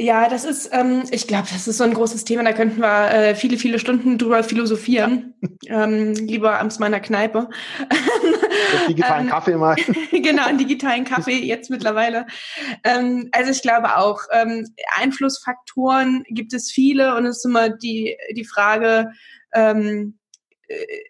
Ja, 0.00 0.28
das 0.28 0.44
ist, 0.44 0.70
ähm, 0.72 1.02
ich 1.10 1.26
glaube, 1.26 1.48
das 1.50 1.66
ist 1.66 1.78
so 1.78 1.82
ein 1.82 1.92
großes 1.92 2.24
Thema, 2.24 2.44
da 2.44 2.52
könnten 2.52 2.80
wir 2.80 3.10
äh, 3.10 3.34
viele, 3.34 3.58
viele 3.58 3.80
Stunden 3.80 4.16
drüber 4.16 4.44
philosophieren. 4.44 5.34
Ja. 5.62 5.84
Ähm, 5.84 6.14
lieber 6.14 6.60
abends 6.60 6.78
meiner 6.78 7.00
Kneipe. 7.00 7.48
digitalen 8.88 9.24
ähm, 9.24 9.30
Kaffee 9.30 9.56
mal. 9.56 9.74
genau, 10.12 10.46
einen 10.46 10.58
digitalen 10.58 11.04
Kaffee 11.04 11.44
jetzt 11.44 11.68
mittlerweile. 11.68 12.26
Ähm, 12.84 13.28
also 13.32 13.50
ich 13.50 13.60
glaube 13.60 13.96
auch, 13.96 14.20
ähm, 14.32 14.68
Einflussfaktoren 14.94 16.22
gibt 16.28 16.52
es 16.52 16.70
viele 16.70 17.16
und 17.16 17.26
es 17.26 17.38
ist 17.38 17.44
immer 17.44 17.68
die, 17.68 18.16
die 18.36 18.44
Frage, 18.44 19.10
ähm, 19.52 20.14
äh, 20.14 20.17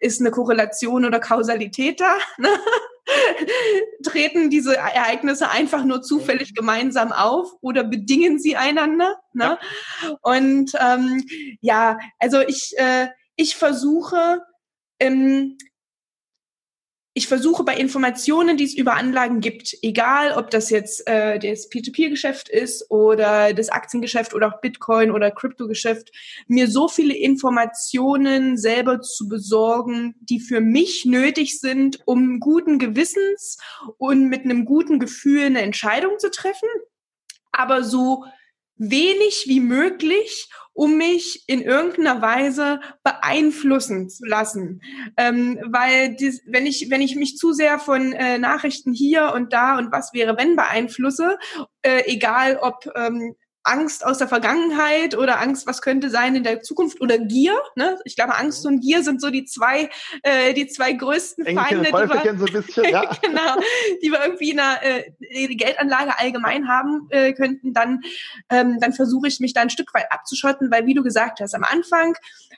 ist 0.01 0.21
eine 0.21 0.31
Korrelation 0.31 1.05
oder 1.05 1.21
Kausalität 1.21 2.01
da? 2.01 2.17
Ne? 2.39 2.49
Treten 4.03 4.51
diese 4.51 4.77
Ereignisse 4.77 5.49
einfach 5.49 5.83
nur 5.83 6.03
zufällig 6.03 6.55
gemeinsam 6.55 7.11
auf 7.11 7.55
oder 7.63 7.83
bedingen 7.83 8.39
sie 8.39 8.55
einander? 8.55 9.19
Ne? 9.33 9.59
Ja. 10.03 10.17
Und 10.21 10.73
ähm, 10.79 11.25
ja, 11.63 11.99
also 12.19 12.41
ich, 12.43 12.75
äh, 12.77 13.09
ich 13.35 13.57
versuche 13.57 14.43
ähm, 15.01 15.57
ich 17.19 17.27
versuche 17.27 17.65
bei 17.65 17.75
Informationen, 17.75 18.57
die 18.57 18.63
es 18.63 18.75
über 18.75 18.95
Anlagen 18.95 19.41
gibt, 19.41 19.77
egal 19.83 20.35
ob 20.35 20.51
das 20.51 20.71
jetzt 20.71 21.05
äh, 21.09 21.41
das 21.41 21.69
P2P-Geschäft 21.69 22.49
ist 22.49 22.93
oder 22.93 23.53
das 23.55 23.71
Aktiengeschäft 23.71 24.35
oder 24.35 24.47
auch 24.47 24.61
Bitcoin 24.61 25.11
oder 25.11 25.33
Kryptogeschäft, 25.33 26.13
mir 26.47 26.69
so 26.71 26.87
viele 26.87 27.17
Informationen 27.17 28.57
selber 28.57 29.01
zu 29.01 29.27
besorgen, 29.29 30.15
die 30.21 30.39
für 30.39 30.61
mich 30.61 31.07
nötig 31.07 31.59
sind, 31.59 31.99
um 32.05 32.39
guten 32.39 32.79
Gewissens 32.79 33.59
und 33.97 34.29
mit 34.29 34.45
einem 34.45 34.65
guten 34.65 35.01
Gefühl 35.01 35.47
eine 35.47 35.63
Entscheidung 35.63 36.21
zu 36.21 36.31
treffen, 36.31 36.69
aber 37.51 37.83
so 37.83 38.27
wenig 38.79 39.45
wie 39.47 39.61
möglich, 39.61 40.49
um 40.73 40.97
mich 40.97 41.43
in 41.49 41.61
irgendeiner 41.61 42.23
Weise 42.23 42.81
beeinflussen 43.03 44.09
zu 44.09 44.25
lassen. 44.25 44.81
Ähm, 45.17 45.59
weil 45.67 46.15
dies, 46.15 46.43
wenn 46.47 46.67
ich 46.67 46.89
wenn 46.89 47.01
ich 47.01 47.17
mich 47.17 47.37
zu 47.37 47.53
sehr 47.53 47.81
von 47.81 48.13
äh, 48.13 48.39
Nachrichten 48.39 48.93
hier 48.93 49.33
und 49.35 49.53
da 49.53 49.77
und 49.77 49.91
was 49.91 50.13
wäre 50.13 50.37
wenn 50.39 50.55
beeinflusse, 50.55 51.37
äh, 51.83 52.05
egal 52.07 52.59
ob 52.63 52.89
ähm, 52.95 53.35
Angst 53.65 54.05
aus 54.05 54.19
der 54.19 54.29
Vergangenheit 54.29 55.17
oder 55.17 55.41
Angst, 55.41 55.67
was 55.67 55.83
könnte 55.83 56.11
sein 56.11 56.35
in 56.37 56.43
der 56.43 56.63
Zukunft 56.63 57.01
oder 57.01 57.19
Gier. 57.19 57.61
Ne? 57.77 57.99
Ich 58.05 58.17
glaube, 58.17 58.37
Angst 58.37 58.65
und 58.67 58.81
Gier 58.81 59.03
sind 59.03 59.21
so 59.21 59.31
die 59.31 59.45
zwei, 59.45 59.91
äh, 60.23 60.55
die 60.55 60.67
zwei 60.69 60.93
größten 60.93 61.45
Feinde, 61.45 61.85
die 61.85 61.93
wir, 61.93 62.39
so 62.39 62.45
bisschen, 62.47 62.85
ja. 62.85 63.15
genau, 63.23 63.57
die 64.03 64.11
wir 64.11 64.25
irgendwie 64.25 64.51
in 64.51 64.61
einer 64.61 64.83
äh, 64.83 65.55
Geldanlage 65.55 66.19
allgemein 66.19 66.69
haben 66.69 67.09
äh, 67.11 67.33
könnten. 67.33 67.73
Dann, 67.75 68.01
ähm, 68.49 68.79
dann 68.81 68.93
versuche 68.93 69.29
ich 69.29 69.41
mich 69.41 69.53
da 69.53 69.61
ein 69.61 69.71
Stück 69.71 69.93
weit 69.95 70.11
abzuschotten, 70.11 70.71
weil 70.71 70.87
wie 70.87 70.95
du 70.95 71.03
gesagt 71.03 71.41
hast, 71.41 71.55
am 71.55 71.65
Anfang 71.65 72.15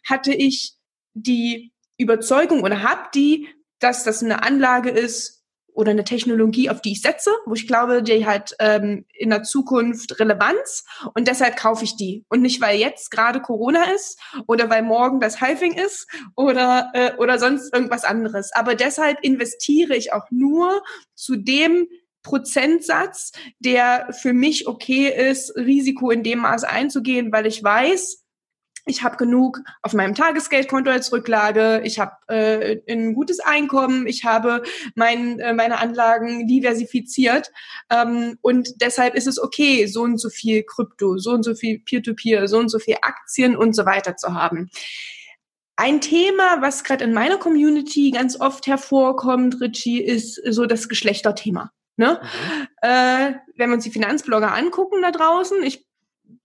hatte 0.09 0.33
ich 0.33 0.75
die 1.15 1.73
Überzeugung 1.99 2.63
oder 2.63 2.83
hab 2.83 3.13
die, 3.13 3.49
dass 3.79 4.05
das 4.05 4.23
eine 4.23 4.43
Anlage 4.43 4.91
ist, 4.91 5.39
oder 5.81 5.91
eine 5.91 6.05
Technologie, 6.05 6.70
auf 6.70 6.81
die 6.81 6.93
ich 6.93 7.03
setze, 7.03 7.31
wo 7.47 7.55
ich 7.55 7.66
glaube, 7.66 8.03
die 8.03 8.26
hat 8.26 8.55
ähm, 8.59 9.05
in 9.12 9.31
der 9.31 9.43
Zukunft 9.43 10.20
Relevanz 10.20 10.85
und 11.14 11.26
deshalb 11.26 11.57
kaufe 11.57 11.85
ich 11.85 11.97
die. 11.97 12.24
Und 12.28 12.43
nicht, 12.43 12.61
weil 12.61 12.78
jetzt 12.78 13.11
gerade 13.11 13.41
Corona 13.41 13.85
ist 13.95 14.20
oder 14.47 14.70
weil 14.70 14.83
morgen 14.83 15.20
das 15.20 15.41
Halving 15.41 15.72
ist 15.72 16.07
oder, 16.37 16.91
äh, 16.95 17.12
oder 17.16 17.39
sonst 17.39 17.72
irgendwas 17.74 18.05
anderes. 18.05 18.51
Aber 18.53 18.74
deshalb 18.74 19.18
investiere 19.22 19.97
ich 19.97 20.12
auch 20.12 20.26
nur 20.31 20.83
zu 21.14 21.37
dem 21.37 21.89
Prozentsatz, 22.22 23.33
der 23.59 24.12
für 24.12 24.33
mich 24.33 24.66
okay 24.66 25.09
ist, 25.09 25.57
Risiko 25.57 26.11
in 26.11 26.22
dem 26.22 26.41
Maß 26.41 26.64
einzugehen, 26.64 27.33
weil 27.33 27.47
ich 27.47 27.62
weiß, 27.64 28.20
ich 28.91 29.03
habe 29.03 29.16
genug 29.16 29.61
auf 29.82 29.95
meinem 29.95 30.14
Tagesgeldkonto 30.14 30.91
als 30.91 31.12
Rücklage, 31.12 31.80
ich 31.84 31.99
habe 31.99 32.12
äh, 32.28 32.80
ein 32.93 33.14
gutes 33.14 33.41
Einkommen, 33.41 34.07
ich 34.07 34.24
habe 34.24 34.62
mein, 34.97 35.38
äh, 35.38 35.55
meine 35.55 35.78
Anlagen 35.78 36.47
diversifiziert 36.47 37.51
ähm, 37.88 38.36
und 38.43 38.82
deshalb 38.82 39.14
ist 39.14 39.28
es 39.28 39.41
okay, 39.41 39.86
so 39.86 40.03
und 40.03 40.18
so 40.18 40.28
viel 40.28 40.64
Krypto, 40.64 41.16
so 41.18 41.30
und 41.30 41.45
so 41.45 41.55
viel 41.55 41.78
Peer-to-Peer, 41.78 42.43
-Peer, 42.43 42.47
so 42.49 42.59
und 42.59 42.68
so 42.68 42.78
viel 42.78 42.97
Aktien 43.01 43.57
und 43.57 43.74
so 43.74 43.86
weiter 43.86 44.16
zu 44.16 44.34
haben. 44.34 44.70
Ein 45.76 46.01
Thema, 46.01 46.61
was 46.61 46.84
gerade 46.84 47.05
in 47.05 47.14
meiner 47.14 47.38
Community 47.38 48.11
ganz 48.11 48.38
oft 48.38 48.66
hervorkommt, 48.66 49.61
Richie, 49.62 50.03
ist 50.03 50.34
so 50.51 50.66
das 50.66 50.88
Geschlechterthema. 50.88 51.70
Ne? 51.97 52.20
Mhm. 52.20 52.66
Äh, 52.82 53.34
wenn 53.57 53.70
wir 53.70 53.74
uns 53.74 53.84
die 53.84 53.91
Finanzblogger 53.91 54.53
angucken 54.53 55.01
da 55.01 55.11
draußen, 55.11 55.62
ich 55.62 55.86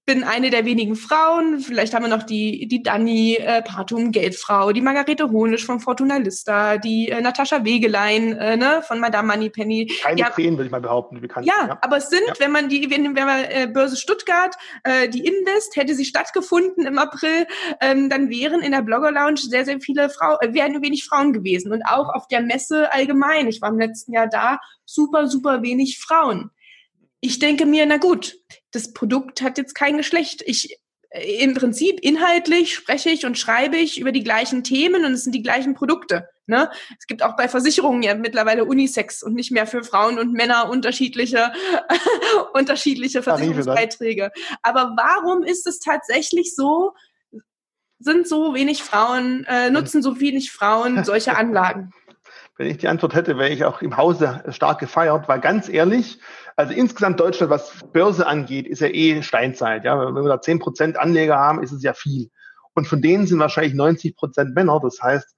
bin 0.06 0.24
eine 0.24 0.52
der 0.52 0.66
wenigen 0.66 0.96
Frauen. 0.96 1.60
Vielleicht 1.60 1.94
haben 1.94 2.04
wir 2.04 2.16
noch 2.16 2.24
die, 2.24 2.68
die 2.68 2.84
Dani 2.84 3.36
äh, 3.36 3.64
Partum, 3.64 4.12
Geldfrau, 4.12 4.72
die 4.72 4.82
Margarete 4.82 5.32
Honisch 5.32 5.66
von 5.66 5.80
Fortuna 5.80 6.18
Lista, 6.18 6.78
die 6.78 7.10
äh, 7.10 7.22
Natascha 7.22 7.66
Wegelein 7.66 8.34
äh, 8.34 8.56
ne, 8.56 8.84
von 8.88 9.00
Madame 9.00 9.34
Moneypenny. 9.34 9.92
Keine 10.02 10.22
ja, 10.22 10.30
Tränen, 10.30 10.58
würde 10.58 10.66
ich 10.66 10.72
mal 10.72 10.82
behaupten. 10.82 11.20
Ja, 11.42 11.54
ja, 11.68 11.78
aber 11.82 11.98
es 11.98 12.10
sind, 12.10 12.24
ja. 12.28 12.34
wenn 12.38 12.52
man 12.52 12.70
die, 12.70 12.90
wenn, 12.92 13.16
wenn 13.16 13.26
man 13.26 13.44
äh, 13.46 13.68
Börse 13.72 13.98
Stuttgart, 13.98 14.56
äh, 14.84 15.10
die 15.10 15.26
Invest, 15.26 15.76
hätte 15.76 15.96
sie 15.96 16.06
stattgefunden 16.06 16.86
im 16.86 17.00
April, 17.00 17.48
ähm, 17.82 18.10
dann 18.10 18.30
wären 18.30 18.62
in 18.62 18.72
der 18.72 18.84
Blogger 18.84 19.12
Lounge 19.12 19.38
sehr, 19.38 19.66
sehr 19.66 19.80
viele 19.80 20.10
Frauen, 20.10 20.38
äh, 20.42 20.54
wären 20.54 20.82
wenig 20.84 21.06
Frauen 21.06 21.34
gewesen. 21.34 21.72
Und 21.72 21.84
auch 21.84 22.14
auf 22.14 22.28
der 22.28 22.42
Messe 22.42 22.94
allgemein. 22.94 23.48
Ich 23.48 23.62
war 23.62 23.70
im 23.70 23.80
letzten 23.80 24.14
Jahr 24.14 24.28
da, 24.28 24.60
super, 24.86 25.28
super 25.28 25.64
wenig 25.64 26.00
Frauen 26.00 26.52
ich 27.26 27.40
denke 27.40 27.66
mir, 27.66 27.86
na 27.86 27.98
gut, 27.98 28.36
das 28.76 28.94
Produkt 28.94 29.42
hat 29.42 29.58
jetzt 29.58 29.74
kein 29.74 29.98
Geschlecht. 29.98 30.44
Ich 30.46 30.78
äh, 31.10 31.44
im 31.44 31.54
Prinzip 31.54 32.00
inhaltlich 32.02 32.76
spreche 32.76 33.10
ich 33.10 33.26
und 33.26 33.38
schreibe 33.38 33.78
ich 33.78 34.00
über 34.00 34.12
die 34.12 34.24
gleichen 34.24 34.64
Themen 34.64 35.06
und 35.06 35.14
es 35.14 35.24
sind 35.24 35.34
die 35.34 35.44
gleichen 35.44 35.74
Produkte. 35.74 36.28
Ne? 36.48 36.70
Es 37.00 37.08
gibt 37.08 37.24
auch 37.24 37.36
bei 37.36 37.48
Versicherungen 37.48 38.04
ja 38.04 38.14
mittlerweile 38.14 38.66
Unisex 38.66 39.24
und 39.24 39.34
nicht 39.34 39.52
mehr 39.52 39.66
für 39.66 39.84
Frauen 39.84 40.20
und 40.20 40.34
Männer 40.34 40.70
unterschiedliche 40.70 41.52
unterschiedliche 42.54 43.24
Versicherungsbeiträge. 43.24 44.32
Aber 44.62 44.94
warum 44.96 45.44
ist 45.44 45.66
es 45.66 45.80
tatsächlich 45.80 46.54
so? 46.54 46.92
Sind 47.98 48.28
so 48.28 48.54
wenig 48.54 48.84
Frauen 48.84 49.46
äh, 49.48 49.70
nutzen 49.72 50.02
so 50.02 50.20
wenig 50.20 50.52
Frauen 50.52 51.04
solche 51.06 51.36
Anlagen? 51.36 51.94
Wenn 52.58 52.68
ich 52.68 52.78
die 52.78 52.88
Antwort 52.88 53.16
hätte, 53.16 53.38
wäre 53.38 53.50
ich 53.50 53.66
auch 53.66 53.82
im 53.82 53.98
Hause 53.98 54.44
stark 54.50 54.80
gefeiert, 54.80 55.28
weil 55.28 55.42
ganz 55.42 55.68
ehrlich, 55.68 56.20
also 56.56 56.74
insgesamt 56.74 57.20
Deutschland, 57.20 57.50
was 57.50 57.72
Börse 57.92 58.26
angeht, 58.26 58.68
ist 58.68 58.80
ja 58.80 58.88
eh 58.88 59.22
Steinzeit. 59.22 59.84
Ja, 59.84 60.00
wenn 60.00 60.24
wir 60.24 60.30
da 60.30 60.42
zehn 60.42 60.60
Prozent 60.60 60.98
Anleger 60.98 61.38
haben, 61.38 61.62
ist 61.62 61.72
es 61.72 61.84
ja 61.84 61.94
viel. 61.94 62.30
Und 62.74 62.88
von 62.88 63.02
denen 63.02 63.28
sind 63.28 63.40
wahrscheinlich 63.40 63.74
90 63.74 64.16
Prozent 64.16 64.56
Männer. 64.56 64.80
Das 64.82 65.02
heißt, 65.02 65.36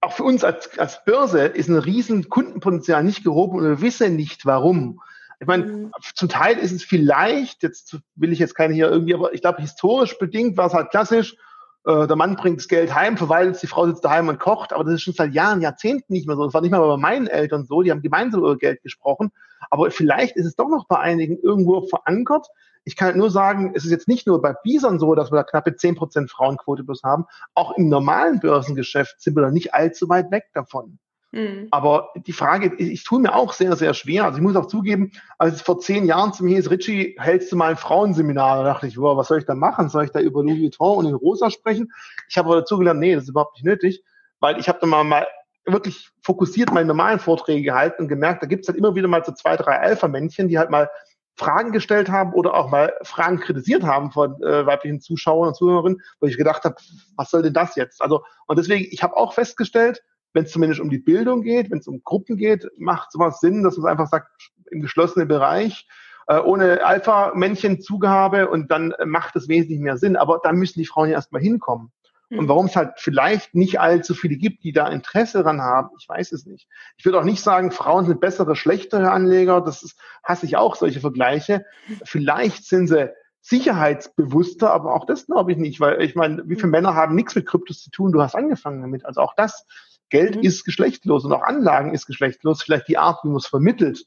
auch 0.00 0.12
für 0.12 0.24
uns 0.24 0.42
als, 0.42 0.76
als 0.78 1.04
Börse 1.04 1.46
ist 1.46 1.68
ein 1.68 1.78
riesen 1.78 2.28
Kundenpotenzial 2.28 3.04
nicht 3.04 3.22
gehoben 3.22 3.58
und 3.58 3.64
wir 3.64 3.80
wissen 3.80 4.16
nicht 4.16 4.44
warum. 4.44 5.00
Ich 5.38 5.46
meine, 5.46 5.64
mhm. 5.64 5.92
zum 6.14 6.28
Teil 6.28 6.58
ist 6.58 6.72
es 6.72 6.84
vielleicht, 6.84 7.62
jetzt 7.62 7.98
will 8.16 8.32
ich 8.32 8.38
jetzt 8.38 8.54
keine 8.54 8.74
hier 8.74 8.90
irgendwie, 8.90 9.14
aber 9.14 9.32
ich 9.32 9.40
glaube, 9.40 9.60
historisch 9.60 10.18
bedingt 10.18 10.56
war 10.56 10.66
es 10.66 10.74
halt 10.74 10.90
klassisch, 10.90 11.36
äh, 11.84 12.06
der 12.06 12.16
Mann 12.16 12.36
bringt 12.36 12.58
das 12.58 12.68
Geld 12.68 12.94
heim, 12.94 13.16
verwaltet 13.16 13.62
die 13.62 13.66
Frau 13.66 13.86
sitzt 13.86 14.04
daheim 14.04 14.28
und 14.28 14.38
kocht, 14.38 14.72
aber 14.72 14.84
das 14.84 14.94
ist 14.94 15.02
schon 15.02 15.14
seit 15.14 15.34
Jahren, 15.34 15.60
Jahrzehnten 15.60 16.12
nicht 16.12 16.26
mehr 16.26 16.36
so. 16.36 16.44
Das 16.44 16.54
war 16.54 16.60
nicht 16.60 16.70
mal 16.70 16.86
bei 16.86 16.96
meinen 16.96 17.26
Eltern 17.26 17.64
so, 17.64 17.82
die 17.82 17.90
haben 17.90 18.02
gemeinsam 18.02 18.40
über 18.40 18.56
Geld 18.56 18.82
gesprochen, 18.82 19.32
aber 19.70 19.90
vielleicht 19.90 20.36
ist 20.36 20.46
es 20.46 20.56
doch 20.56 20.68
noch 20.68 20.86
bei 20.86 20.98
einigen 20.98 21.38
irgendwo 21.38 21.82
verankert. 21.82 22.46
Ich 22.84 22.96
kann 22.96 23.06
halt 23.06 23.16
nur 23.16 23.30
sagen, 23.30 23.72
es 23.74 23.84
ist 23.84 23.90
jetzt 23.90 24.08
nicht 24.08 24.26
nur 24.26 24.42
bei 24.42 24.54
Bison 24.64 24.98
so, 24.98 25.14
dass 25.14 25.30
wir 25.30 25.36
da 25.36 25.44
knappe 25.44 25.76
zehn 25.76 25.94
Prozent 25.94 26.30
Frauenquote 26.30 26.84
bloß 26.84 27.02
haben, 27.04 27.26
auch 27.54 27.76
im 27.76 27.88
normalen 27.88 28.40
Börsengeschäft 28.40 29.20
sind 29.20 29.36
wir 29.36 29.42
da 29.42 29.50
nicht 29.50 29.74
allzu 29.74 30.08
weit 30.08 30.30
weg 30.30 30.46
davon. 30.54 30.98
Mhm. 31.32 31.68
Aber 31.70 32.10
die 32.14 32.32
Frage, 32.32 32.74
ich, 32.78 32.92
ich 32.92 33.04
tue 33.04 33.20
mir 33.20 33.34
auch 33.34 33.54
sehr, 33.54 33.74
sehr 33.74 33.94
schwer. 33.94 34.24
Also 34.24 34.36
ich 34.36 34.42
muss 34.42 34.54
auch 34.54 34.66
zugeben, 34.66 35.12
als 35.38 35.56
es 35.56 35.62
vor 35.62 35.80
zehn 35.80 36.04
Jahren 36.04 36.32
zu 36.32 36.44
mir 36.44 36.56
hieß, 36.56 36.70
Richie, 36.70 37.16
hältst 37.18 37.50
du 37.50 37.56
mal 37.56 37.70
ein 37.70 37.76
Frauenseminar? 37.76 38.58
Da 38.58 38.64
dachte 38.64 38.86
ich, 38.86 38.98
wow, 38.98 39.16
was 39.16 39.28
soll 39.28 39.38
ich 39.38 39.46
da 39.46 39.54
machen? 39.54 39.88
Soll 39.88 40.04
ich 40.04 40.10
da 40.10 40.20
über 40.20 40.42
Louis 40.42 40.60
Vuitton 40.60 40.98
und 40.98 41.06
in 41.06 41.14
Rosa 41.14 41.50
sprechen? 41.50 41.90
Ich 42.28 42.36
habe 42.36 42.48
aber 42.48 42.60
dazu 42.60 42.78
gelernt, 42.78 43.00
nee, 43.00 43.14
das 43.14 43.24
ist 43.24 43.30
überhaupt 43.30 43.54
nicht 43.54 43.64
nötig, 43.64 44.04
weil 44.40 44.58
ich 44.58 44.68
habe 44.68 44.78
da 44.80 44.86
mal, 44.86 45.04
mal 45.04 45.26
wirklich 45.64 46.10
fokussiert 46.22 46.72
meine 46.72 46.86
normalen 46.86 47.18
Vorträge 47.18 47.62
gehalten 47.62 48.02
und 48.02 48.08
gemerkt, 48.08 48.42
da 48.42 48.46
gibt's 48.46 48.68
halt 48.68 48.76
immer 48.76 48.94
wieder 48.94 49.08
mal 49.08 49.24
so 49.24 49.32
zwei, 49.32 49.56
drei 49.56 49.78
Alpha-Männchen, 49.78 50.48
die 50.48 50.58
halt 50.58 50.70
mal 50.70 50.90
Fragen 51.36 51.72
gestellt 51.72 52.10
haben 52.10 52.34
oder 52.34 52.54
auch 52.54 52.70
mal 52.70 52.92
Fragen 53.02 53.40
kritisiert 53.40 53.84
haben 53.84 54.10
von 54.10 54.34
äh, 54.42 54.66
weiblichen 54.66 55.00
Zuschauern 55.00 55.48
und 55.48 55.54
Zuhörerinnen, 55.54 56.02
wo 56.20 56.26
ich 56.26 56.36
gedacht 56.36 56.64
habe, 56.64 56.76
was 57.16 57.30
soll 57.30 57.42
denn 57.42 57.54
das 57.54 57.74
jetzt? 57.74 58.02
Also 58.02 58.22
und 58.46 58.58
deswegen, 58.58 58.86
ich 58.90 59.02
habe 59.02 59.16
auch 59.16 59.32
festgestellt, 59.32 60.02
wenn 60.32 60.44
es 60.44 60.52
zumindest 60.52 60.80
um 60.80 60.90
die 60.90 60.98
Bildung 60.98 61.42
geht, 61.42 61.70
wenn 61.70 61.78
es 61.78 61.86
um 61.86 62.02
Gruppen 62.04 62.36
geht, 62.36 62.68
macht 62.76 63.12
sowas 63.12 63.40
Sinn, 63.40 63.62
dass 63.62 63.76
man 63.76 63.90
einfach 63.90 64.08
sagt, 64.08 64.28
im 64.70 64.80
geschlossenen 64.80 65.28
Bereich, 65.28 65.86
äh, 66.26 66.38
ohne 66.38 66.84
Alpha-Männchen-Zugabe 66.84 68.48
und 68.48 68.70
dann 68.70 68.92
äh, 68.92 69.04
macht 69.04 69.36
es 69.36 69.48
wesentlich 69.48 69.80
mehr 69.80 69.98
Sinn. 69.98 70.16
Aber 70.16 70.40
da 70.42 70.52
müssen 70.52 70.80
die 70.80 70.86
Frauen 70.86 71.08
ja 71.08 71.14
erstmal 71.14 71.42
hinkommen. 71.42 71.92
Und 72.30 72.40
hm. 72.40 72.48
warum 72.48 72.66
es 72.66 72.76
halt 72.76 72.92
vielleicht 72.96 73.54
nicht 73.54 73.80
allzu 73.80 74.14
viele 74.14 74.36
gibt, 74.36 74.64
die 74.64 74.72
da 74.72 74.88
Interesse 74.88 75.38
daran 75.38 75.60
haben, 75.60 75.90
ich 75.98 76.08
weiß 76.08 76.32
es 76.32 76.46
nicht. 76.46 76.66
Ich 76.96 77.04
würde 77.04 77.18
auch 77.18 77.24
nicht 77.24 77.42
sagen, 77.42 77.70
Frauen 77.70 78.06
sind 78.06 78.20
bessere, 78.20 78.56
schlechtere 78.56 79.10
Anleger. 79.10 79.60
Das 79.60 79.82
ist, 79.82 79.98
hasse 80.24 80.46
ich 80.46 80.56
auch, 80.56 80.76
solche 80.76 81.00
Vergleiche. 81.00 81.66
Vielleicht 82.04 82.64
sind 82.64 82.86
sie 82.86 83.10
sicherheitsbewusster, 83.42 84.72
aber 84.72 84.94
auch 84.94 85.04
das 85.04 85.26
glaube 85.26 85.52
ich 85.52 85.58
nicht, 85.58 85.80
weil 85.80 86.00
ich 86.00 86.14
meine, 86.14 86.42
wie 86.46 86.54
viele 86.54 86.64
hm. 86.64 86.70
Männer 86.70 86.94
haben 86.94 87.14
nichts 87.14 87.34
mit 87.34 87.46
Kryptos 87.46 87.82
zu 87.82 87.90
tun? 87.90 88.12
Du 88.12 88.22
hast 88.22 88.34
angefangen 88.34 88.80
damit. 88.80 89.04
Also 89.04 89.20
auch 89.20 89.34
das 89.34 89.66
Geld 90.12 90.36
mhm. 90.36 90.42
ist 90.42 90.64
geschlechtlos 90.64 91.24
und 91.24 91.32
auch 91.32 91.42
Anlagen 91.42 91.94
ist 91.94 92.06
geschlechtlos. 92.06 92.62
Vielleicht 92.62 92.86
die 92.86 92.98
Art, 92.98 93.24
wie 93.24 93.28
man 93.28 93.38
es 93.38 93.46
vermittelt, 93.46 94.04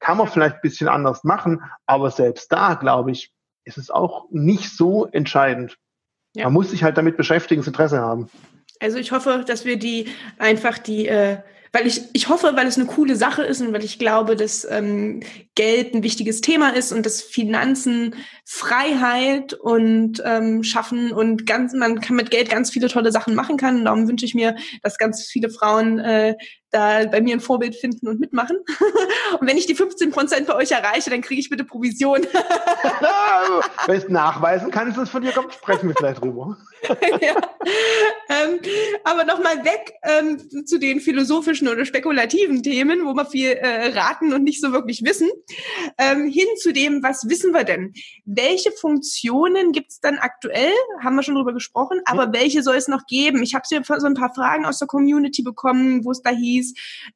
kann 0.00 0.18
man 0.18 0.26
vielleicht 0.26 0.56
ein 0.56 0.60
bisschen 0.62 0.88
anders 0.88 1.24
machen, 1.24 1.62
aber 1.86 2.10
selbst 2.10 2.52
da, 2.52 2.74
glaube 2.74 3.12
ich, 3.12 3.32
ist 3.64 3.78
es 3.78 3.88
auch 3.88 4.26
nicht 4.30 4.76
so 4.76 5.06
entscheidend. 5.06 5.78
Ja. 6.34 6.44
Man 6.44 6.54
muss 6.54 6.70
sich 6.70 6.82
halt 6.82 6.98
damit 6.98 7.16
beschäftigen, 7.16 7.60
das 7.60 7.68
Interesse 7.68 8.00
haben. 8.00 8.28
Also 8.80 8.98
ich 8.98 9.12
hoffe, 9.12 9.44
dass 9.46 9.64
wir 9.64 9.78
die 9.78 10.08
einfach 10.38 10.76
die 10.76 11.06
äh, 11.06 11.38
weil 11.74 11.88
ich, 11.88 12.02
ich 12.12 12.28
hoffe, 12.28 12.52
weil 12.54 12.68
es 12.68 12.78
eine 12.78 12.86
coole 12.86 13.16
Sache 13.16 13.42
ist 13.42 13.60
und 13.60 13.72
weil 13.72 13.82
ich 13.82 13.98
glaube, 13.98 14.36
dass 14.36 14.64
ähm, 14.70 15.20
Geld 15.56 15.92
ein 15.92 16.04
wichtiges 16.04 16.40
Thema 16.40 16.68
ist 16.68 16.92
und 16.92 17.04
dass 17.04 17.20
Finanzen 17.20 18.14
Freiheit 18.44 19.54
und 19.54 20.22
ähm, 20.24 20.62
schaffen 20.62 21.10
und 21.10 21.46
ganz, 21.46 21.74
man 21.74 22.00
kann 22.00 22.14
mit 22.14 22.30
Geld 22.30 22.48
ganz 22.48 22.70
viele 22.70 22.86
tolle 22.86 23.10
Sachen 23.10 23.34
machen 23.34 23.56
kann. 23.56 23.78
Und 23.78 23.86
darum 23.86 24.06
wünsche 24.06 24.24
ich 24.24 24.36
mir, 24.36 24.54
dass 24.84 24.98
ganz 24.98 25.26
viele 25.26 25.50
Frauen 25.50 25.98
äh, 25.98 26.36
da 26.74 27.06
bei 27.06 27.20
mir 27.20 27.36
ein 27.36 27.40
Vorbild 27.40 27.76
finden 27.76 28.08
und 28.08 28.20
mitmachen. 28.20 28.56
und 29.40 29.46
wenn 29.46 29.56
ich 29.56 29.66
die 29.66 29.74
15 29.74 30.10
Prozent 30.10 30.46
bei 30.46 30.56
euch 30.56 30.72
erreiche, 30.72 31.10
dann 31.10 31.20
kriege 31.20 31.40
ich 31.40 31.48
bitte 31.48 31.64
Provision. 31.64 32.20
wenn 33.86 33.96
es 33.96 34.08
nachweisen 34.08 34.70
kannst, 34.70 34.98
es 34.98 35.08
von 35.08 35.22
dir 35.22 35.32
kommt, 35.32 35.54
sprechen 35.54 35.88
wir 35.88 35.94
vielleicht 35.96 36.22
drüber. 36.22 36.56
ja. 37.20 37.36
ähm, 38.28 38.58
aber 39.04 39.24
nochmal 39.24 39.64
weg 39.64 39.94
ähm, 40.02 40.66
zu 40.66 40.78
den 40.78 41.00
philosophischen 41.00 41.68
oder 41.68 41.84
spekulativen 41.84 42.62
Themen, 42.62 43.06
wo 43.06 43.14
wir 43.14 43.24
viel 43.24 43.52
äh, 43.52 43.96
raten 43.98 44.32
und 44.34 44.42
nicht 44.42 44.60
so 44.60 44.72
wirklich 44.72 45.04
wissen, 45.04 45.30
ähm, 45.96 46.26
hin 46.26 46.46
zu 46.60 46.72
dem, 46.72 47.02
was 47.02 47.28
wissen 47.28 47.52
wir 47.52 47.64
denn? 47.64 47.94
Welche 48.24 48.72
Funktionen 48.72 49.72
gibt 49.72 49.92
es 49.92 50.00
dann 50.00 50.18
aktuell? 50.18 50.72
Haben 51.02 51.16
wir 51.16 51.22
schon 51.22 51.36
drüber 51.36 51.54
gesprochen, 51.54 52.00
aber 52.04 52.24
ja. 52.24 52.32
welche 52.32 52.62
soll 52.62 52.76
es 52.76 52.88
noch 52.88 53.06
geben? 53.06 53.42
Ich 53.42 53.54
habe 53.54 53.64
so 53.66 54.06
ein 54.06 54.14
paar 54.14 54.34
Fragen 54.34 54.66
aus 54.66 54.78
der 54.78 54.88
Community 54.88 55.42
bekommen, 55.42 56.04
wo 56.04 56.10
es 56.10 56.22
da 56.22 56.30
hieß, 56.30 56.63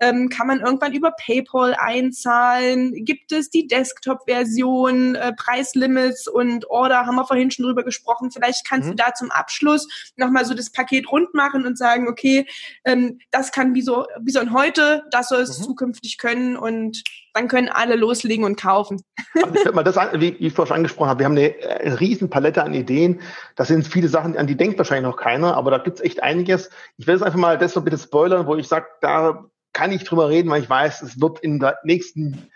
ähm, 0.00 0.28
kann 0.28 0.46
man 0.46 0.60
irgendwann 0.60 0.92
über 0.92 1.12
PayPal 1.12 1.74
einzahlen? 1.74 3.04
Gibt 3.04 3.32
es 3.32 3.48
die 3.48 3.66
Desktop-Version, 3.66 5.14
äh, 5.14 5.32
Preislimits 5.32 6.28
und 6.28 6.68
Order? 6.68 7.06
Haben 7.06 7.16
wir 7.16 7.26
vorhin 7.26 7.50
schon 7.50 7.64
drüber 7.64 7.84
gesprochen. 7.84 8.30
Vielleicht 8.30 8.66
kannst 8.68 8.86
mhm. 8.86 8.96
du 8.96 8.96
da 8.96 9.14
zum 9.14 9.30
Abschluss 9.30 9.88
nochmal 10.16 10.44
so 10.44 10.54
das 10.54 10.70
Paket 10.70 11.10
rund 11.10 11.32
machen 11.34 11.66
und 11.66 11.78
sagen, 11.78 12.08
okay, 12.08 12.46
ähm, 12.84 13.20
das 13.30 13.52
kann 13.52 13.74
wie 13.74 13.82
so, 13.82 14.06
wie 14.20 14.32
so 14.32 14.40
ein 14.40 14.52
heute, 14.52 15.04
das 15.10 15.28
soll 15.28 15.40
es 15.40 15.58
mhm. 15.58 15.64
zukünftig 15.64 16.18
können 16.18 16.56
und 16.56 17.02
dann 17.38 17.48
können 17.48 17.68
alle 17.68 17.94
loslegen 17.94 18.44
und 18.44 18.60
kaufen. 18.60 19.02
Also 19.34 19.54
ich 19.54 19.72
mal 19.72 19.84
das 19.84 19.96
an, 19.96 20.20
wie 20.20 20.30
ich 20.30 20.52
vorhin 20.52 20.76
angesprochen 20.76 21.08
habe, 21.08 21.20
wir 21.20 21.26
haben 21.26 21.36
eine, 21.36 21.54
eine 21.80 22.00
riesen 22.00 22.28
Palette 22.28 22.62
an 22.62 22.74
Ideen. 22.74 23.20
Das 23.54 23.68
sind 23.68 23.86
viele 23.86 24.08
Sachen, 24.08 24.36
an 24.36 24.46
die 24.46 24.56
denkt 24.56 24.78
wahrscheinlich 24.78 25.08
noch 25.08 25.16
keiner, 25.16 25.56
aber 25.56 25.70
da 25.70 25.78
gibt 25.78 25.98
es 25.98 26.04
echt 26.04 26.22
einiges. 26.22 26.70
Ich 26.96 27.06
will 27.06 27.14
jetzt 27.14 27.22
einfach 27.22 27.38
mal 27.38 27.68
so 27.68 27.80
bitte 27.80 27.98
spoilern, 27.98 28.46
wo 28.46 28.56
ich 28.56 28.66
sage, 28.66 28.86
da 29.00 29.44
kann 29.72 29.92
ich 29.92 30.02
drüber 30.02 30.28
reden, 30.28 30.50
weil 30.50 30.62
ich 30.62 30.68
weiß, 30.68 31.02
es 31.02 31.20
wird 31.20 31.38
in 31.40 31.60
der 31.60 31.78
nächsten 31.84 32.48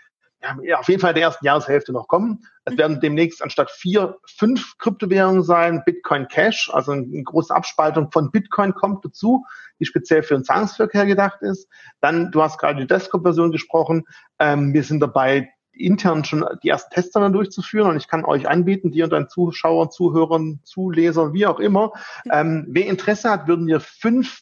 ja, 0.63 0.79
auf 0.79 0.89
jeden 0.89 1.01
Fall 1.01 1.13
der 1.13 1.23
ersten 1.23 1.45
Jahreshälfte 1.45 1.91
noch 1.91 2.07
kommen. 2.07 2.45
Es 2.65 2.77
werden 2.77 2.99
demnächst 2.99 3.41
anstatt 3.41 3.71
vier, 3.71 4.17
fünf 4.25 4.77
Kryptowährungen 4.77 5.43
sein. 5.43 5.83
Bitcoin 5.85 6.27
Cash, 6.27 6.69
also 6.73 6.91
eine 6.91 7.23
große 7.23 7.53
Abspaltung 7.53 8.11
von 8.11 8.31
Bitcoin 8.31 8.73
kommt 8.73 9.05
dazu, 9.05 9.45
die 9.79 9.85
speziell 9.85 10.23
für 10.23 10.35
den 10.35 10.43
Zahlungsverkehr 10.43 11.05
gedacht 11.05 11.41
ist. 11.41 11.67
Dann, 12.01 12.31
du 12.31 12.41
hast 12.41 12.57
gerade 12.57 12.81
die 12.81 12.87
Desktop-Version 12.87 13.51
gesprochen. 13.51 14.03
Ähm, 14.39 14.73
wir 14.73 14.83
sind 14.83 14.99
dabei, 14.99 15.49
intern 15.73 16.23
schon 16.23 16.45
die 16.61 16.69
ersten 16.69 16.93
Tests 16.93 17.13
dann 17.13 17.33
durchzuführen 17.33 17.89
und 17.89 17.97
ich 17.97 18.07
kann 18.07 18.25
euch 18.25 18.47
anbieten, 18.47 18.91
dir 18.91 19.05
und 19.05 19.09
deinen 19.09 19.29
Zuschauern, 19.29 19.89
Zuhörern, 19.89 20.59
Zulesern, 20.63 21.33
wie 21.33 21.47
auch 21.47 21.59
immer. 21.59 21.93
Ähm, 22.31 22.67
wer 22.69 22.85
Interesse 22.85 23.31
hat, 23.31 23.47
würden 23.47 23.67
wir 23.67 23.79
fünf 23.79 24.41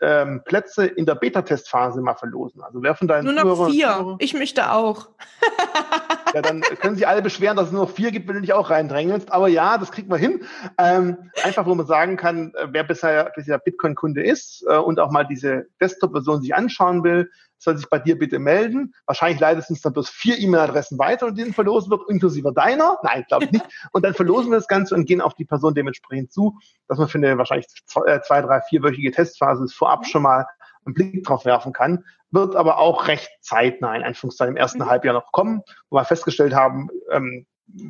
ähm, 0.00 0.42
Plätze 0.44 0.86
in 0.86 1.06
der 1.06 1.14
Beta-Testphase 1.14 2.00
mal 2.00 2.14
verlosen. 2.14 2.62
Also 2.62 2.82
wer 2.82 2.94
von 2.94 3.08
deinen 3.08 3.24
Nur 3.24 3.34
noch 3.34 3.42
Zuhörern, 3.42 3.72
vier. 3.72 3.88
Zuhörern, 3.88 4.16
ich 4.20 4.34
möchte 4.34 4.72
auch. 4.72 5.08
ja, 6.34 6.42
dann 6.42 6.60
können 6.62 6.96
sich 6.96 7.06
alle 7.06 7.22
beschweren, 7.22 7.56
dass 7.56 7.66
es 7.66 7.72
nur 7.72 7.84
noch 7.84 7.90
vier 7.90 8.10
gibt, 8.10 8.26
wenn 8.26 8.34
du 8.34 8.40
dich 8.40 8.52
auch 8.52 8.70
reindrängelst. 8.70 9.32
Aber 9.32 9.48
ja, 9.48 9.78
das 9.78 9.92
kriegt 9.92 10.08
man 10.08 10.18
hin. 10.18 10.42
Ähm, 10.78 11.30
einfach, 11.44 11.64
wo 11.64 11.74
man 11.74 11.86
sagen 11.86 12.16
kann, 12.16 12.52
äh, 12.54 12.66
wer 12.70 12.82
bisher, 12.82 13.32
bisher 13.36 13.58
Bitcoin-Kunde 13.58 14.22
ist 14.22 14.64
äh, 14.68 14.76
und 14.76 14.98
auch 14.98 15.12
mal 15.12 15.24
diese 15.24 15.66
Desktop-Version 15.80 16.42
sich 16.42 16.54
anschauen 16.54 17.04
will, 17.04 17.30
soll 17.58 17.76
sich 17.76 17.88
bei 17.88 18.00
dir 18.00 18.18
bitte 18.18 18.40
melden. 18.40 18.94
Wahrscheinlich 19.06 19.40
leitest 19.40 19.70
du 19.70 19.74
uns 19.74 19.82
dann 19.82 19.92
bloß 19.92 20.08
vier 20.08 20.38
E-Mail-Adressen 20.38 20.98
weiter 20.98 21.26
und 21.26 21.38
diesen 21.38 21.54
verlosen 21.54 21.90
wird, 21.90 22.02
inklusive 22.10 22.52
deiner. 22.52 22.98
Nein, 23.04 23.24
glaube 23.28 23.44
ich 23.44 23.52
nicht. 23.52 23.64
Und 23.92 24.04
dann 24.04 24.14
verlosen 24.14 24.50
wir 24.50 24.56
das 24.56 24.68
Ganze 24.68 24.94
und 24.96 25.06
gehen 25.06 25.20
auf 25.20 25.34
die 25.34 25.44
Person 25.44 25.74
dementsprechend 25.74 26.32
zu, 26.32 26.58
dass 26.88 26.98
man 26.98 27.08
für 27.08 27.18
eine 27.18 27.38
wahrscheinlich 27.38 27.68
zwei, 27.86 28.06
äh, 28.06 28.22
zwei 28.22 28.42
drei, 28.42 28.60
vierwöchige 28.60 29.12
Testphase 29.12 29.66
vorab 29.68 30.06
schon 30.06 30.22
mal 30.22 30.46
einen 30.84 30.94
Blick 30.94 31.24
drauf 31.24 31.44
werfen 31.44 31.72
kann. 31.72 32.04
Wird 32.30 32.56
aber 32.56 32.78
auch 32.78 33.08
recht 33.08 33.30
zeitnah 33.40 33.94
in 33.94 34.02
Anführungszeichen 34.02 34.54
im 34.54 34.60
ersten 34.60 34.80
mhm. 34.80 34.86
Halbjahr 34.86 35.14
noch 35.14 35.32
kommen, 35.32 35.62
wo 35.90 35.96
wir 35.96 36.04
festgestellt 36.04 36.54
haben, 36.54 36.88
ähm, 37.10 37.46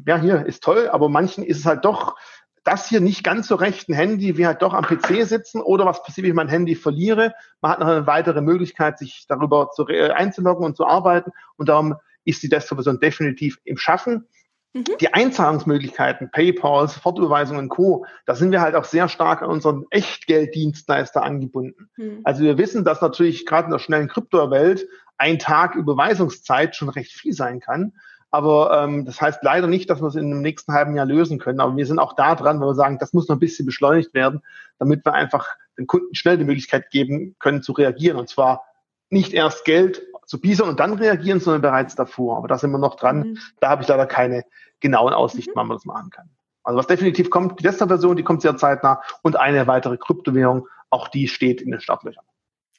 ja, 0.07 0.19
hier 0.19 0.47
ist 0.47 0.63
toll, 0.63 0.89
aber 0.89 1.09
manchen 1.09 1.45
ist 1.45 1.59
es 1.59 1.67
halt 1.67 1.85
doch 1.85 2.17
das 2.65 2.89
hier 2.89 3.01
nicht 3.01 3.23
ganz 3.23 3.49
so 3.49 3.57
recht 3.57 3.89
ein 3.89 3.95
Handy, 3.95 4.39
wie 4.39 4.47
halt 4.47 4.63
doch 4.63 4.73
am 4.73 4.85
PC 4.85 5.27
sitzen 5.27 5.61
oder 5.61 5.85
was 5.85 6.03
passiert, 6.03 6.25
wenn 6.25 6.31
ich 6.31 6.37
mein 6.37 6.49
Handy 6.49 6.75
verliere. 6.75 7.35
Man 7.61 7.73
hat 7.73 7.81
noch 7.81 7.89
eine 7.89 8.07
weitere 8.07 8.41
Möglichkeit, 8.41 8.99
sich 8.99 9.27
darüber 9.29 9.71
zu, 9.71 9.87
äh, 9.89 10.11
einzuloggen 10.11 10.65
und 10.65 10.77
zu 10.77 10.87
arbeiten 10.87 11.31
und 11.57 11.69
darum 11.69 11.97
ist 12.25 12.43
die 12.43 12.49
Desktop-Version 12.49 13.01
definitiv 13.01 13.59
im 13.65 13.77
Schaffen. 13.77 14.27
Mhm. 14.75 14.85
Die 15.01 15.15
Einzahlungsmöglichkeiten, 15.15 16.31
PayPal, 16.31 16.89
Sofortüberweisungen 16.89 17.63
und 17.63 17.69
Co., 17.69 18.05
da 18.27 18.35
sind 18.35 18.51
wir 18.51 18.61
halt 18.61 18.75
auch 18.75 18.85
sehr 18.85 19.09
stark 19.09 19.43
an 19.43 19.51
unseren 19.51 19.87
Echtgelddienstleister 19.91 21.23
angebunden. 21.23 21.89
Mhm. 21.97 22.21
Also 22.25 22.43
wir 22.43 22.59
wissen, 22.59 22.85
dass 22.85 23.01
natürlich 23.01 23.47
gerade 23.47 23.67
in 23.67 23.73
der 23.73 23.79
schnellen 23.79 24.09
Kryptowelt 24.09 24.87
ein 25.17 25.39
Tag 25.39 25.77
Überweisungszeit 25.77 26.75
schon 26.75 26.89
recht 26.89 27.13
viel 27.13 27.33
sein 27.33 27.61
kann. 27.61 27.93
Aber 28.33 28.83
ähm, 28.83 29.05
das 29.05 29.21
heißt 29.21 29.45
leider 29.45 29.69
nicht, 29.69 29.89
dass 29.89 30.03
wir 30.03 30.09
es 30.09 30.17
in 30.17 30.29
dem 30.29 30.43
nächsten 30.43 30.73
halben 30.73 30.97
Jahr 30.97 31.07
lösen 31.07 31.39
können. 31.39 31.61
Aber 31.61 31.77
wir 31.77 31.87
sind 31.87 32.01
auch 32.01 32.15
da 32.15 32.35
dran, 32.35 32.61
weil 32.61 32.67
wir 32.67 32.75
sagen, 32.75 32.99
das 32.99 33.13
muss 33.13 33.29
noch 33.29 33.37
ein 33.37 33.41
bisschen 33.41 33.65
beschleunigt 33.65 34.13
werden, 34.13 34.43
damit 34.81 35.07
wir 35.07 35.15
einfach 35.15 35.47
den 35.79 35.87
Kunden 35.87 36.17
schnell 36.17 36.37
die 36.37 36.45
Möglichkeit 36.45 36.91
geben 36.91 37.37
können 37.39 37.63
zu 37.63 37.71
reagieren. 37.71 38.19
Und 38.19 38.29
zwar 38.29 38.65
nicht 39.09 39.35
erst 39.35 39.65
Geld 39.65 40.03
zu 40.27 40.41
biesern 40.41 40.69
und 40.69 40.81
dann 40.81 40.95
reagieren, 40.95 41.41
sondern 41.41 41.63
bereits 41.63 41.95
davor. 41.95 42.39
Aber 42.39 42.49
da 42.49 42.59
sind 42.59 42.71
wir 42.71 42.79
noch 42.79 42.97
dran. 42.97 43.19
Mhm. 43.19 43.39
Da 43.61 43.71
habe 43.71 43.83
ich 43.83 43.89
leider 43.89 44.07
keine 44.07 44.45
genauen 44.81 45.13
Aussichten, 45.13 45.53
mhm. 45.53 45.57
wann 45.57 45.69
man 45.69 45.77
das 45.77 45.85
machen 45.85 46.11
kann. 46.11 46.31
Also 46.63 46.79
was 46.79 46.87
definitiv 46.87 47.31
kommt, 47.31 47.59
die 47.61 47.63
Desktop-Version, 47.63 48.17
die 48.17 48.23
kommt 48.23 48.43
sehr 48.43 48.57
zeitnah 48.57 49.03
und 49.23 49.37
eine 49.37 49.67
weitere 49.67 49.99
Kryptowährung, 49.99 50.67
auch 50.89 51.09
die 51.09 51.29
steht 51.29 51.61
in 51.61 51.71
den 51.71 51.81
Startlöchern. 51.81 52.25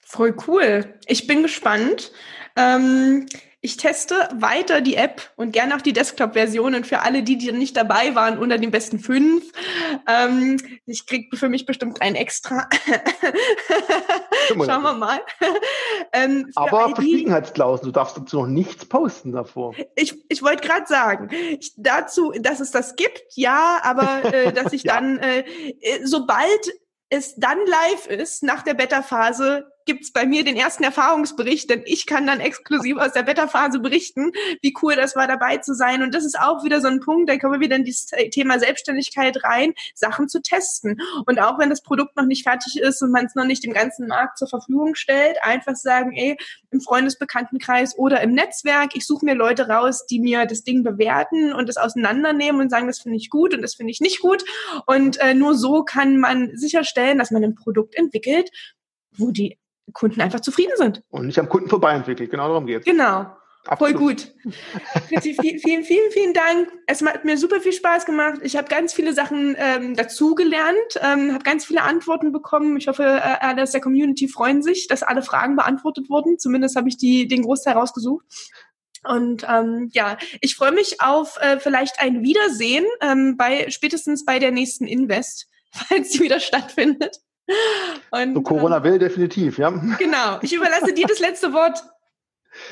Voll 0.08 0.36
cool. 0.48 0.94
Ich 1.08 1.26
bin 1.26 1.42
gespannt. 1.42 2.12
Ähm, 2.56 3.26
ich 3.60 3.78
teste 3.78 4.16
weiter 4.36 4.80
die 4.80 4.96
App 4.96 5.32
und 5.38 5.52
gerne 5.52 5.76
auch 5.76 5.82
die 5.82 5.92
Desktop-Version 5.92 6.76
und 6.76 6.86
für 6.86 7.00
alle, 7.00 7.24
die, 7.24 7.36
die 7.36 7.52
nicht 7.52 7.76
dabei 7.76 8.14
waren, 8.14 8.38
unter 8.38 8.60
den 8.60 8.70
besten 8.70 9.00
fünf. 9.00 9.52
Ähm, 10.08 10.58
ich 10.86 11.08
krieg 11.08 11.36
für 11.36 11.50
mich 11.50 11.66
bestimmt 11.66 12.00
ein 12.00 12.14
extra. 12.14 12.70
Schauen 14.50 14.84
wir 14.84 14.94
mal. 14.94 15.20
ähm, 16.14 16.52
Aber 16.54 16.94
Verschwiegenheitsklauseln, 16.94 17.88
du 17.88 17.92
darfst 17.92 18.16
dazu 18.16 18.42
noch 18.42 18.48
nichts 18.48 18.86
posten 18.86 19.32
davor. 19.32 19.74
Ich, 19.96 20.14
ich 20.30 20.44
wollte 20.44 20.68
gerade 20.68 20.86
sagen, 20.86 21.32
ich, 21.32 21.74
dazu, 21.78 22.34
dass 22.40 22.60
es 22.60 22.70
das 22.70 22.96
gibt, 22.96 23.24
ja, 23.34 23.80
aber 23.82 24.32
äh, 24.32 24.54
dass 24.54 24.74
ich 24.74 24.84
ja. 24.84 24.94
dann, 24.94 25.18
äh, 25.18 25.44
sobald 26.04 26.72
es 27.10 27.34
dann 27.36 27.58
live 27.66 28.06
ist, 28.06 28.44
nach 28.44 28.62
der 28.62 28.76
Beta-Phase, 28.76 29.72
gibt's 29.86 30.12
bei 30.12 30.26
mir 30.26 30.44
den 30.44 30.58
ersten 30.58 30.84
Erfahrungsbericht, 30.84 31.70
denn 31.70 31.84
ich 31.86 32.06
kann 32.06 32.28
dann 32.28 32.40
exklusiv 32.40 32.98
aus 32.98 33.14
der 33.14 33.24
Beta-Phase 33.24 33.80
berichten, 33.80 34.32
wie 34.62 34.74
cool 34.82 34.96
das 34.96 35.16
war, 35.16 35.28
dabei 35.28 35.58
zu 35.58 35.74
sein. 35.74 36.02
Und 36.02 36.14
das 36.14 36.26
ist 36.26 36.40
auch 36.40 36.64
wieder 36.64 36.82
so 36.82 36.88
ein 36.88 37.00
Punkt, 37.00 37.30
da 37.30 37.38
kommen 37.38 37.54
wir 37.54 37.60
wieder 37.60 37.76
in 37.76 37.84
dieses 37.84 38.08
Thema 38.32 38.60
Selbstständigkeit 38.60 39.44
rein, 39.44 39.74
Sachen 39.94 40.28
zu 40.28 40.42
testen. 40.42 41.00
Und 41.26 41.40
auch 41.40 41.60
wenn 41.60 41.70
das 41.70 41.82
Produkt 41.82 42.16
noch 42.16 42.26
nicht 42.26 42.44
fertig 42.44 42.80
ist 42.80 43.02
und 43.02 43.12
man 43.12 43.26
es 43.26 43.36
noch 43.36 43.46
nicht 43.46 43.64
dem 43.64 43.74
ganzen 43.74 44.08
Markt 44.08 44.38
zur 44.38 44.48
Verfügung 44.48 44.96
stellt, 44.96 45.38
einfach 45.42 45.76
sagen, 45.76 46.14
ey, 46.14 46.38
im 46.72 46.82
Freundesbekanntenkreis 46.82 47.98
oder 47.98 48.22
im 48.22 48.34
Netzwerk, 48.34 48.96
ich 48.96 49.06
suche 49.06 49.26
mir 49.26 49.36
Leute 49.36 49.68
raus, 49.68 50.06
die 50.08 50.20
mir 50.20 50.46
das 50.46 50.64
Ding 50.64 50.84
bewerten 50.84 51.54
und 51.54 51.70
das 51.70 51.78
auseinandernehmen 51.78 52.62
und 52.62 52.70
sagen, 52.70 52.88
das 52.88 53.00
finde 53.00 53.18
ich 53.18 53.30
gut 53.30 53.54
und 53.54 53.62
das 53.62 53.76
finde 53.76 53.92
ich 53.92 54.02
nicht 54.02 54.20
gut. 54.20 54.44
Und 54.86 55.18
äh, 55.22 55.34
nur 55.34 55.56
so 55.56 55.84
kann 55.84 56.18
man 56.18 56.56
sicherstellen, 56.58 57.18
dass 57.18 57.32
man 57.32 57.44
ein 57.44 57.56
Produkt 57.56 57.96
entwickelt, 57.96 58.50
wo 59.18 59.32
die 59.32 59.58
Kunden 59.94 60.22
einfach 60.22 60.40
zufrieden 60.40 60.74
sind. 60.76 61.02
Und 61.10 61.28
nicht 61.28 61.40
am 61.40 61.50
Kunden 61.50 61.70
vorbei 61.70 61.94
entwickelt, 61.94 62.32
genau 62.32 62.48
darum 62.48 62.66
geht 62.66 62.80
es. 62.80 62.86
Genau. 62.86 63.28
Absolut. 63.68 63.98
Voll 63.98 64.08
gut. 64.08 64.34
vielen, 65.22 65.60
vielen, 65.60 65.84
vielen, 65.84 66.12
vielen 66.12 66.34
Dank. 66.34 66.72
Es 66.86 67.02
hat 67.02 67.26
mir 67.26 67.36
super 67.36 67.60
viel 67.60 67.74
Spaß 67.74 68.06
gemacht. 68.06 68.42
Ich 68.44 68.56
habe 68.56 68.68
ganz 68.68 68.94
viele 68.94 69.14
Sachen 69.14 69.56
ähm, 69.58 69.96
dazugelernt, 69.96 71.00
ähm, 71.02 71.34
habe 71.34 71.44
ganz 71.44 71.66
viele 71.66 71.82
Antworten 71.82 72.32
bekommen. 72.32 72.78
Ich 72.78 72.88
hoffe, 72.88 73.04
äh, 73.04 73.38
alle 73.40 73.64
aus 73.64 73.72
der 73.72 73.82
Community 73.82 74.28
freuen 74.28 74.62
sich, 74.62 74.88
dass 74.88 75.02
alle 75.02 75.24
Fragen 75.24 75.56
beantwortet 75.56 76.10
wurden. 76.10 76.38
Zumindest 76.38 76.76
habe 76.76 76.90
ich 76.90 76.98
die, 76.98 77.28
den 77.28 77.42
Großteil 77.42 77.74
rausgesucht. 77.74 78.26
Und 79.04 79.46
ähm, 79.50 79.90
ja, 79.94 80.18
ich 80.42 80.56
freue 80.56 80.72
mich 80.72 81.02
auf 81.02 81.38
äh, 81.42 81.60
vielleicht 81.60 82.00
ein 82.00 82.22
Wiedersehen 82.24 82.86
ähm, 83.02 83.36
bei 83.36 83.70
spätestens 83.70 84.26
bei 84.26 84.38
der 84.38 84.52
nächsten 84.52 84.86
Invest, 84.86 85.48
falls 85.72 86.14
sie 86.14 86.22
wieder 86.22 86.40
stattfindet. 86.40 87.20
Und, 88.12 88.34
so 88.34 88.42
Corona 88.42 88.78
ähm, 88.78 88.84
will 88.84 89.00
definitiv, 89.00 89.58
ja. 89.58 89.70
Genau. 89.70 90.40
Ich 90.42 90.54
überlasse 90.54 90.94
dir 90.94 91.06
das 91.08 91.20
letzte 91.20 91.54
Wort. 91.54 91.84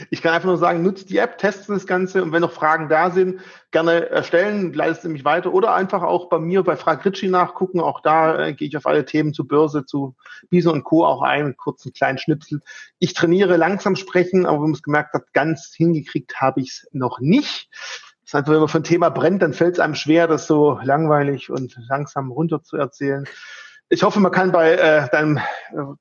Ich 0.10 0.22
kann 0.22 0.34
einfach 0.34 0.48
nur 0.48 0.58
sagen, 0.58 0.82
nutzt 0.82 1.10
die 1.10 1.18
App, 1.18 1.38
testet 1.38 1.70
das 1.70 1.86
Ganze 1.86 2.24
und 2.24 2.32
wenn 2.32 2.42
noch 2.42 2.54
Fragen 2.54 2.88
da 2.88 3.12
sind, 3.12 3.42
gerne 3.72 4.10
erstellen, 4.10 4.74
leitest 4.74 5.04
du 5.04 5.10
mich 5.10 5.26
weiter 5.26 5.54
oder 5.54 5.74
einfach 5.74 6.04
auch 6.04 6.30
bei 6.30 6.40
mir 6.40 6.64
bei 6.64 6.78
Frag 6.78 7.04
Ritchie 7.04 7.28
nachgucken. 7.28 7.82
Auch 7.82 8.00
da 8.00 8.48
äh, 8.48 8.54
gehe 8.54 8.68
ich 8.68 8.78
auf 8.78 8.86
alle 8.86 9.06
Themen 9.06 9.34
zu 9.34 9.46
Börse, 9.46 9.86
zu 9.86 10.16
Bison 10.50 10.76
und 10.76 10.84
Co. 10.84 11.06
auch 11.06 11.22
ein, 11.22 11.58
kurz 11.58 11.86
einen 11.86 11.94
kleinen 11.94 12.18
Schnipsel. 12.18 12.62
Ich 13.00 13.14
trainiere 13.14 13.58
langsam 13.58 13.96
sprechen, 13.96 14.46
aber 14.46 14.58
wenn 14.58 14.70
man 14.70 14.74
es 14.74 14.84
gemerkt 14.84 15.14
hat, 15.14 15.34
ganz 15.34 15.74
hingekriegt 15.76 16.40
habe 16.40 16.62
ich 16.62 16.70
es 16.70 16.88
noch 16.94 17.20
nicht. 17.20 17.70
Das 18.22 18.30
ist 18.30 18.36
einfach, 18.36 18.54
wenn 18.54 18.60
man 18.60 18.70
für 18.70 18.80
ein 18.80 18.86
Thema 18.86 19.10
brennt, 19.10 19.42
dann 19.42 19.54
fällt 19.54 19.74
es 19.74 19.80
einem 19.82 19.96
schwer, 19.96 20.28
das 20.28 20.48
so 20.48 20.80
langweilig 20.82 21.50
und 21.50 21.78
langsam 21.90 22.32
runter 22.32 22.64
zu 22.64 22.78
erzählen 22.78 23.28
ich 23.94 24.02
hoffe, 24.02 24.20
man 24.20 24.32
kann 24.32 24.52
bei 24.52 24.74
äh, 24.74 25.08
deinem 25.10 25.38
äh, 25.38 25.42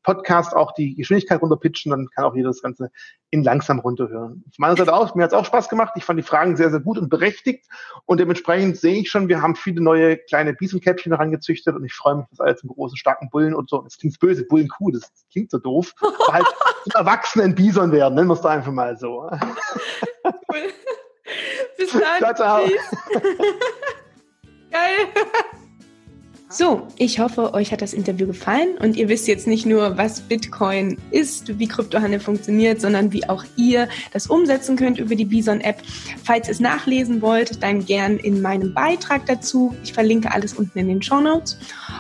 Podcast 0.03 0.57
auch 0.57 0.73
die 0.73 0.95
Geschwindigkeit 0.95 1.43
runterpitchen, 1.43 1.91
dann 1.91 2.09
kann 2.15 2.25
auch 2.25 2.35
jeder 2.35 2.49
das 2.49 2.63
Ganze 2.63 2.91
in 3.31 3.43
langsam 3.43 3.81
runterhören. 3.81 4.43
Von 4.45 4.55
meiner 4.57 4.77
Seite 4.77 4.95
aus, 4.95 5.15
mir 5.15 5.25
hat 5.25 5.33
es 5.33 5.37
auch 5.37 5.45
Spaß 5.45 5.69
gemacht. 5.69 5.93
Ich 5.97 6.05
fand 6.05 6.19
die 6.19 6.23
Fragen 6.23 6.57
sehr, 6.57 6.71
sehr 6.71 6.81
gut 6.81 6.97
und 6.97 7.11
berechtigt. 7.11 7.67
Und 8.07 8.19
dementsprechend 8.19 8.79
sehe 8.79 9.01
ich 9.01 9.11
schon, 9.11 9.29
wir 9.29 9.43
haben 9.43 9.57
viele 9.57 9.83
neue 9.83 10.17
kleine 10.17 10.55
Biesenkäppchen 10.55 11.13
herangezüchtet 11.13 11.77
und 11.77 11.85
ich 11.85 11.93
freue 11.93 12.17
mich, 12.17 12.27
dass 12.31 12.41
alle 12.41 12.57
zum 12.57 12.71
großen, 12.71 12.97
starken 12.97 13.29
Bullen 13.29 13.55
und 13.55 13.69
so, 13.69 13.83
das 13.83 13.99
klingt 13.99 14.19
böse, 14.19 14.47
Bullenkuh, 14.47 14.91
das 14.91 15.13
klingt 15.31 15.51
so 15.51 15.59
doof, 15.59 15.93
halt 16.31 16.47
zum 16.85 16.93
erwachsenen 16.95 17.55
Bison 17.55 17.93
werden, 17.93 18.15
nennen 18.15 18.29
wir 18.29 18.35
es 18.35 18.41
da 18.41 18.51
einfach 18.51 18.73
mal 18.73 18.97
so. 18.97 19.29
Bis 21.77 21.93
dann. 21.93 22.19
Ciao, 22.19 22.35
ciao. 22.35 22.61
So, 26.55 26.87
ich 26.97 27.19
hoffe, 27.19 27.55
euch 27.55 27.73
hat 27.73 27.81
das 27.81 27.95
Interview 27.95 28.27
gefallen 28.27 28.77
und 28.79 28.97
ihr 28.97 29.09
wisst 29.09 29.27
jetzt 29.27 29.47
nicht 29.47 29.65
nur, 29.65 29.97
was 29.97 30.21
Bitcoin 30.21 30.99
ist, 31.11 31.59
wie 31.59 31.67
Kryptohandel 31.67 32.21
funktioniert, 32.21 32.79
sondern 32.79 33.11
wie 33.11 33.27
auch 33.27 33.45
ihr 33.57 33.89
das 34.13 34.27
umsetzen 34.27 34.77
könnt 34.77 34.99
über 34.99 35.15
die 35.15 35.25
Bison-App. 35.25 35.83
Falls 36.23 36.49
ihr 36.49 36.53
es 36.53 36.61
nachlesen 36.61 37.23
wollt, 37.23 37.63
dann 37.63 37.87
gern 37.87 38.19
in 38.19 38.43
meinem 38.43 38.75
Beitrag 38.75 39.25
dazu. 39.25 39.75
Ich 39.83 39.95
verlinke 39.95 40.31
alles 40.31 40.53
unten 40.53 40.79
in 40.79 40.89
den 40.89 41.03
Show 41.03 41.21
Notes. 41.21 41.59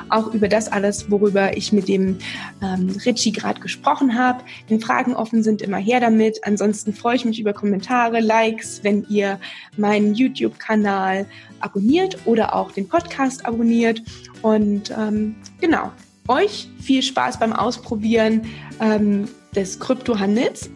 Auch 0.08 0.32
über 0.34 0.48
das 0.48 0.70
alles, 0.70 1.10
worüber 1.10 1.56
ich 1.56 1.72
mit 1.72 1.88
dem 1.88 2.18
ähm, 2.62 2.96
Richie 3.04 3.32
gerade 3.32 3.60
gesprochen 3.60 4.18
habe. 4.18 4.42
Wenn 4.68 4.80
Fragen 4.80 5.14
offen 5.14 5.42
sind, 5.42 5.62
immer 5.62 5.78
her 5.78 6.00
damit. 6.00 6.44
Ansonsten 6.44 6.92
freue 6.92 7.16
ich 7.16 7.24
mich 7.24 7.40
über 7.40 7.52
Kommentare, 7.52 8.20
Likes, 8.20 8.80
wenn 8.82 9.04
ihr 9.08 9.38
meinen 9.76 10.14
YouTube-Kanal 10.14 11.26
abonniert 11.60 12.18
oder 12.24 12.54
auch 12.54 12.72
den 12.72 12.88
Podcast 12.88 13.44
abonniert. 13.46 14.02
Und 14.42 14.90
ähm, 14.96 15.36
genau, 15.60 15.92
euch 16.28 16.68
viel 16.80 17.02
Spaß 17.02 17.38
beim 17.38 17.52
Ausprobieren 17.52 18.42
ähm, 18.80 19.28
des 19.54 19.78
Kryptohandels. 19.78 20.70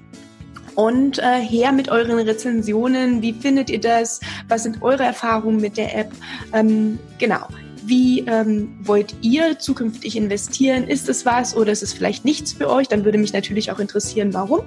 Und 0.74 1.18
äh, 1.18 1.40
her 1.40 1.72
mit 1.72 1.88
euren 1.88 2.18
Rezensionen. 2.18 3.22
Wie 3.22 3.32
findet 3.32 3.70
ihr 3.70 3.80
das? 3.80 4.20
Was 4.48 4.64
sind 4.64 4.82
eure 4.82 5.04
Erfahrungen 5.04 5.58
mit 5.58 5.78
der 5.78 5.96
App? 5.96 6.12
Ähm, 6.52 6.98
genau. 7.18 7.48
Wie 7.86 8.20
ähm, 8.26 8.76
wollt 8.82 9.14
ihr 9.22 9.58
zukünftig 9.58 10.16
investieren? 10.16 10.88
Ist 10.88 11.08
es 11.08 11.24
was 11.24 11.56
oder 11.56 11.70
ist 11.70 11.82
es 11.82 11.92
vielleicht 11.92 12.24
nichts 12.24 12.52
für 12.52 12.68
euch? 12.68 12.88
Dann 12.88 13.04
würde 13.04 13.16
mich 13.16 13.32
natürlich 13.32 13.70
auch 13.70 13.78
interessieren, 13.78 14.34
warum. 14.34 14.62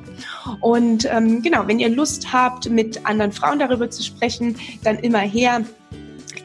Und 0.61 1.07
ähm, 1.11 1.41
genau, 1.41 1.67
wenn 1.67 1.80
ihr 1.80 1.89
Lust 1.89 2.32
habt, 2.32 2.70
mit 2.70 3.05
anderen 3.05 3.32
Frauen 3.32 3.59
darüber 3.59 3.89
zu 3.89 4.03
sprechen, 4.03 4.55
dann 4.84 4.99
immer 4.99 5.20
her 5.20 5.63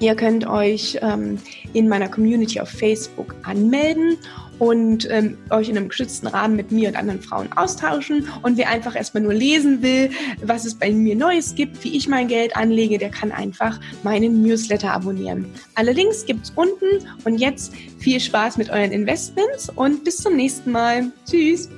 Ihr 0.00 0.16
könnt 0.16 0.46
euch 0.46 0.98
ähm, 1.02 1.38
in 1.72 1.88
meiner 1.88 2.08
Community 2.08 2.60
auf 2.60 2.68
Facebook 2.68 3.34
anmelden 3.44 4.18
und 4.58 5.08
ähm, 5.10 5.38
euch 5.50 5.68
in 5.68 5.76
einem 5.76 5.88
geschützten 5.88 6.26
Rahmen 6.26 6.56
mit 6.56 6.72
mir 6.72 6.88
und 6.88 6.96
anderen 6.96 7.20
Frauen 7.20 7.52
austauschen. 7.52 8.28
Und 8.42 8.56
wer 8.56 8.68
einfach 8.68 8.96
erstmal 8.96 9.22
nur 9.22 9.34
lesen 9.34 9.82
will, 9.82 10.10
was 10.42 10.64
es 10.64 10.74
bei 10.74 10.90
mir 10.90 11.16
Neues 11.16 11.54
gibt, 11.54 11.82
wie 11.84 11.96
ich 11.96 12.08
mein 12.08 12.28
Geld 12.28 12.56
anlege, 12.56 12.98
der 12.98 13.10
kann 13.10 13.32
einfach 13.32 13.80
meinen 14.02 14.42
Newsletter 14.42 14.92
abonnieren. 14.92 15.46
Alle 15.74 15.92
Links 15.92 16.24
gibt's 16.24 16.52
unten 16.54 17.06
und 17.24 17.38
jetzt 17.38 17.74
viel 17.98 18.20
Spaß 18.20 18.56
mit 18.56 18.70
euren 18.70 18.92
Investments 18.92 19.70
und 19.74 20.04
bis 20.04 20.18
zum 20.18 20.36
nächsten 20.36 20.70
Mal. 20.70 21.10
Tschüss! 21.28 21.68